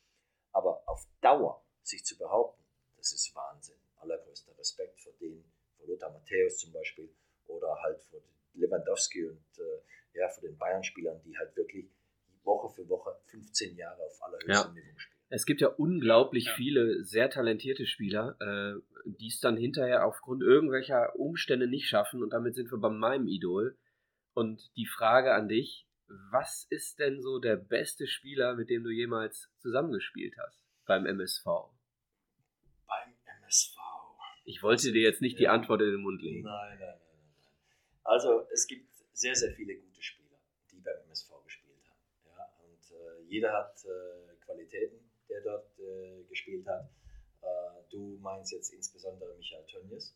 [0.52, 2.62] Aber auf Dauer sich zu behaupten,
[2.96, 3.76] das ist Wahnsinn.
[3.96, 7.08] Allergrößter Respekt vor denen, vor Lothar Matthäus zum Beispiel
[7.46, 8.20] oder halt vor
[8.54, 11.90] Lewandowski und äh, ja, vor den Bayern-Spielern, die halt wirklich
[12.44, 14.82] Woche für Woche 15 Jahre auf allerhöchstem ja.
[14.82, 15.18] Niveau spielen.
[15.28, 16.52] Es gibt ja unglaublich ja.
[16.54, 22.22] viele sehr talentierte Spieler, äh, die es dann hinterher aufgrund irgendwelcher Umstände nicht schaffen.
[22.22, 23.76] Und damit sind wir bei meinem Idol.
[24.34, 25.86] Und die Frage an dich,
[26.30, 31.44] was ist denn so der beste Spieler, mit dem du jemals zusammengespielt hast beim MSV?
[32.86, 33.76] Beim MSV.
[34.44, 36.42] Ich wollte dir jetzt nicht die Antwort in den Mund legen.
[36.42, 37.36] Nein, nein, nein, nein.
[38.02, 40.38] Also es gibt sehr, sehr viele gute Spieler,
[40.70, 42.00] die beim MSV gespielt haben.
[42.26, 42.48] Ja?
[42.64, 46.90] Und äh, jeder hat äh, Qualitäten der dort äh, gespielt hat.
[47.42, 50.14] Äh, du meinst jetzt insbesondere Michael Tönnies,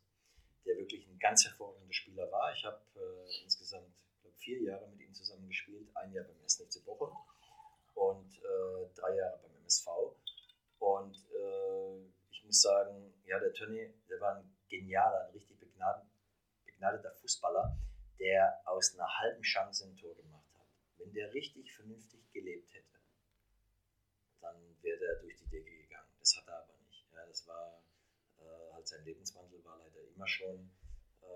[0.65, 2.53] der wirklich ein ganz hervorragender Spieler war.
[2.53, 6.63] Ich habe äh, insgesamt glaub, vier Jahre mit ihm zusammen gespielt, ein Jahr beim 1.
[6.69, 7.17] FC Bochum
[7.95, 9.87] und äh, drei Jahre beim MSV.
[10.79, 11.17] Und
[12.31, 15.59] ich muss sagen, ja, der Tönny, der war ein genialer, ein richtig
[16.77, 17.77] begnadeter Fußballer,
[18.19, 20.67] der aus einer halben Chance ein Tor gemacht hat.
[20.99, 22.99] Wenn der richtig vernünftig gelebt hätte,
[24.41, 26.11] dann wäre er durch die Decke gegangen.
[26.19, 26.76] Das hat er aber
[27.37, 27.83] das war
[28.39, 30.71] äh, halt sein Lebenswandel war leider immer schon
[31.21, 31.27] äh,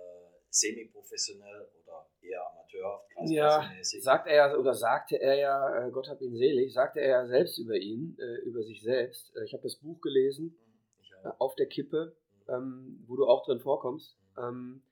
[0.48, 3.10] semi-professionell oder eher amateurhaft.
[3.26, 7.08] Ja, sagt er ja oder sagte er ja, äh, Gott hab ihn selig, sagte er
[7.08, 9.36] ja selbst über ihn, äh, über sich selbst.
[9.36, 10.56] Äh, ich habe das Buch gelesen,
[11.22, 12.54] mhm, auf der Kippe, mhm.
[12.54, 14.16] ähm, wo du auch drin vorkommst.
[14.36, 14.42] Mhm.
[14.42, 14.82] Ähm,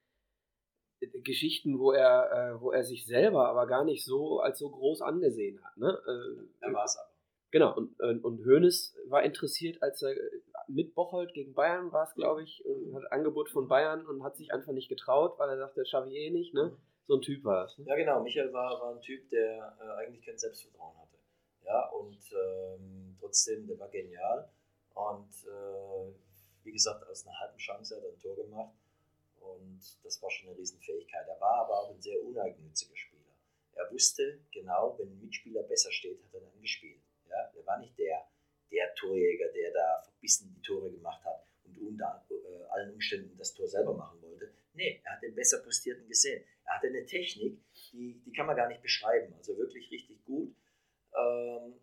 [1.23, 5.01] Geschichten, wo er, äh, wo er sich selber aber gar nicht so als so groß
[5.01, 5.77] angesehen hat.
[5.77, 5.97] Ne?
[6.07, 7.18] Äh, er war es aber.
[7.51, 10.15] Genau, und, und Hoeneß war interessiert, als er
[10.69, 14.37] mit Bocholt gegen Bayern war es, glaube ich, hat ein Angebot von Bayern und hat
[14.37, 16.77] sich einfach nicht getraut, weil er sagte, das schaffe ich eh nicht, ne?
[17.07, 17.79] So ein Typ war es.
[17.79, 17.87] Ne?
[17.87, 18.23] Ja, genau.
[18.23, 21.17] Michael war, war ein Typ, der äh, eigentlich kein Selbstvertrauen hatte.
[21.65, 24.51] Ja, und ähm, trotzdem, der war genial.
[24.95, 26.13] Und äh,
[26.65, 28.75] wie gesagt, aus einer halben Chance hat er ein Tor gemacht.
[29.41, 31.27] Und das war schon eine Riesenfähigkeit.
[31.27, 33.33] Er war aber auch ein sehr uneigennütziger Spieler.
[33.73, 37.01] Er wusste genau, wenn ein Mitspieler besser steht, hat er dann gespielt.
[37.31, 38.27] Ja, er war nicht der,
[38.71, 43.55] der Torjäger, der da verbissen die Tore gemacht hat und unter äh, allen Umständen das
[43.55, 44.53] Tor selber machen wollte.
[44.75, 46.45] Nee, er hat den besser postierten gesehen.
[46.65, 47.59] Er hatte eine Technik,
[47.93, 49.35] die, die kann man gar nicht beschreiben.
[49.37, 50.55] Also wirklich richtig gut.
[51.17, 51.75] Ähm,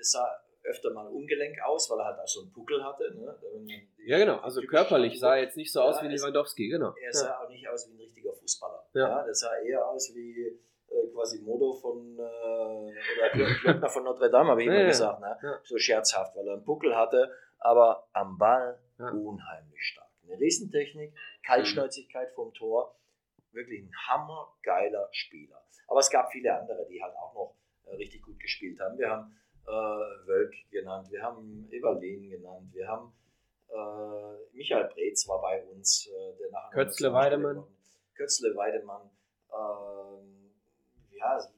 [0.00, 3.14] es sah öfter mal ungelenk aus, weil er halt auch so einen Puckel hatte.
[3.14, 3.86] Ne?
[4.04, 4.38] Ja, genau.
[4.38, 6.94] Also körperlich sah er jetzt nicht so aus ja, wie Lewandowski, genau.
[7.00, 7.40] Er sah ja.
[7.40, 8.86] auch nicht aus wie ein richtiger Fußballer.
[8.94, 9.08] Ja.
[9.08, 9.26] ja.
[9.26, 10.58] Das sah eher aus wie
[10.96, 15.20] äh, quasi Modo von, äh, oder Glöckner von Notre Dame, habe ich immer ja, gesagt,
[15.20, 15.38] ne?
[15.42, 15.60] Ja.
[15.64, 19.10] so scherzhaft, weil er einen Buckel hatte, aber am Ball ja.
[19.10, 20.10] unheimlich stark.
[20.24, 21.14] Eine Riesentechnik,
[21.44, 22.96] Kaltschnäuzigkeit vom Tor,
[23.52, 25.62] wirklich ein hammergeiler Spieler.
[25.88, 27.56] Aber es gab viele andere, die halt auch noch
[27.86, 28.98] äh, richtig gut gespielt haben.
[28.98, 29.36] Wir haben
[29.66, 33.12] äh, Wölk genannt, wir haben Evalin genannt, wir haben
[33.68, 37.64] äh, Michael Breetz war bei uns, äh, der nachher Kötzle Weidemann.
[38.14, 39.10] Kötzle Weidemann.
[39.52, 40.35] Ähm,
[41.18, 41.48] ja, es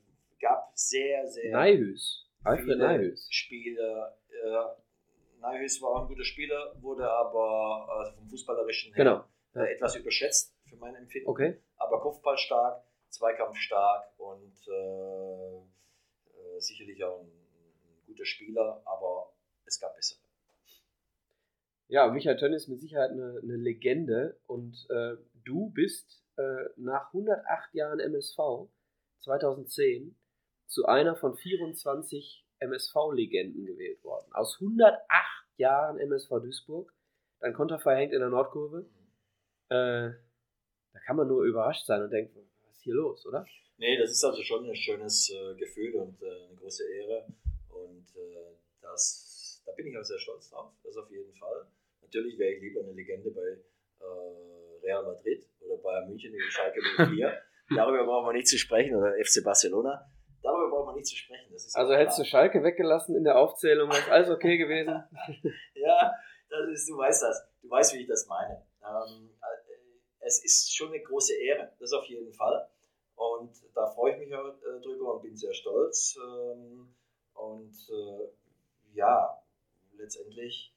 [0.41, 2.29] gab sehr, sehr Neihüs.
[2.45, 3.27] Alfred Neihüs.
[3.31, 4.17] Spieler.
[4.31, 9.65] Äh, Neihüs war auch ein guter Spieler, wurde aber also vom Fußballerischen her genau.
[9.65, 11.29] äh, etwas überschätzt für mein Empfinden.
[11.29, 11.61] Okay.
[11.77, 19.33] Aber Kopfball stark, Zweikampf stark und äh, äh, sicherlich auch ein, ein, guter Spieler, aber
[19.65, 20.21] es gab bessere.
[21.89, 27.07] Ja, Michael Tönn ist mit Sicherheit eine, eine Legende und äh, du bist äh, nach
[27.15, 28.69] 108 Jahren MSV
[29.21, 30.17] 2010
[30.67, 34.33] zu einer von 24 MSV-Legenden gewählt worden.
[34.33, 35.03] Aus 108
[35.57, 36.93] Jahren MSV Duisburg,
[37.41, 38.87] dann Konter verhängt in der Nordkurve.
[39.69, 40.11] Äh,
[40.93, 43.47] da kann man nur überrascht sein und denken, was ist hier los, oder?
[43.77, 47.27] Nee, das ist also schon ein schönes äh, Gefühl und äh, eine große Ehre.
[47.69, 51.67] Und äh, das, da bin ich auch sehr stolz drauf, das auf jeden Fall.
[52.03, 53.59] Natürlich wäre ich lieber eine Legende bei
[54.01, 57.43] äh, Real Madrid oder Bayern München in Schalke 04.
[57.75, 60.11] Darüber brauchen wir nicht zu sprechen oder FC Barcelona.
[60.43, 61.53] Darüber brauchen wir nicht zu sprechen.
[61.75, 64.89] also hättest du Schalke weggelassen in der Aufzählung, wäre alles okay gewesen?
[65.75, 66.13] ja,
[66.49, 67.49] das ist, du weißt das.
[67.63, 68.65] Du weißt, wie ich das meine.
[68.83, 72.69] Ähm, äh, es ist schon eine große Ehre, das auf jeden Fall.
[73.17, 76.17] Und da freue ich mich auch äh, drüber und bin sehr stolz.
[76.17, 76.95] Ähm,
[77.35, 78.29] und äh,
[78.95, 79.43] ja,
[79.97, 80.73] letztendlich,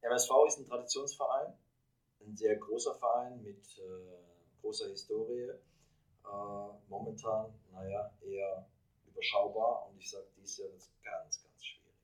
[0.00, 1.54] MSV ist ein Traditionsverein,
[2.20, 3.64] ein sehr großer Verein mit
[4.60, 5.50] großer Historie.
[6.24, 8.66] Äh, momentan, naja, eher
[9.06, 11.96] überschaubar und ich sage, dies Jahr wird es ganz, ganz schwierig.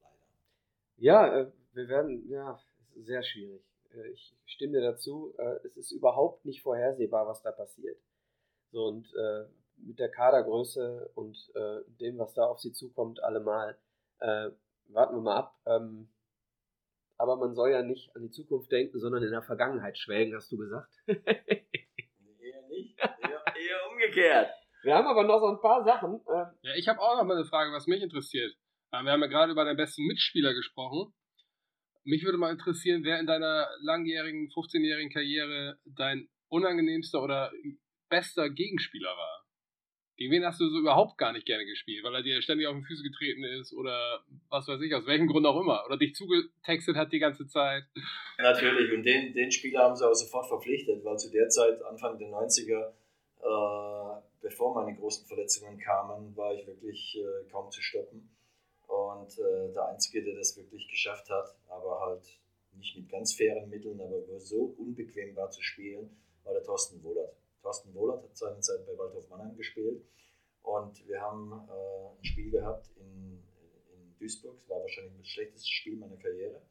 [0.00, 0.16] Leider.
[0.96, 2.58] Ja, äh, wir werden, ja,
[2.94, 3.62] sehr schwierig.
[3.94, 5.34] Äh, ich stimme dazu.
[5.38, 7.98] Äh, es ist überhaupt nicht vorhersehbar, was da passiert.
[8.72, 9.46] So und äh,
[9.78, 13.76] mit der Kadergröße und äh, dem, was da auf sie zukommt, allemal.
[14.18, 14.50] Äh,
[14.88, 15.60] warten wir mal ab.
[15.66, 16.08] Ähm,
[17.18, 20.50] aber man soll ja nicht an die Zukunft denken, sondern in der Vergangenheit schwelgen, hast
[20.52, 20.92] du gesagt.
[21.06, 24.50] eher nicht, eher, eher umgekehrt.
[24.82, 26.20] Wir haben aber noch so ein paar Sachen.
[26.28, 28.54] Äh, ja, ich habe auch noch mal eine Frage, was mich interessiert.
[28.90, 31.12] Wir haben ja gerade über deinen besten Mitspieler gesprochen.
[32.04, 37.50] Mich würde mal interessieren, wer in deiner langjährigen, 15-jährigen Karriere dein unangenehmster oder
[38.08, 39.45] bester Gegenspieler war.
[40.16, 42.02] Gegen wen hast du so überhaupt gar nicht gerne gespielt?
[42.02, 45.26] Weil er dir ständig auf die Füße getreten ist oder was weiß ich, aus welchem
[45.26, 45.84] Grund auch immer.
[45.86, 47.84] Oder dich zugetextet hat die ganze Zeit.
[48.38, 52.18] Natürlich, und den, den Spieler haben sie auch sofort verpflichtet, weil zu der Zeit, Anfang
[52.18, 52.92] der 90er,
[53.42, 58.30] äh, bevor meine großen Verletzungen kamen, war ich wirklich äh, kaum zu stoppen.
[58.86, 62.24] Und äh, der Einzige, der das wirklich geschafft hat, aber halt
[62.78, 67.36] nicht mit ganz fairen Mitteln, aber so unbequem war zu spielen, war der Thorsten Wohlert.
[67.66, 70.00] Thorsten Wohlert hat seine Zeit bei Waldhof Mannheim gespielt
[70.62, 73.42] und wir haben äh, ein Spiel gehabt in,
[73.92, 76.62] in Duisburg, es war wahrscheinlich das schlechteste Spiel meiner Karriere.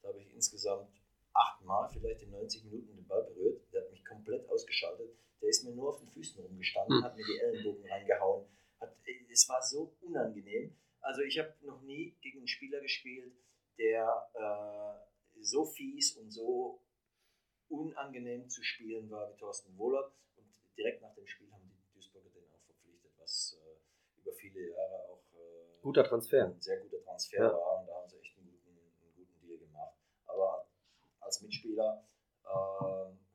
[0.00, 0.94] Da habe ich insgesamt
[1.32, 3.62] achtmal vielleicht in 90 Minuten den Ball berührt.
[3.72, 5.10] Der hat mich komplett ausgeschaltet.
[5.42, 7.04] Der ist mir nur auf den Füßen rumgestanden, hm.
[7.04, 8.46] hat mir die Ellenbogen reingehauen.
[8.78, 8.96] Hat,
[9.32, 10.76] es war so unangenehm.
[11.00, 13.34] Also ich habe noch nie gegen einen Spieler gespielt,
[13.76, 16.80] der äh, so fies und so
[17.68, 20.12] unangenehm zu spielen war wie Thorsten Wohlert.
[20.76, 25.08] Direkt nach dem Spiel haben die Duisburger den auch verpflichtet, was äh, über viele Jahre
[25.08, 26.46] auch äh, guter Transfer.
[26.46, 27.52] ein sehr guter Transfer ja.
[27.52, 27.80] war.
[27.80, 29.94] Und da haben sie echt einen guten, einen guten Deal gemacht.
[30.26, 30.68] Aber
[31.20, 32.04] als Mitspieler
[32.44, 32.46] äh,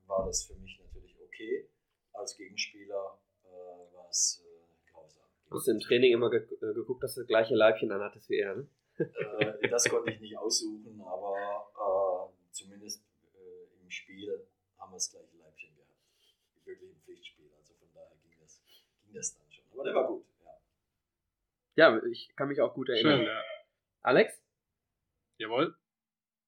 [0.07, 1.69] war das für mich natürlich okay.
[2.13, 4.43] Als Gegenspieler äh, war es
[5.49, 8.37] Du hast im Training immer ge äh, geguckt, dass du das gleiche Leibchen anhattest wie
[8.37, 8.67] er, ne?
[8.99, 13.03] äh, das konnte ich nicht aussuchen, aber äh, zumindest
[13.33, 14.47] äh, im Spiel
[14.77, 15.38] haben wir Leibchen gehabt.
[16.69, 17.51] Wirklich im Pflichtspiel.
[17.57, 18.61] Also von daher ging das,
[19.03, 19.65] ging das dann schon.
[19.73, 20.25] Aber der war gut,
[21.75, 21.95] ja.
[21.97, 23.19] Ja, ich kann mich auch gut erinnern.
[23.19, 23.41] Schön, ja.
[24.01, 24.41] Alex?
[25.37, 25.75] Jawohl.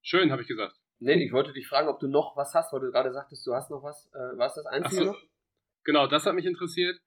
[0.03, 0.75] Schön, habe ich gesagt.
[0.99, 3.55] Nee, ich wollte dich fragen, ob du noch was hast, weil du gerade sagtest, du
[3.55, 4.07] hast noch was.
[4.13, 5.11] Äh, war es das Einzige so.
[5.11, 5.21] noch?
[5.83, 6.99] Genau, das hat mich interessiert.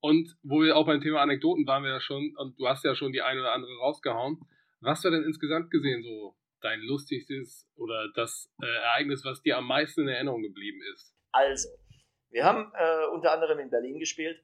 [0.00, 2.94] Und wo wir auch beim Thema Anekdoten waren wir ja schon, und du hast ja
[2.94, 4.40] schon die eine oder andere rausgehauen.
[4.80, 9.66] Was war denn insgesamt gesehen so dein lustigstes oder das äh, Ereignis, was dir am
[9.66, 11.14] meisten in Erinnerung geblieben ist?
[11.32, 11.68] Also,
[12.32, 14.42] wir haben äh, unter anderem in Berlin gespielt,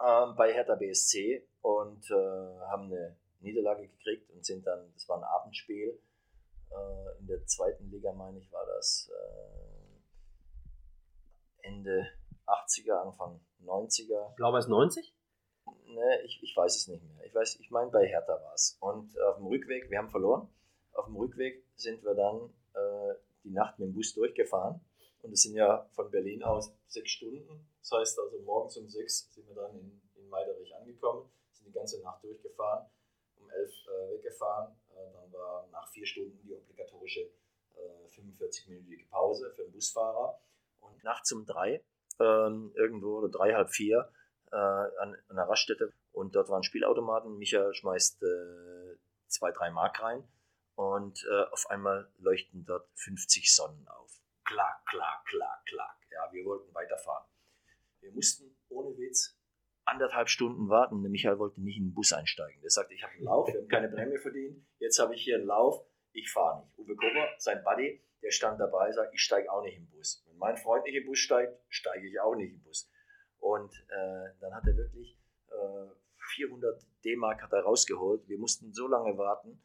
[0.00, 5.18] äh, bei Hertha BSC und äh, haben eine Niederlage gekriegt und sind dann, das war
[5.18, 6.00] ein Abendspiel,
[6.70, 9.18] äh, in der zweiten Liga, meine ich, war das äh,
[11.68, 12.08] Ende
[12.46, 14.34] 80er, Anfang 90er.
[14.36, 15.14] Blau-Weiß 90?
[15.86, 17.24] Ne, ich, ich weiß es nicht mehr.
[17.24, 18.76] Ich weiß, ich meine, bei Hertha war es.
[18.80, 20.48] Und auf dem Rückweg, wir haben verloren.
[20.92, 23.14] Auf dem Rückweg sind wir dann äh,
[23.44, 24.80] die Nacht mit dem Bus durchgefahren.
[25.24, 27.66] Und es sind ja von Berlin aus sechs Stunden.
[27.80, 31.72] Das heißt also, morgens um sechs sind wir dann in, in Meiderich angekommen, sind die
[31.72, 32.86] ganze Nacht durchgefahren,
[33.36, 34.76] um elf äh, weggefahren.
[34.90, 37.30] Äh, dann war nach vier Stunden die obligatorische
[38.10, 40.38] 45-minütige äh, Pause für den Busfahrer.
[40.80, 41.82] Und nachts um drei
[42.20, 44.12] ähm, irgendwo oder drei, halb vier
[44.52, 47.38] äh, an, an einer Raststätte und dort waren Spielautomaten.
[47.38, 48.96] Micha schmeißt äh,
[49.28, 50.22] zwei, drei Mark rein
[50.74, 54.20] und äh, auf einmal leuchten dort 50 Sonnen auf.
[54.44, 55.96] Klack, klack, klack, klack.
[56.10, 57.26] Ja, wir wollten weiterfahren.
[58.00, 59.38] Wir mussten ohne Witz
[59.84, 61.02] anderthalb Stunden warten.
[61.02, 62.60] Der Michael wollte nicht in den Bus einsteigen.
[62.60, 64.64] Der sagte, ich habe einen Lauf, wir haben keine Prämie verdient.
[64.78, 66.78] Jetzt habe ich hier einen Lauf, ich fahre nicht.
[66.78, 70.24] Uwe Kober, sein Buddy, der stand dabei, sagt, ich steige auch nicht im Bus.
[70.26, 72.90] Wenn mein Freund nicht im Bus steigt, steige ich auch nicht im Bus.
[73.38, 75.18] Und äh, dann hat er wirklich
[75.48, 75.88] äh,
[76.34, 78.26] 400 D-Mark rausgeholt.
[78.28, 79.62] Wir mussten so lange warten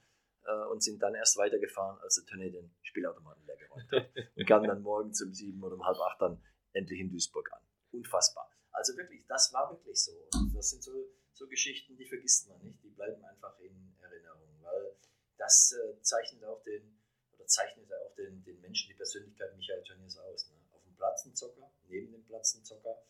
[0.72, 4.10] und sind dann erst weitergefahren, als der Tönny den Spielautomaten leer geräumt hat.
[4.36, 6.42] und kamen dann morgens um sieben oder um halb acht dann
[6.74, 7.62] endlich in Duisburg an.
[7.92, 8.50] Unfassbar.
[8.72, 10.12] Also wirklich, das war wirklich so.
[10.34, 10.92] Und das sind so,
[11.34, 12.82] so Geschichten, die vergisst man nicht.
[12.84, 14.96] Die bleiben einfach in Erinnerung, weil
[15.38, 17.00] das äh, zeichnet auch den,
[17.34, 20.50] oder zeichnet auch den, den Menschen, die Persönlichkeit Michael Tönnies aus.
[20.50, 20.56] Ne?
[20.72, 23.04] Auf dem Platz ein Zocker, neben dem Platz ein Zocker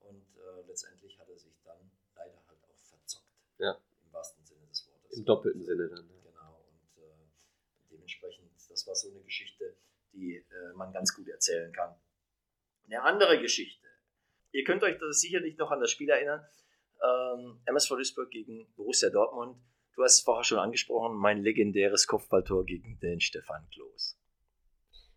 [0.00, 3.26] und äh, letztendlich hat er sich dann leider halt auch verzockt.
[3.58, 3.80] Ja.
[4.04, 5.18] Im wahrsten Sinne des Wortes.
[5.18, 6.08] Im doppelten Sinne dann.
[6.08, 6.30] Ja.
[6.30, 6.64] Genau.
[6.68, 8.52] Und äh, dementsprechend,
[8.86, 9.76] das war so eine Geschichte,
[10.12, 11.94] die äh, man ganz gut erzählen kann.
[12.86, 13.86] Eine andere Geschichte.
[14.52, 16.46] Ihr könnt euch das sicherlich noch an das Spiel erinnern.
[17.02, 19.58] Ähm, MSV Duisburg gegen Borussia Dortmund.
[19.94, 24.18] Du hast es vorher schon angesprochen, mein legendäres Kopfballtor gegen den Stefan Klos.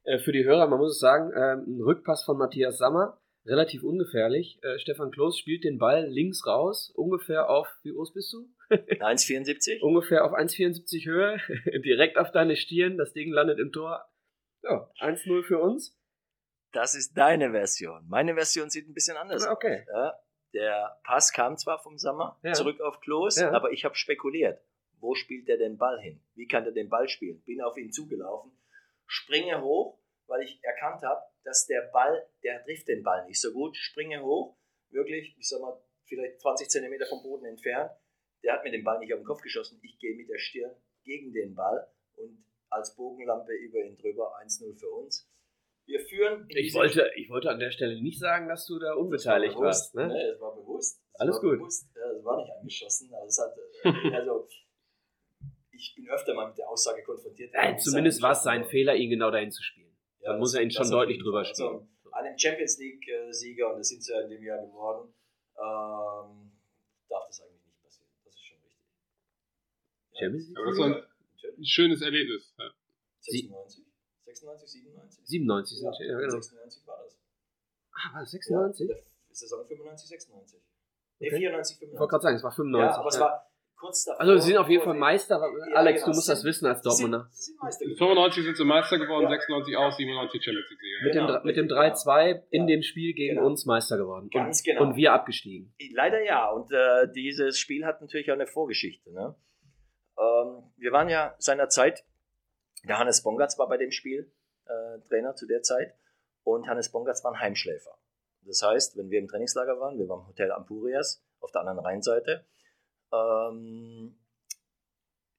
[0.04, 3.84] Äh, für die Hörer, man muss es sagen, ähm, ein Rückpass von Matthias Sammer, relativ
[3.84, 4.60] ungefährlich.
[4.64, 8.50] Äh, Stefan Klos spielt den Ball links raus, ungefähr auf, wie groß bist du?
[9.00, 9.82] 1,74?
[9.82, 11.38] ungefähr auf 1,74 Höhe,
[11.82, 12.98] direkt auf deine Stirn.
[12.98, 14.06] Das Ding landet im Tor.
[14.64, 15.96] Ja, 1-0 für uns.
[16.72, 18.06] Das ist deine Version.
[18.08, 19.54] Meine Version sieht ein bisschen anders aus.
[19.54, 19.86] Okay.
[19.91, 20.20] Ja,
[20.54, 22.54] der Pass kam zwar vom Sommer Ja.
[22.54, 23.52] zurück auf Klos, Ja.
[23.52, 24.62] aber ich habe spekuliert.
[25.00, 26.22] Wo spielt der den Ball hin?
[26.36, 27.41] Wie kann der den Ball spielen?
[27.44, 28.52] Bin auf ihn zugelaufen,
[29.08, 29.98] springe hoch,
[30.28, 33.76] weil ich erkannt habe, dass der Ball, der trifft den Ball nicht so gut.
[33.78, 34.56] Springe hoch,
[34.91, 37.90] wirklich, ich sag mal, vielleicht 20 Zentimeter vom Boden entfernt.
[38.44, 39.80] Der hat mir den Ball nicht auf den Kopf geschossen.
[39.84, 40.72] Ich gehe mit der Stirn
[41.03, 45.28] gegen den Ball und als Bogenlampe über ihn drüber 1-0 für uns.
[45.86, 46.45] Wir führen.
[46.49, 49.95] Ich wollte, ich wollte an der Stelle nicht sagen, dass du da unbeteiligt warst.
[49.95, 50.07] Ne?
[50.07, 50.32] Ne?
[50.32, 51.02] Das war bewusst.
[51.14, 51.60] Das Alles war gut.
[51.60, 51.90] Bewusst.
[51.95, 53.11] Das war nicht angeschossen.
[53.14, 53.57] Also, es hat,
[54.11, 54.48] äh, also
[55.72, 57.53] ich bin öfter mal mit der Aussage konfrontiert.
[57.53, 59.95] Nein, zumindest war es sein Fehler, ihn genau dahin zu spielen.
[60.20, 61.53] Ja, Dann muss er ihn schon deutlich drüber Fall.
[61.56, 61.70] spielen.
[61.70, 65.14] Also, an dem Champions League-Sieger, und das sind sie ja in dem Jahr geworden,
[65.57, 66.52] ähm,
[67.07, 68.10] darf das eigentlich nicht passieren.
[68.26, 68.86] Das ist schon richtig.
[70.09, 70.58] Ja, Champions League?
[70.58, 71.04] Aber das war ein,
[71.58, 72.54] ein schönes Erlebnis.
[72.58, 72.66] Ja.
[73.22, 73.84] 96?
[74.26, 75.26] 96, 97?
[75.26, 76.32] 97 sind ja, ja, genau.
[76.40, 77.18] 96 war das.
[77.94, 78.90] Ah, war das 96?
[78.90, 78.96] Ja,
[79.32, 80.60] Saison 95, 96.
[81.20, 81.38] Nee, Okay.
[81.38, 82.10] 94, Ich wollte 95.
[82.10, 82.90] gerade sagen, es war 95.
[82.96, 83.22] Ja, aber es ja.
[83.22, 84.22] war kurz davor.
[84.22, 85.36] also, sie sind auf jeden Fall Meister.
[85.70, 87.30] Ja, Alex, genau, du musst sie das wissen als sie sind- Dortmunder.
[87.32, 87.98] Sie sind Meister geworden.
[88.00, 89.30] 95 sind sie Meister geworden, Ja.
[89.32, 90.80] 96 auch, 97 Champions League.
[91.04, 92.68] Mit dem, Genau, mit dem richtig, 3-2 in Ja.
[92.68, 93.48] dem Spiel gegen Genau.
[93.48, 94.30] uns Meister geworden.
[94.30, 94.82] Ganz und, genau.
[94.84, 95.74] und wir abgestiegen.
[95.94, 96.50] Leider ja.
[96.52, 99.12] Und äh, dieses Spiel hat natürlich auch eine Vorgeschichte.
[99.12, 99.36] Ne?
[100.20, 102.06] Ähm, wir waren ja seinerzeit,
[102.84, 104.32] der Hannes Bongatz war bei dem Spiel
[104.66, 105.96] äh, Trainer zu der Zeit
[106.44, 107.98] und Hannes Bongatz war ein Heimschläfer.
[108.41, 111.80] Das heißt, wenn wir im Trainingslager waren, wir waren im Hotel Ampurias auf der anderen
[111.80, 112.46] Rheinseite,
[113.12, 114.18] ähm,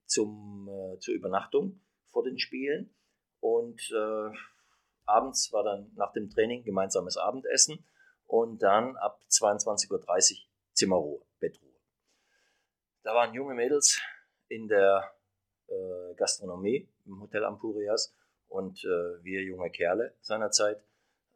[0.05, 2.93] zum, äh, zur Übernachtung vor den Spielen
[3.39, 4.37] und äh,
[5.05, 7.85] abends war dann nach dem Training gemeinsames Abendessen
[8.25, 11.69] und dann ab 22.30 Uhr Zimmerruhe, Bettruhe.
[13.03, 13.99] Da waren junge Mädels
[14.51, 15.09] in der
[15.67, 18.13] äh, Gastronomie im Hotel Ampurias
[18.47, 20.83] und äh, wir junge Kerle seinerzeit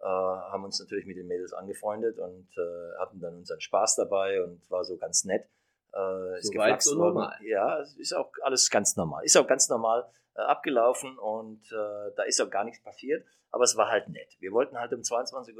[0.01, 4.43] äh, haben uns natürlich mit den Mädels angefreundet und äh, hatten dann unseren Spaß dabei
[4.43, 5.47] und war so ganz nett.
[5.93, 7.33] Äh, ist Soweit geflaxt so normal.
[7.43, 9.23] Ja, ist auch alles ganz normal.
[9.23, 10.05] Ist auch ganz normal
[10.35, 14.35] äh, abgelaufen und da ist auch gar nichts passiert, aber es war halt nett.
[14.39, 15.57] Wir wollten halt um 22.30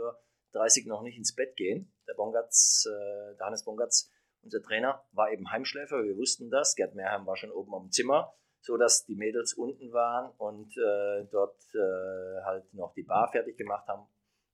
[0.84, 1.91] Uhr noch nicht ins Bett gehen.
[2.07, 4.11] Der Bongatz, äh, der Hannes Bongatz,
[4.46, 6.76] unser Trainer, war eben Heimschläfer, wir wussten das.
[6.76, 11.26] Gerd Mehrheim war schon oben am Zimmer, so dass die Mädels unten waren und äh,
[11.32, 14.08] dort äh, halt noch die Bar fertig gemacht haben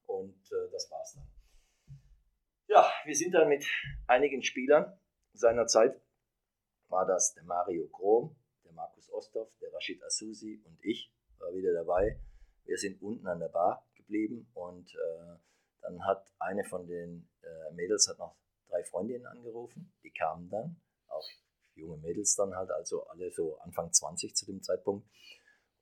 [0.08, 1.28] und äh, das war's dann.
[2.68, 3.66] Ja, wir sind dann mit
[4.08, 4.98] einigen Spielern
[5.34, 6.02] seiner Zeit,
[6.88, 11.74] war das der Mario Krom, der Markus Osthoff, der Rashid Asusi und ich, war wieder
[11.74, 12.22] dabei.
[12.64, 15.38] Wir sind unten an der Bar geblieben und äh,
[15.82, 18.38] dann hat eine von den äh, Mädels hat noch
[18.72, 21.28] drei Freundinnen angerufen, die kamen dann, auch
[21.76, 25.08] junge Mädels dann halt, also alle so Anfang 20 zu dem Zeitpunkt.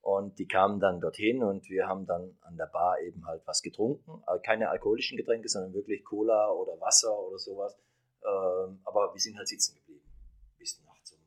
[0.02, 3.60] Und die kamen dann dorthin und wir haben dann an der Bar eben halt was
[3.60, 4.22] getrunken.
[4.26, 7.76] Äh, Keine alkoholischen Getränke, sondern wirklich Cola oder Wasser oder sowas.
[8.22, 10.10] Ähm, aber wir sind halt sitzen geblieben.
[10.58, 11.20] Bis nachts um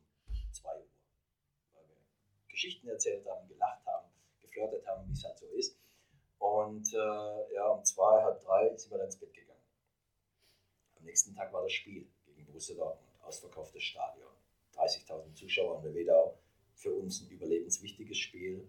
[0.52, 0.88] 2 Uhr.
[1.73, 1.98] Weil wir
[2.49, 4.07] Geschichten erzählt haben, gelacht haben,
[4.41, 5.77] geflirtet haben, wie es halt so ist.
[6.40, 9.43] Und äh, ja, um zwei, halb drei sind wir dann ins Bett gegangen.
[11.04, 13.12] Am nächsten Tag war das Spiel gegen Borussia Dortmund.
[13.24, 14.30] Ausverkauftes Stadion.
[14.78, 16.40] 30.000 Zuschauer in der Wedau.
[16.76, 18.66] Für uns ein überlebenswichtiges Spiel.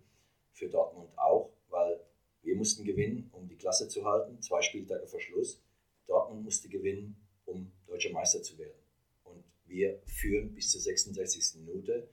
[0.50, 2.00] Für Dortmund auch, weil
[2.42, 4.42] wir mussten gewinnen, um die Klasse zu halten.
[4.42, 5.62] Zwei Spieltage vor Schluss.
[6.08, 8.82] Dortmund musste gewinnen, um deutscher Meister zu werden.
[9.22, 11.60] Und wir führen bis zur 66.
[11.60, 12.08] Minute.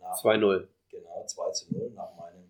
[0.00, 0.66] Nach 2-0.
[0.88, 2.48] Genau, 2 zu 0 nach meinem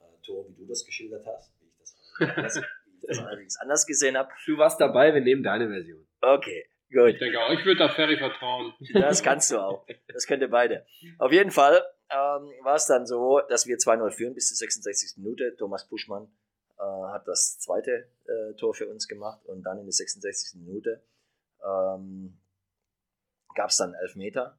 [0.00, 3.56] äh, Tor, wie du das geschildert hast, wie ich das, anders, wie ich das allerdings
[3.56, 4.30] anders gesehen habe.
[4.44, 6.07] Du warst dabei, wir nehmen deine Version.
[6.20, 7.10] Okay, Gut.
[7.10, 8.72] Ich denke auch, ich würde da Ferry vertrauen.
[8.94, 9.86] Das kannst du auch.
[10.12, 10.86] Das könnt ihr beide.
[11.18, 15.18] Auf jeden Fall ähm, war es dann so, dass wir 2-0 führen bis zur 66.
[15.18, 15.54] Minute.
[15.56, 16.30] Thomas Puschmann
[16.78, 20.60] äh, hat das zweite äh, Tor für uns gemacht und dann in der 66.
[20.60, 21.02] Minute
[21.62, 22.40] ähm,
[23.54, 24.58] gab es dann Elfmeter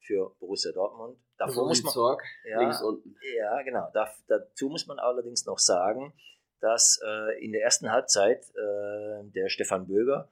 [0.00, 1.18] für Borussia Dortmund.
[1.36, 3.16] Davor muss man, Zorg, ja, links unten.
[3.36, 3.90] Ja, genau.
[3.92, 6.14] Da, dazu muss man allerdings noch sagen,
[6.60, 10.30] dass äh, in der ersten Halbzeit äh, der Stefan Böger,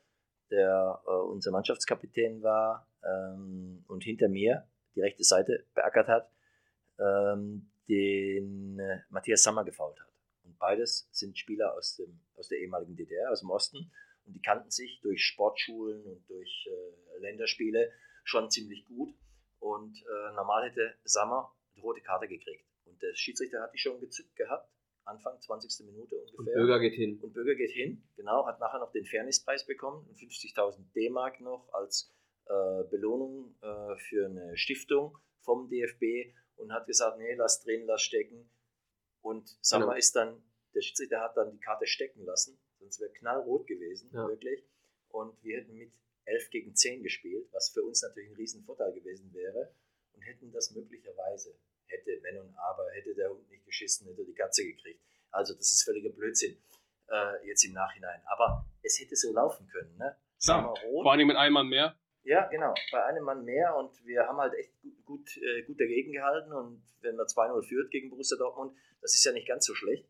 [0.51, 6.31] der äh, unser Mannschaftskapitän war ähm, und hinter mir die rechte Seite beackert hat,
[6.99, 10.09] ähm, den äh, Matthias Sammer gefault hat.
[10.45, 13.91] Und beides sind Spieler aus, dem, aus der ehemaligen DDR, aus dem Osten.
[14.27, 17.93] Und die kannten sich durch Sportschulen und durch äh, Länderspiele
[18.25, 19.15] schon ziemlich gut.
[19.61, 22.65] Und äh, normal hätte Sammer die rote Karte gekriegt.
[22.85, 24.71] Und der Schiedsrichter hat die schon gezückt gehabt,
[25.09, 25.87] Anfang 20.
[25.87, 26.39] Minute ungefähr.
[26.39, 27.19] Und Bürger geht hin.
[27.21, 32.15] Und Bürger geht hin, genau, hat nachher noch den Fairnesspreis bekommen, 50.000 D-Mark noch als
[32.47, 38.03] äh, Belohnung äh, für eine Stiftung vom DFB und hat gesagt, nee, lass drehen, lass
[38.03, 38.51] stecken.
[39.23, 39.99] Und Sammer genau.
[39.99, 40.43] ist dann,
[40.75, 44.29] der Schiedsrichter hat dann die Karte stecken lassen, sonst wäre knallrot gewesen, ja.
[44.29, 44.65] wirklich.
[45.09, 45.93] Und wir hätten mit
[46.25, 49.75] 11 gegen 10 gespielt, was für uns natürlich ein Riesenvorteil gewesen wäre
[50.13, 51.59] und hätten das möglicherweise,
[51.89, 55.03] hätte, wenn und aber, hätte der Hund nicht geschissen, hätte die Katze gekriegt.
[55.31, 56.57] Also das ist völliger Blödsinn
[57.09, 58.21] äh, jetzt im Nachhinein.
[58.27, 59.97] Aber es hätte so laufen können.
[59.97, 60.17] Ne?
[60.41, 61.97] Ja, vor allem mit einem Mann mehr.
[62.25, 65.81] Ja, genau, bei einem Mann mehr und wir haben halt echt gut, gut, äh, gut
[65.81, 69.65] dagegen gehalten und wenn man 2-0 führt gegen Borussia Dortmund, das ist ja nicht ganz
[69.65, 70.07] so schlecht.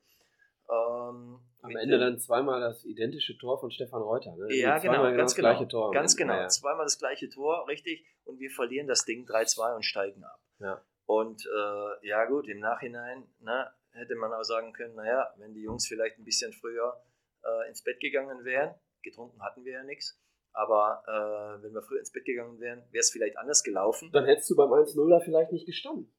[0.68, 4.36] Ähm, Am Ende dann zweimal das identische Tor von Stefan Reuter.
[4.36, 4.54] Ne?
[4.54, 5.64] Ja, also genau, ganz genau.
[5.64, 6.34] Tor ganz genau.
[6.34, 6.48] Ja.
[6.48, 8.04] Zweimal das gleiche Tor, richtig.
[8.24, 10.40] Und wir verlieren das Ding 3-2 und steigen ab.
[10.58, 10.82] Ja.
[11.08, 15.62] Und äh, ja, gut, im Nachhinein ne, hätte man auch sagen können: naja, wenn die
[15.62, 17.00] Jungs vielleicht ein bisschen früher
[17.44, 20.20] äh, ins Bett gegangen wären, getrunken hatten wir ja nichts.
[20.52, 24.10] Aber äh, wenn wir früher ins Bett gegangen wären, wäre es vielleicht anders gelaufen.
[24.12, 26.12] Dann hättest du beim 1-0 da vielleicht nicht gestanden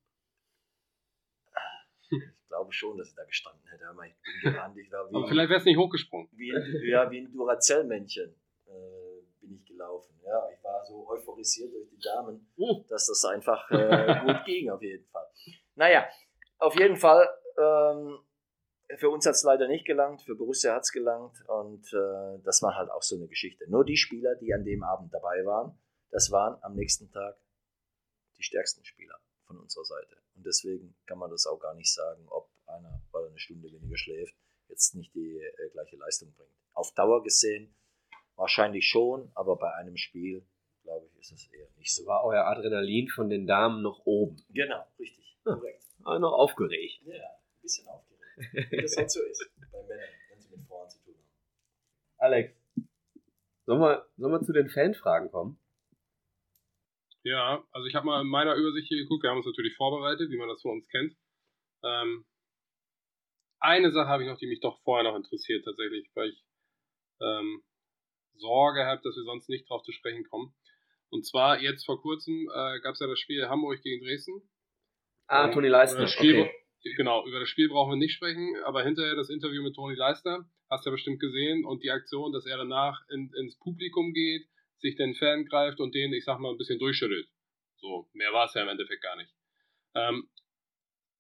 [2.59, 3.87] glaube schon, dass ich da gestanden hätte.
[3.87, 6.29] Aber ich bin gerannt, ich war wie, aber vielleicht wäre es nicht hochgesprungen.
[6.33, 6.53] Wie,
[6.89, 8.35] ja, wie ein Duracell-Männchen
[8.65, 10.13] äh, bin ich gelaufen.
[10.25, 10.59] Ja, ich
[10.89, 12.83] so euphorisiert durch die Damen, uh.
[12.89, 15.27] dass das einfach äh, gut ging, auf jeden Fall.
[15.75, 16.07] Naja,
[16.57, 18.19] auf jeden Fall, ähm,
[18.97, 22.61] für uns hat es leider nicht gelangt, für Borussia hat es gelangt und äh, das
[22.61, 23.69] war halt auch so eine Geschichte.
[23.69, 25.77] Nur die Spieler, die an dem Abend dabei waren,
[26.11, 27.37] das waren am nächsten Tag
[28.37, 30.17] die stärksten Spieler von unserer Seite.
[30.35, 33.71] Und deswegen kann man das auch gar nicht sagen, ob einer, weil er eine Stunde
[33.71, 34.35] weniger schläft,
[34.67, 36.53] jetzt nicht die äh, gleiche Leistung bringt.
[36.73, 37.75] Auf Dauer gesehen
[38.39, 40.47] wahrscheinlich schon, aber bei einem Spiel,
[40.89, 42.05] glaube ich, ist es eher nicht so.
[42.07, 44.43] War euer Adrenalin von den Damen noch oben?
[44.49, 45.37] Genau, richtig.
[45.45, 45.83] Ja, korrekt.
[46.03, 47.01] Aber noch aufgeregt.
[47.05, 48.71] Ja, ein bisschen aufgeregt.
[48.71, 51.27] Wie das halt so ist bei Männern, wenn sie mit Frauen zu tun haben.
[52.17, 52.55] Alex,
[53.65, 55.59] sollen wir, sollen wir zu den Fanfragen kommen?
[57.23, 60.31] Ja, also ich habe mal in meiner Übersicht hier geguckt, wir haben uns natürlich vorbereitet,
[60.31, 61.15] wie man das von uns kennt.
[61.83, 62.25] Ähm,
[63.59, 66.43] eine Sache habe ich noch, die mich doch vorher noch interessiert tatsächlich, weil ich
[67.21, 67.61] ähm,
[68.39, 70.53] Sorge habe, dass wir sonst nicht drauf zu sprechen kommen.
[71.10, 74.41] Und zwar jetzt vor kurzem äh, gab es ja das Spiel Hamburg gegen Dresden.
[75.27, 76.07] Ah, Toni Leistner.
[76.07, 76.52] Spiel, okay.
[76.95, 80.49] Genau, über das Spiel brauchen wir nicht sprechen, aber hinterher das Interview mit Toni Leistner,
[80.69, 84.48] hast du ja bestimmt gesehen, und die Aktion, dass er danach in, ins Publikum geht,
[84.77, 87.27] sich den Fan greift und den, ich sag mal, ein bisschen durchschüttelt.
[87.77, 89.34] So, mehr war es ja im Endeffekt gar nicht.
[89.95, 90.30] Ähm,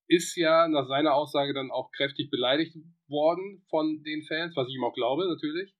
[0.07, 2.75] ist ja nach seiner Aussage dann auch kräftig beleidigt
[3.07, 5.73] worden von den Fans, was ich ihm auch glaube, natürlich.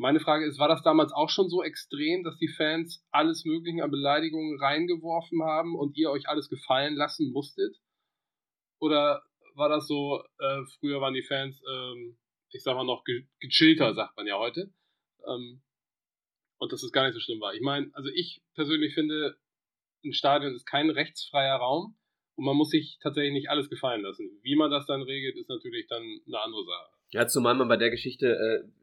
[0.00, 3.84] Meine Frage ist, war das damals auch schon so extrem, dass die Fans alles Mögliche
[3.84, 7.76] an Beleidigungen reingeworfen haben und ihr euch alles gefallen lassen musstet?
[8.78, 9.22] Oder
[9.56, 12.16] war das so, äh, früher waren die Fans, ähm,
[12.50, 14.72] ich sag mal noch, ge gechillter, sagt man ja heute.
[15.26, 15.60] Ähm,
[16.56, 17.52] und dass es gar nicht so schlimm war.
[17.52, 19.36] Ich meine, also ich persönlich finde,
[20.02, 21.98] ein Stadion ist kein rechtsfreier Raum
[22.36, 24.30] und man muss sich tatsächlich nicht alles gefallen lassen.
[24.40, 26.99] Wie man das dann regelt, ist natürlich dann eine andere Sache.
[27.12, 28.26] Ja, zumal man bei der Geschichte,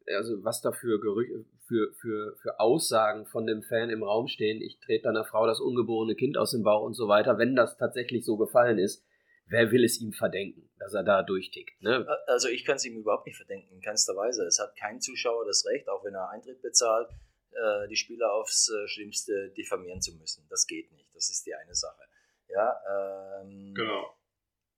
[0.05, 4.27] äh, also was da für, Gerüche, für, für, für Aussagen von dem Fan im Raum
[4.27, 7.55] stehen, ich trete deiner Frau das ungeborene Kind aus dem Bauch und so weiter, wenn
[7.55, 9.05] das tatsächlich so gefallen ist,
[9.47, 11.81] wer will es ihm verdenken, dass er da durchtickt?
[11.81, 12.05] Ne?
[12.27, 14.43] Also ich kann es ihm überhaupt nicht verdenken, in keinster Weise.
[14.43, 17.09] Es hat kein Zuschauer das Recht, auch wenn er Eintritt bezahlt,
[17.51, 20.45] äh, die Spieler aufs äh, Schlimmste diffamieren zu müssen.
[20.49, 21.15] Das geht nicht.
[21.15, 22.03] Das ist die eine Sache.
[22.49, 24.15] Ja, ähm, genau.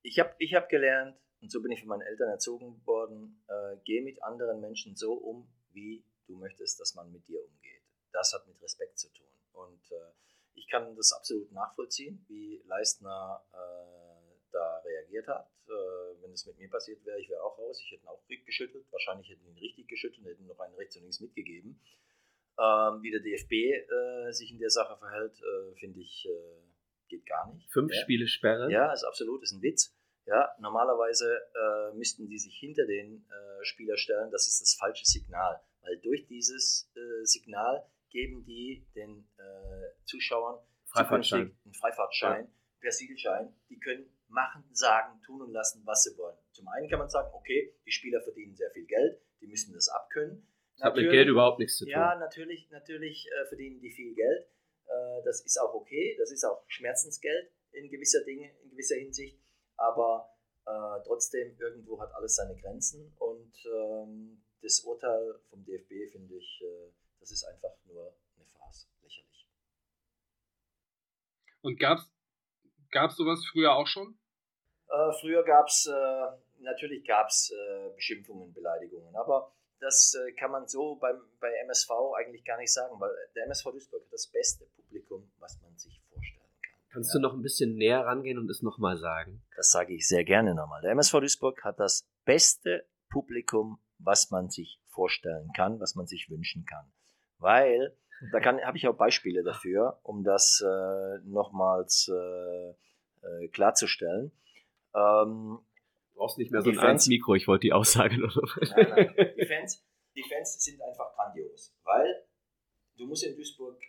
[0.01, 3.77] Ich habe ich hab gelernt, und so bin ich von meinen Eltern erzogen worden, äh,
[3.85, 7.81] geh mit anderen Menschen so um, wie du möchtest, dass man mit dir umgeht.
[8.11, 9.27] Das hat mit Respekt zu tun.
[9.53, 10.11] Und äh,
[10.55, 15.49] ich kann das absolut nachvollziehen, wie Leistner äh, da reagiert hat.
[15.67, 17.81] Äh, wenn es mit mir passiert wäre, ich wäre auch raus.
[17.83, 18.85] Ich hätte ihn auch geschüttelt.
[18.91, 21.79] Wahrscheinlich hätte ich ihn richtig geschüttelt und hätte ihm noch einen rechts und links mitgegeben.
[22.59, 26.27] Ähm, wie der DFB äh, sich in der Sache verhält, äh, finde ich,
[27.07, 27.71] geht gar nicht.
[27.71, 28.01] Fünf ja.
[28.01, 28.69] Spiele Sperre?
[28.69, 29.95] Ja, ist absolut, ist ein Witz.
[30.29, 34.29] Ja, normalerweise äh, müssten die sich hinter den äh, Spieler stellen.
[34.29, 40.59] Das ist das falsche Signal, weil durch dieses äh, Signal geben die den äh, Zuschauern
[40.85, 41.57] Freifahrtschein.
[41.65, 42.51] einen Freifahrtschein, ja.
[42.79, 43.55] Persilschein.
[43.69, 46.37] Die können machen, sagen, tun und lassen, was sie wollen.
[46.51, 49.89] Zum einen kann man sagen, okay, die Spieler verdienen sehr viel Geld, die müssen das
[49.89, 50.47] abkönnen.
[50.75, 51.91] Das hat mit Geld überhaupt nichts zu tun.
[51.91, 54.47] Ja, natürlich, natürlich äh, verdienen die viel Geld.
[54.85, 59.39] Äh, das ist auch okay, das ist auch Schmerzensgeld in gewisser Dinge, in gewisser Hinsicht
[59.79, 60.29] aber
[60.65, 66.61] äh, trotzdem irgendwo hat alles seine Grenzen und ähm, das Urteil vom DFB finde ich,
[66.61, 69.47] äh, das ist einfach nur eine Farce, lächerlich.
[71.61, 74.19] Und gab es sowas früher auch schon?
[74.89, 80.51] Äh, früher gab es, äh, natürlich gab es äh, Beschimpfungen, Beleidigungen, aber das äh, kann
[80.51, 84.27] man so beim, bei MSV eigentlich gar nicht sagen, weil der MSV Duisburg hat das
[84.27, 86.01] beste Publikum, was man sich
[86.91, 87.19] Kannst ja.
[87.19, 89.43] du noch ein bisschen näher rangehen und es nochmal sagen?
[89.55, 90.81] Das sage ich sehr gerne nochmal.
[90.81, 96.29] Der MSV Duisburg hat das beste Publikum, was man sich vorstellen kann, was man sich
[96.29, 96.91] wünschen kann.
[97.37, 97.95] Weil,
[98.31, 102.69] da habe ich auch Beispiele dafür, um das äh, nochmals äh,
[103.21, 104.31] äh, klarzustellen.
[104.95, 105.59] Ähm,
[106.11, 108.35] du brauchst nicht mehr so ein Fans, Mikro, ich wollte die Aussage noch.
[108.75, 109.33] Nein, nein.
[109.37, 109.85] Die, Fans,
[110.15, 112.25] die Fans sind einfach grandios, weil
[112.97, 113.79] du musst in Duisburg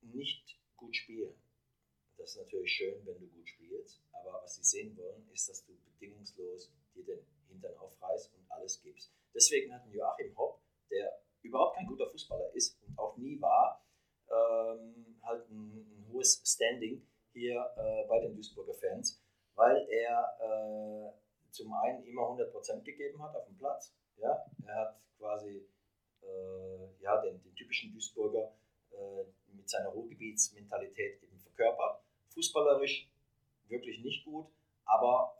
[0.00, 1.41] nicht gut spielen.
[2.22, 5.64] Das ist natürlich schön, wenn du gut spielst, aber was sie sehen wollen, ist, dass
[5.64, 9.12] du bedingungslos dir den Hintern aufreißt und alles gibst.
[9.34, 13.84] Deswegen hatten Joachim Hopp, der überhaupt kein guter Fußballer ist und auch nie war,
[14.30, 19.20] ähm, halt ein, ein, hohes Standing hier äh, bei den Duisburger Fans,
[19.56, 23.96] weil er äh, zum einen immer 100% gegeben hat auf dem Platz.
[24.18, 24.46] Ja?
[24.64, 25.66] Er hat quasi
[26.22, 28.54] äh, ja, den, den, typischen Duisburger
[28.92, 32.01] äh, mit seiner Ruhrgebietsmentalität eben verkörpert
[32.32, 33.08] fußballerisch
[33.68, 34.46] wirklich nicht gut,
[34.84, 35.34] aber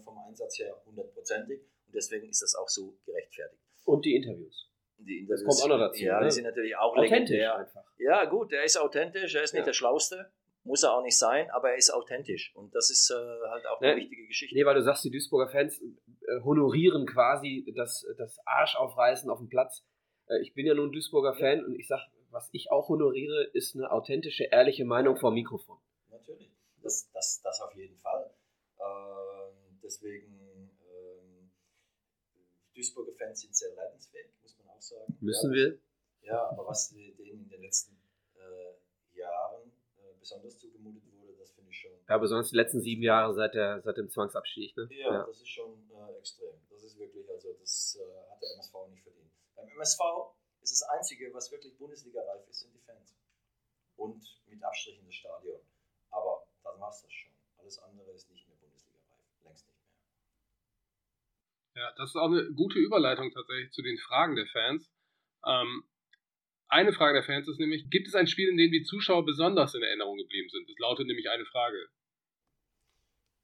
[0.00, 3.62] äh, vom Einsatz her hundertprozentig und deswegen ist das auch so gerechtfertigt.
[3.84, 4.68] Und die Interviews.
[4.98, 6.02] Die Interviews das kommt auch noch dazu.
[6.02, 6.26] Ja, ne?
[6.26, 7.56] die sind natürlich auch authentisch legendär.
[7.56, 7.84] einfach.
[7.98, 9.66] Ja, gut, er ist authentisch, er ist nicht Ja.
[9.66, 10.30] der Schlauste,
[10.64, 13.14] muss er auch nicht sein, aber er ist authentisch und das ist äh,
[13.50, 14.00] halt auch eine Ne?
[14.00, 14.56] wichtige Geschichte.
[14.56, 19.48] Nee, weil du sagst, die Duisburger Fans äh, honorieren quasi das, das Arschaufreißen auf dem
[19.48, 19.84] Platz.
[20.28, 22.00] Äh, ich bin ja nun Duisburger Fan und ich sag,
[22.32, 25.78] was ich auch honoriere, ist eine authentische, ehrliche Meinung vor dem Mikrofon.
[26.16, 26.50] Natürlich,
[26.82, 28.30] das, das, das auf jeden Fall.
[28.78, 31.50] Ähm, deswegen, ähm,
[32.74, 35.16] Duisburger Fans sind sehr leidensfähig, muss man auch sagen.
[35.20, 35.78] Müssen ja, wir?
[36.22, 37.96] Ja, aber was denen in den letzten
[38.34, 41.92] äh, Jahren äh, besonders zugemutet wurde, das finde ich schon.
[42.08, 44.76] Ja, besonders die letzten sieben Jahre seit, der, seit dem Zwangsabstieg.
[44.76, 44.88] Ne?
[44.90, 46.54] Ja, das ist schon äh, extrem.
[46.70, 49.30] Das ist wirklich, also das äh, hat der MSV nicht verdient.
[49.54, 50.00] Beim MSV
[50.62, 53.14] ist das Einzige, was wirklich Bundesliga-reif ist, sind die Fans.
[53.96, 55.60] Und mit Abstrichen das Stadion.
[56.16, 57.32] Aber dann war es das schon.
[57.58, 59.24] Alles andere ist nicht mehr Bundesliga-reif.
[59.44, 59.78] Längst nicht
[61.74, 61.82] mehr.
[61.82, 64.90] Ja, das ist auch eine gute Überleitung tatsächlich zu den Fragen der Fans.
[65.44, 65.84] Ähm,
[66.68, 69.74] eine Frage der Fans ist nämlich, gibt es ein Spiel, in dem die Zuschauer besonders
[69.74, 70.68] in Erinnerung geblieben sind?
[70.68, 71.88] Das lautet nämlich eine Frage.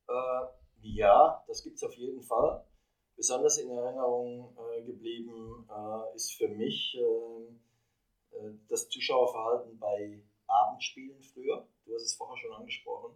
[0.09, 0.47] Äh,
[0.81, 2.67] ja, das gibt es auf jeden Fall.
[3.15, 11.23] Besonders in Erinnerung äh, geblieben äh, ist für mich äh, äh, das Zuschauerverhalten bei Abendspielen
[11.23, 11.69] früher.
[11.93, 13.13] Du hast es vorher schon angesprochen,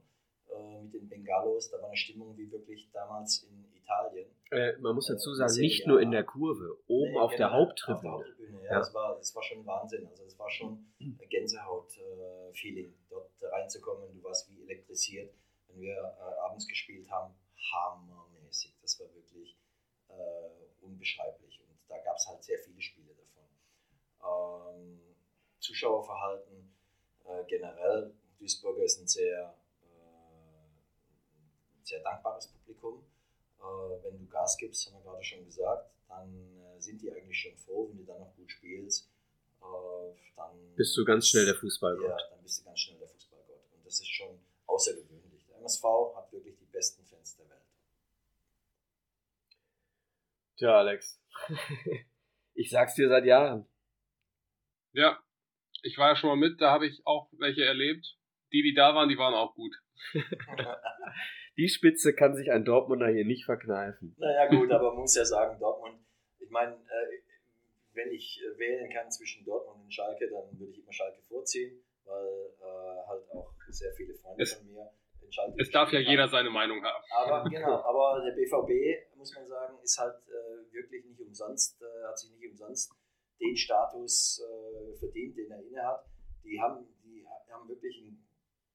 [0.50, 1.70] äh, mit den Bengalos.
[1.70, 4.28] Da war eine Stimmung wie wirklich damals in Italien.
[4.50, 7.30] Äh, man muss dazu Äh, sagen, sehr nicht nur in der Kurve, oben Nee, auf
[7.30, 7.96] der generell Haupttribüne.
[7.96, 8.72] Auf der Haupttribüne, ja.
[8.72, 8.78] Ja.
[8.80, 10.06] Das, war, das war schon Wahnsinn.
[10.06, 14.12] Also das war schon ein Gänsehaut-Feeling, dort reinzukommen.
[14.12, 15.32] Du warst wie elektrisiert,
[15.68, 17.34] wenn wir äh, abends gespielt haben.
[17.72, 18.76] Hammermäßig.
[18.82, 19.56] Das war wirklich
[20.08, 21.60] äh, unbeschreiblich.
[21.62, 24.76] Und da gab es halt sehr viele Spiele davon.
[24.76, 25.00] Ähm,
[25.60, 26.74] Zuschauerverhalten
[27.24, 28.12] äh, generell.
[28.38, 30.66] Duisburger ist ein sehr, äh,
[31.82, 33.04] sehr dankbares Publikum.
[33.58, 33.62] Äh,
[34.04, 37.56] wenn du Gas gibst, haben wir gerade schon gesagt, dann äh, sind die eigentlich schon
[37.56, 39.10] froh, wenn du dann noch gut spielst.
[39.60, 42.08] Äh, dann Bist du ganz schnell der Fußballgott.
[42.08, 43.62] Ja, dann bist du ganz schnell der Fußballgott.
[43.74, 45.46] Und das ist schon außergewöhnlich.
[45.46, 45.84] Der MSV
[46.14, 47.62] hat wirklich die besten Fans der Welt.
[50.56, 51.20] Tja, Alex.
[52.54, 53.66] ich sag's dir seit Jahren.
[54.92, 55.22] Ja,
[55.82, 58.16] ich war ja schon mal mit, da habe ich auch welche erlebt.
[58.56, 59.74] Die, die da waren, die waren auch gut.
[61.56, 64.14] Die Spitze kann sich ein Dortmunder hier nicht verkneifen.
[64.18, 65.98] Naja, gut, aber man muss ja sagen, Dortmund,
[66.38, 67.20] ich meine, äh,
[67.94, 71.82] wenn ich äh, wählen kann zwischen Dortmund und Schalke, dann würde ich immer Schalke vorziehen,
[72.04, 72.26] weil
[72.60, 74.90] äh, halt auch sehr viele Freunde Es- von mir
[75.22, 76.30] in Schalke Es darf ja gespielt jeder haben.
[76.30, 77.04] seine Meinung haben.
[77.10, 82.06] Aber genau, aber der BVB, muss man sagen, ist halt äh, wirklich nicht umsonst, äh,
[82.06, 82.92] hat sich nicht umsonst
[83.40, 86.04] den Status äh, verdient, den er inne hat.
[86.44, 88.22] Die haben, die haben wirklich ein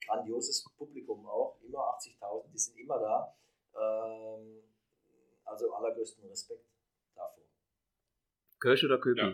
[0.06, 3.36] grandioses Publikum auch, immer 80.000, die sind immer da.
[3.76, 4.64] Ähm,
[5.46, 6.66] also allergrößten Respekt
[7.16, 7.44] davor.
[8.60, 9.22] Kölsch oder Köpi?
[9.22, 9.30] Ja.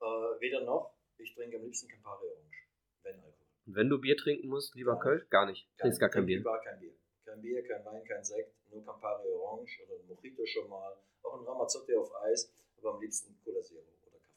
[0.00, 0.94] Äh, weder noch.
[1.18, 2.68] Ich trinke am liebsten Campari Orange,
[3.02, 3.46] wenn Alkohol.
[3.66, 5.28] Und wenn du Bier trinken musst, lieber gar Kölsch?
[5.30, 5.68] Gar nicht.
[5.78, 6.42] Trinkst gar kein Bier?
[6.42, 6.92] Gar kein Bier.
[7.24, 10.96] Kein Bier, kein Wein, kein Sekt, nur Campari Orange oder ein Mojito schon mal.
[11.22, 14.34] Auch ein Ramazzotti auf Eis, aber am liebsten Cola Zero oder Kaffee.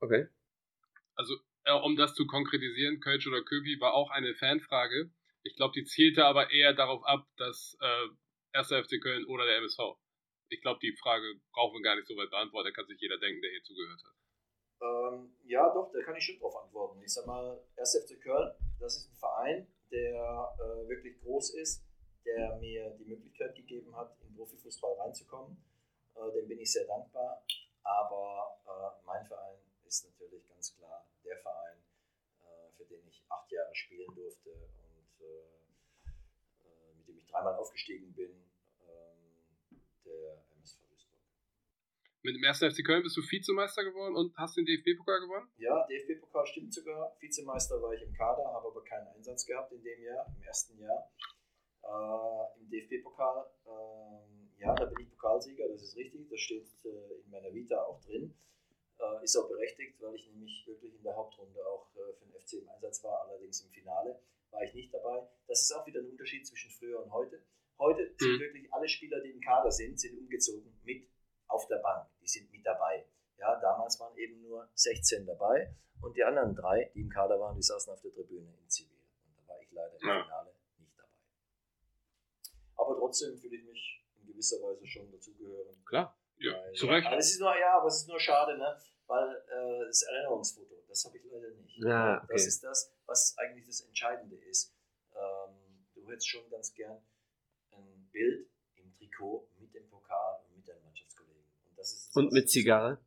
[0.00, 0.28] Okay.
[1.14, 1.34] Also,
[1.66, 5.10] äh, um das zu konkretisieren, Kölsch oder Köpi war auch eine Fanfrage.
[5.42, 8.68] Ich glaube, die zielte aber eher darauf ab, dass äh, 1.
[8.68, 9.98] FC Köln oder der MSV.
[10.48, 12.68] Ich glaube, die Frage brauchen wir gar nicht so weit beantworten.
[12.68, 14.14] Da kann sich jeder denken, der hier zugehört hat.
[14.80, 17.02] Ähm, ja, doch, da kann ich schon drauf antworten.
[17.02, 18.06] Ich sag mal, 1.
[18.06, 21.84] FC Köln, das ist ein Verein, der äh, wirklich groß ist,
[22.24, 25.56] der mir die Möglichkeit gegeben hat, in Profifußball reinzukommen.
[26.14, 27.44] Äh, dem bin ich sehr dankbar.
[27.82, 31.78] Aber äh, mein Verein ist natürlich ganz klar der Verein,
[32.42, 37.54] äh, für den ich acht Jahre spielen durfte und äh, äh, mit dem ich dreimal
[37.54, 38.46] aufgestiegen bin
[42.26, 42.58] Mit dem 1.
[42.58, 45.48] FC Köln bist du Vizemeister geworden und hast den DFB-Pokal gewonnen?
[45.58, 47.16] Ja, DFB-Pokal stimmt sogar.
[47.20, 50.76] Vizemeister war ich im Kader, habe aber keinen Einsatz gehabt in dem Jahr, im ersten
[50.76, 51.08] Jahr.
[51.84, 57.22] Äh, Im DFB-Pokal, äh, ja, da bin ich Pokalsieger, das ist richtig, das steht äh,
[57.24, 58.34] in meiner Vita auch drin.
[58.98, 62.40] Äh, ist auch berechtigt, weil ich nämlich wirklich in der Hauptrunde auch äh, für den
[62.40, 64.18] FC im Einsatz war, allerdings im Finale
[64.50, 65.28] war ich nicht dabei.
[65.46, 67.42] Das ist auch wieder ein Unterschied zwischen früher und heute.
[67.78, 68.16] Heute mhm.
[68.18, 71.08] sind wirklich alle Spieler, die im Kader sind, sind umgezogen mit
[71.48, 73.06] auf der Bank, die sind mit dabei.
[73.38, 77.54] Ja, damals waren eben nur 16 dabei und die anderen drei, die im Kader waren,
[77.54, 78.96] die saßen auf der Tribüne in Zivil.
[79.26, 80.22] Und da war ich leider im ja.
[80.24, 81.10] Finale nicht dabei.
[82.76, 85.84] Aber trotzdem fühle ich mich in gewisser Weise schon dazugehören.
[85.84, 87.06] Klar, ja, weil, zu Recht.
[87.06, 88.76] Aber es ist nur, ja, aber es ist nur schade, ne?
[89.06, 91.78] weil äh, das Erinnerungsfoto, das habe ich leider nicht.
[91.78, 92.32] Ja, okay.
[92.32, 94.74] Das ist das, was eigentlich das Entscheidende ist.
[95.14, 96.98] Ähm, du hättest schon ganz gern
[97.72, 100.40] ein Bild im Trikot mit dem Pokal
[102.16, 102.98] und mit Zigarre?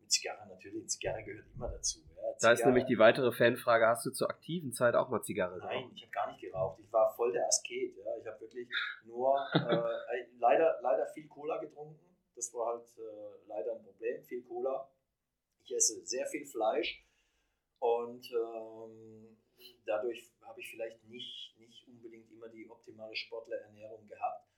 [0.00, 0.88] Mit Zigarre natürlich.
[0.88, 2.00] Zigarre gehört immer dazu.
[2.16, 2.22] Ja.
[2.40, 5.72] Da ist nämlich die weitere Fanfrage: Hast du zur aktiven Zeit auch mal Zigarre geraucht?
[5.72, 6.80] Nein, ich habe gar nicht geraucht.
[6.80, 7.96] Ich war voll der Asket.
[7.98, 8.16] Ja.
[8.18, 8.68] Ich habe wirklich
[9.04, 12.13] nur äh, leider, leider viel Cola getrunken.
[12.34, 14.22] Das war halt äh, leider ein Problem.
[14.24, 14.90] Viel Cola.
[15.62, 17.06] Ich esse sehr viel Fleisch
[17.78, 19.36] und ähm,
[19.86, 24.48] dadurch habe ich vielleicht nicht, nicht unbedingt immer die optimale Sportlerernährung gehabt.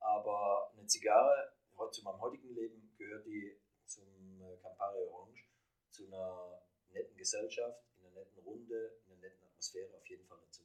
[0.00, 1.52] Aber eine Zigarre
[1.90, 5.44] zu meinem heutigen Leben gehört die zum äh, Campari Orange,
[5.90, 10.38] zu einer netten Gesellschaft, in einer netten Runde, in einer netten Atmosphäre auf jeden Fall
[10.46, 10.62] dazu.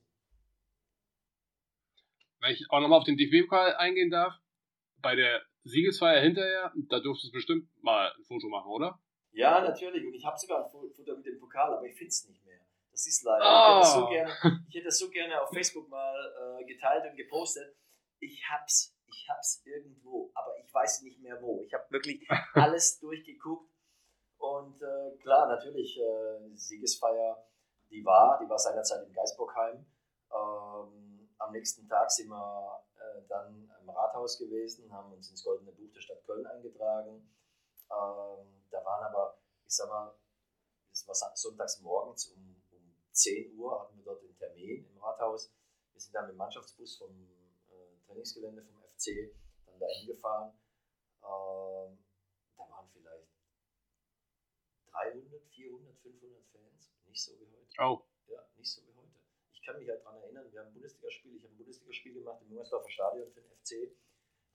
[2.40, 4.34] Wenn ich auch nochmal auf den DFB-Pokal eingehen darf,
[5.02, 9.00] bei der Siegesfeier hinterher, da durftest du bestimmt mal ein Foto machen, oder?
[9.32, 10.06] Ja, natürlich.
[10.06, 12.60] Und ich habe sogar ein Foto mit dem Pokal, aber ich finde es nicht mehr.
[12.92, 13.44] Das ist leider.
[13.44, 13.82] Oh.
[13.82, 14.10] Ich, hätte das so ah.
[14.10, 17.76] gerne, ich hätte das so gerne auf Facebook mal äh, geteilt und gepostet.
[18.20, 21.64] Ich hab's ich habe es irgendwo, aber ich weiß nicht mehr wo.
[21.64, 23.70] Ich habe wirklich alles durchgeguckt
[24.38, 27.46] und äh, klar, natürlich, äh, Siegesfeier,
[27.90, 29.86] die war, die war seinerzeit in Geisbockheim.
[30.32, 32.84] Ähm, am nächsten Tag sind wir
[33.15, 37.15] äh, dann im Rathaus gewesen, haben uns ins Goldene Buch der Stadt Köln eingetragen.
[37.91, 40.14] Ähm, da waren aber, ich sag mal,
[40.91, 45.52] es war sonntags morgens um, um 10 Uhr, hatten wir dort den Termin im Rathaus.
[45.94, 47.10] Wir sind dann mit dem Mannschaftsbus vom
[47.69, 49.34] äh, Trainingsgelände vom FC
[49.65, 50.53] dann dahin gefahren.
[51.22, 51.98] Ähm,
[52.57, 53.27] da waren vielleicht
[54.91, 56.91] 300, 400, 500 Fans.
[57.06, 57.76] Nicht so wie heute.
[57.80, 58.06] Oh.
[58.27, 58.99] Ja, nicht so wie heute.
[59.60, 62.41] Ich kann mich halt daran erinnern, wir haben ein Bundesligaspiel, ich habe ein Bundesligaspiel gemacht
[62.41, 63.95] im Jungersdorfer Stadion für den FC.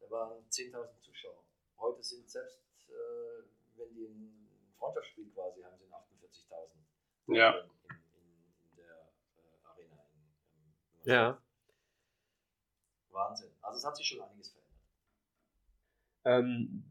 [0.00, 1.44] Da waren 10.000 Zuschauer.
[1.78, 3.42] Heute sind selbst, äh,
[3.76, 7.58] wenn die ein Freundschaftsspiel quasi haben, sind 48.000 ja.
[7.58, 10.06] in, in, in, der äh, Arena.
[11.02, 11.42] In, ja.
[13.10, 13.50] Wahnsinn.
[13.62, 14.64] Also es hat sich schon einiges verändert.
[16.24, 16.84] Ähm,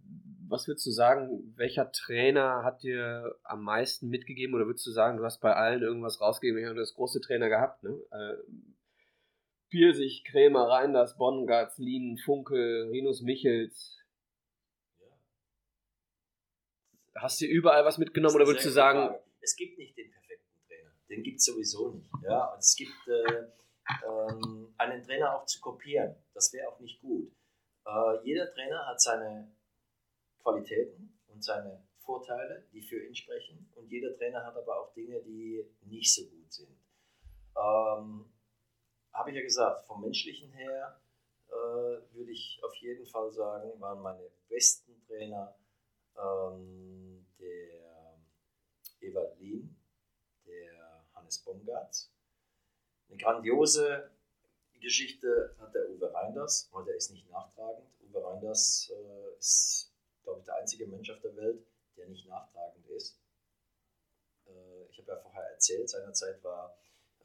[0.54, 5.18] was würdest du sagen, welcher Trainer hat dir am meisten mitgegeben oder würdest du sagen,
[5.18, 6.62] du hast bei allen irgendwas rausgegeben?
[6.62, 8.00] Wir haben das große Trainer gehabt, ne?
[8.12, 8.38] Äh,
[9.70, 13.98] Pirsig, Krämer, Reinders, Bongartz, Lien, Funke, Rinus Michels.
[15.00, 15.08] Ja.
[17.16, 19.08] Hast du überall was mitgenommen oder würdest du sagen.
[19.08, 19.24] Frage.
[19.42, 20.92] Es gibt nicht den perfekten Trainer.
[21.10, 22.12] Den gibt es sowieso nicht.
[22.22, 22.54] Ja?
[22.54, 23.48] Und es gibt äh,
[24.06, 26.16] ähm, einen Trainer auch zu kopieren.
[26.36, 27.34] Das wäre auch nicht gut.
[27.88, 29.52] Äh, jeder Trainer hat seine
[30.44, 33.72] Qualitäten und seine Vorteile, die für ihn sprechen.
[33.76, 36.78] Und jeder Trainer hat aber auch Dinge, die nicht so gut sind.
[37.56, 38.26] Ähm,
[39.14, 41.00] Habe ich ja gesagt, vom menschlichen her
[41.48, 45.56] äh, würde ich auf jeden Fall sagen, waren meine besten Trainer
[46.18, 47.74] ähm, der
[49.44, 49.76] Berlin,
[50.46, 52.10] der Hannes Bongard.
[53.08, 54.12] Eine grandiose
[54.80, 57.88] Geschichte hat der Uwe Reinders, aber der ist nicht nachtragend.
[58.02, 59.93] Uwe Reinders äh, ist,
[60.24, 61.66] glaube ich, der einzige Mensch auf der Welt,
[61.98, 63.20] der nicht nachtragend ist.
[64.48, 66.76] Äh, ich habe ja vorher erzählt, seinerzeit war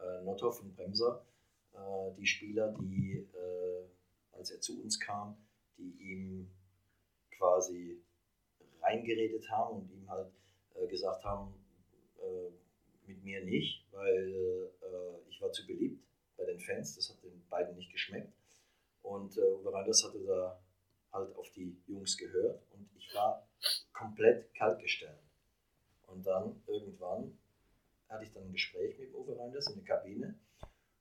[0.00, 1.24] äh, Nothoff und Bremser
[1.72, 3.84] äh, die Spieler, die, äh,
[4.32, 5.36] als er zu uns kam,
[5.76, 6.50] die ihm
[7.30, 8.02] quasi
[8.80, 10.32] reingeredet haben und ihm halt
[10.74, 11.54] äh, gesagt haben,
[12.20, 12.50] äh,
[13.06, 14.70] mit mir nicht, weil
[15.30, 16.04] ich war zu beliebt
[16.36, 18.32] bei den Fans, das hat den beiden nicht geschmeckt.
[19.02, 20.60] Und äh, Uwe Reinders hatte da
[21.18, 23.46] halt auf die Jungs gehört und ich war
[23.92, 25.18] komplett kaltgestellt.
[26.06, 27.38] Und dann irgendwann
[28.08, 30.38] hatte ich dann ein Gespräch mit Uwe Reinders in der Kabine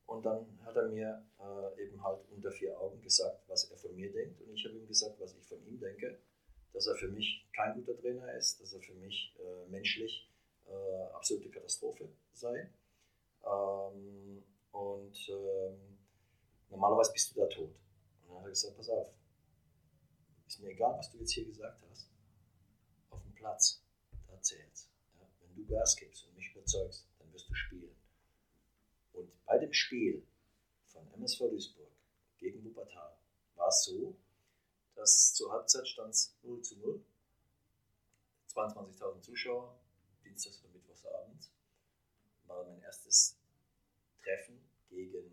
[0.06, 3.96] und dann hat er mir äh, eben halt unter vier Augen gesagt, was er von
[3.96, 6.20] mir denkt und ich habe ihm gesagt, was ich von ihm denke,
[6.74, 10.30] dass er für mich kein guter Trainer ist, dass er für mich äh, menschlich
[10.68, 12.70] äh, absolute Katastrophe sei.
[13.46, 15.98] Ähm, und ähm,
[16.70, 17.72] normalerweise bist du da tot.
[18.22, 19.10] Und dann hat er gesagt, pass auf,
[20.58, 22.10] ist mir egal, was du jetzt hier gesagt hast,
[23.12, 23.84] auf dem Platz,
[24.28, 24.90] da zählt's.
[25.20, 25.28] Ja?
[25.42, 27.96] Wenn du Gas gibst und mich überzeugst, dann wirst du spielen.
[29.14, 30.26] Und bei dem Spiel
[30.88, 31.92] von MSV Duisburg
[32.40, 33.16] gegen Wuppertal
[33.56, 34.16] war es so,
[34.96, 37.06] dass zur Halbzeit stand es 0 zu 0.
[38.56, 39.80] 22.000 Zuschauer,
[40.24, 41.52] Dienstags oder Mittwochsabend,
[42.48, 43.38] war mein erstes
[44.24, 44.60] Treffen
[44.90, 45.32] gegen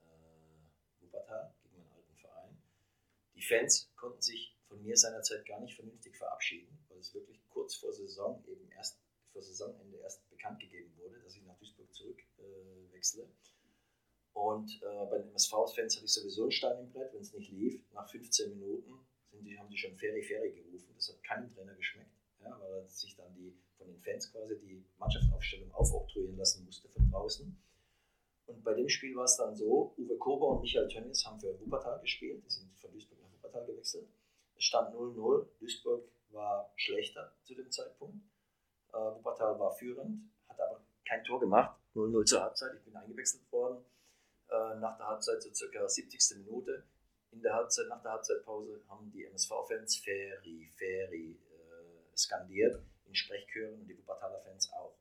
[0.00, 2.56] äh, Wuppertal, gegen meinen alten Verein.
[3.36, 7.76] Die Fans konnten sich von mir seinerzeit gar nicht vernünftig verabschieden, weil es wirklich kurz
[7.76, 8.98] vor Saison eben erst
[9.32, 13.24] vor Saisonende erst bekannt gegeben wurde, dass ich nach Duisburg zurückwechsle.
[13.24, 17.34] Äh, und äh, bei den MSV-Fans hatte ich sowieso einen Stein im Brett, wenn es
[17.34, 17.82] nicht lief.
[17.92, 20.92] Nach 15 Minuten die, haben die schon Ferry Ferry gerufen.
[20.94, 24.84] Das hat keinem Trainer geschmeckt, ja, weil sich dann die, von den Fans quasi die
[24.98, 27.56] Mannschaftsaufstellung aufoktroyieren lassen musste von draußen.
[28.46, 31.58] Und bei dem Spiel war es dann so, Uwe Kober und Michael Tönnies haben für
[31.60, 33.15] Wuppertal gespielt, die sind von Duisburg
[33.56, 34.08] Wuppertal gewechselt.
[34.56, 38.16] Es stand 0-0, Duisburg war schlechter zu dem Zeitpunkt.
[38.92, 43.50] Äh, Wuppertal war führend, hat aber kein Tor gemacht, 0-0 zur Halbzeit, ich bin eingewechselt
[43.52, 43.84] worden.
[44.48, 46.38] Äh, nach der Halbzeit, so circa 70.
[46.38, 46.84] Minute,
[47.32, 53.80] in der Halbzeit, nach der Halbzeitpause haben die MSV-Fans Ferry, Ferry äh, skandiert in Sprechchören
[53.80, 54.96] und die Wuppertaler Fans auch.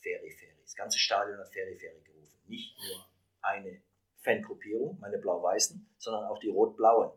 [0.00, 0.60] Ferry, Ferry.
[0.62, 2.40] Das ganze Stadion hat Ferry, Ferry gerufen.
[2.46, 3.06] Nicht nur
[3.40, 3.82] eine
[4.22, 7.12] Fangruppierung, meine Blau-Weißen, sondern auch die Rot-Blauen.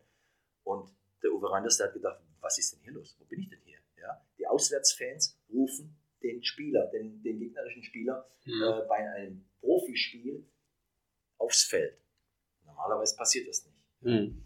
[0.65, 0.91] Und
[1.23, 3.15] der Uwe Reinders, der hat gedacht, was ist denn hier los?
[3.17, 3.79] Wo bin ich denn hier?
[3.97, 4.21] Ja?
[4.37, 8.63] Die Auswärtsfans rufen den Spieler, den, den gegnerischen Spieler mhm.
[8.63, 10.45] äh, bei einem Profispiel
[11.37, 11.97] aufs Feld.
[12.65, 13.77] Normalerweise passiert das nicht.
[14.01, 14.43] Mhm.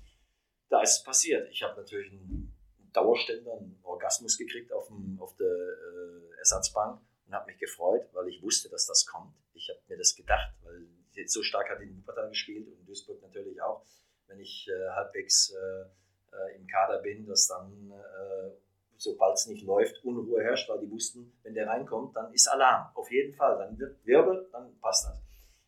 [0.69, 1.49] Da ist es passiert.
[1.51, 2.53] Ich habe natürlich einen
[2.93, 8.27] Dauerständer, einen Orgasmus gekriegt auf, dem, auf der äh, Ersatzbank und habe mich gefreut, weil
[8.27, 9.33] ich wusste, dass das kommt.
[9.53, 10.87] Ich habe mir das gedacht, weil
[11.25, 13.85] so stark hat in Wuppertal gespielt und in Duisburg natürlich auch.
[14.27, 15.85] Wenn ich äh, halbwegs äh,
[16.33, 18.51] äh, im Kader bin, dass dann, äh,
[18.97, 22.91] sobald es nicht läuft, Unruhe herrscht, weil die wussten, wenn der reinkommt, dann ist Alarm.
[22.95, 23.57] Auf jeden Fall.
[23.57, 25.21] Dann wird Wirbel, dann passt das.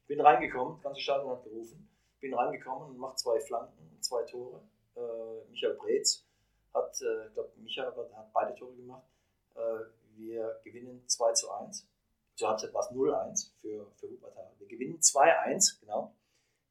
[0.08, 1.88] Bin reingekommen, ganze Stadion hat gerufen.
[2.20, 4.62] Bin reingekommen und mache zwei Flanken, zwei Tore.
[4.96, 6.26] Äh, Michael Breetz
[6.74, 9.08] hat, äh, ich glaube, Michael hat beide Tore gemacht.
[9.56, 9.86] Äh,
[10.16, 11.88] wir gewinnen 2 zu 1.
[12.36, 14.52] Zur Halbzeit war es 0-1 für, für Wuppertal.
[14.60, 16.16] Wir gewinnen 2-1, genau,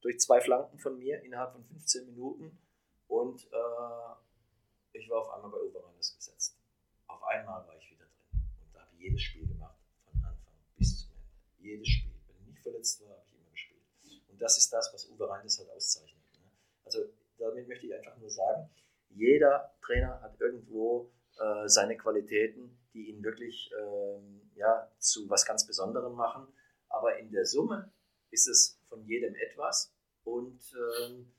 [0.01, 2.59] durch zwei Flanken von mir innerhalb von 15 Minuten.
[3.11, 6.57] Und äh, ich war auf einmal bei Oberranders gesetzt.
[7.09, 11.11] Auf einmal war ich wieder drin und habe jedes Spiel gemacht, von Anfang bis zum
[11.11, 11.29] Ende.
[11.59, 12.13] Jedes Spiel.
[12.29, 13.83] Wenn ich nicht verletzt war, habe ich immer gespielt.
[14.29, 16.23] Und das ist das, was Uwe Reinders halt auszeichnet.
[16.35, 16.51] Ne?
[16.85, 17.01] Also
[17.39, 18.71] damit möchte ich einfach nur sagen,
[19.09, 21.11] jeder Trainer hat irgendwo
[21.41, 26.47] äh, seine Qualitäten, die ihn wirklich ähm, ja, zu was ganz Besonderem machen.
[26.89, 27.93] Aber in der Summe
[28.31, 29.93] ist es von jedem etwas.
[30.23, 30.61] Und
[31.01, 31.33] ähm,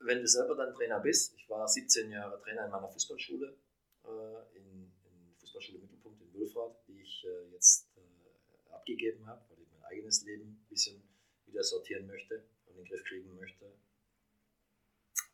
[0.00, 3.56] wenn du selber dann Trainer bist, ich war 17 Jahre Trainer in meiner Fußballschule,
[4.04, 9.60] äh, in, in Fußballschule Mittelpunkt in Wülfrath, die ich äh, jetzt äh, abgegeben habe, weil
[9.62, 11.02] ich mein eigenes Leben ein bisschen
[11.46, 13.72] wieder sortieren möchte und in den Griff kriegen möchte.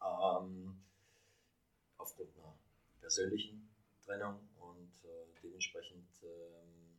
[0.02, 0.82] Ähm,
[1.96, 2.58] aufgrund einer
[3.00, 3.68] persönlichen
[4.04, 6.98] Trennung und äh, dementsprechend ähm,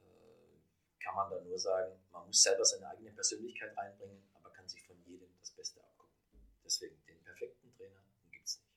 [0.00, 4.68] äh, kann man da nur sagen, man muss selber seine eigene Persönlichkeit reinbringen, aber kann
[4.68, 5.91] sich von jedem das Beste abgucken.
[6.72, 8.72] Deswegen den perfekten Trainer gibt es nicht.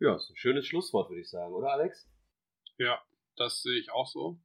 [0.00, 2.10] Ja, ist ein schönes Schlusswort, würde ich sagen, oder Alex?
[2.78, 3.00] Ja,
[3.36, 4.40] das sehe ich auch so.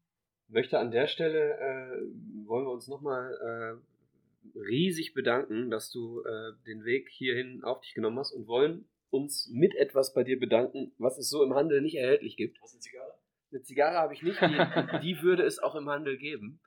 [0.48, 2.02] Möchte an der Stelle, äh,
[2.46, 7.96] wollen wir uns nochmal äh, riesig bedanken, dass du äh, den Weg hierhin auf dich
[7.96, 11.82] genommen hast und wollen uns mit etwas bei dir bedanken, was es so im Handel
[11.82, 12.62] nicht erhältlich gibt.
[12.62, 13.20] Was eine Zigarre?
[13.52, 14.46] Eine Zigarre habe ich nicht, die,
[15.02, 16.62] die, würde es auch im Handel geben.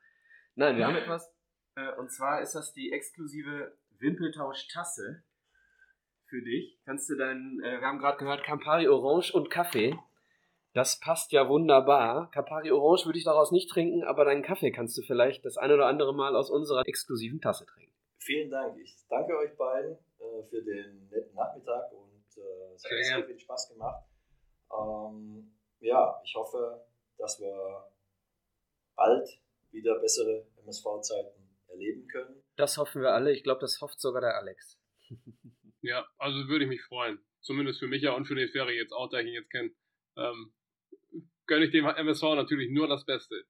[0.55, 1.33] Nein, wir haben etwas,
[1.75, 5.23] äh, und zwar ist das die exklusive Wimpeltausch-Tasse
[6.27, 6.79] für dich.
[6.85, 9.97] Kannst du deinen, äh, wir haben gerade gehört, Campari Orange und Kaffee.
[10.73, 12.29] Das passt ja wunderbar.
[12.31, 15.71] Campari Orange würde ich daraus nicht trinken, aber deinen Kaffee kannst du vielleicht das ein
[15.71, 17.93] oder andere Mal aus unserer exklusiven Tasse trinken.
[18.17, 18.77] Vielen Dank.
[18.79, 23.25] Ich danke euch beiden äh, für den netten Nachmittag und äh, es hat sehr, sehr
[23.25, 24.03] viel Spaß gemacht.
[24.71, 26.85] Ähm, ja, ich hoffe,
[27.17, 27.91] dass wir
[28.95, 29.29] bald
[29.71, 32.42] wieder bessere MSV-Zeiten erleben können.
[32.55, 33.31] Das hoffen wir alle.
[33.31, 34.79] Ich glaube, das hofft sogar der Alex.
[35.81, 37.19] ja, also würde ich mich freuen.
[37.41, 39.71] Zumindest für mich ja und für den Ferry jetzt auch, da ich ihn jetzt kenne.
[40.15, 40.53] Ähm,
[41.47, 43.43] gönne ich dem MSV natürlich nur das Beste.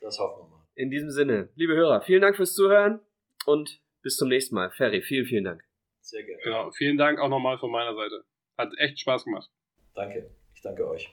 [0.00, 0.66] Das hoffen wir mal.
[0.74, 3.00] In diesem Sinne, liebe Hörer, vielen Dank fürs Zuhören
[3.44, 4.70] und bis zum nächsten Mal.
[4.70, 5.62] Ferry, vielen, vielen Dank.
[6.00, 6.42] Sehr gerne.
[6.42, 8.24] Genau, vielen Dank auch nochmal von meiner Seite.
[8.56, 9.50] Hat echt Spaß gemacht.
[9.94, 10.30] Danke.
[10.54, 11.12] Ich danke euch.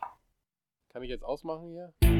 [0.90, 2.17] Kann ich jetzt ausmachen hier?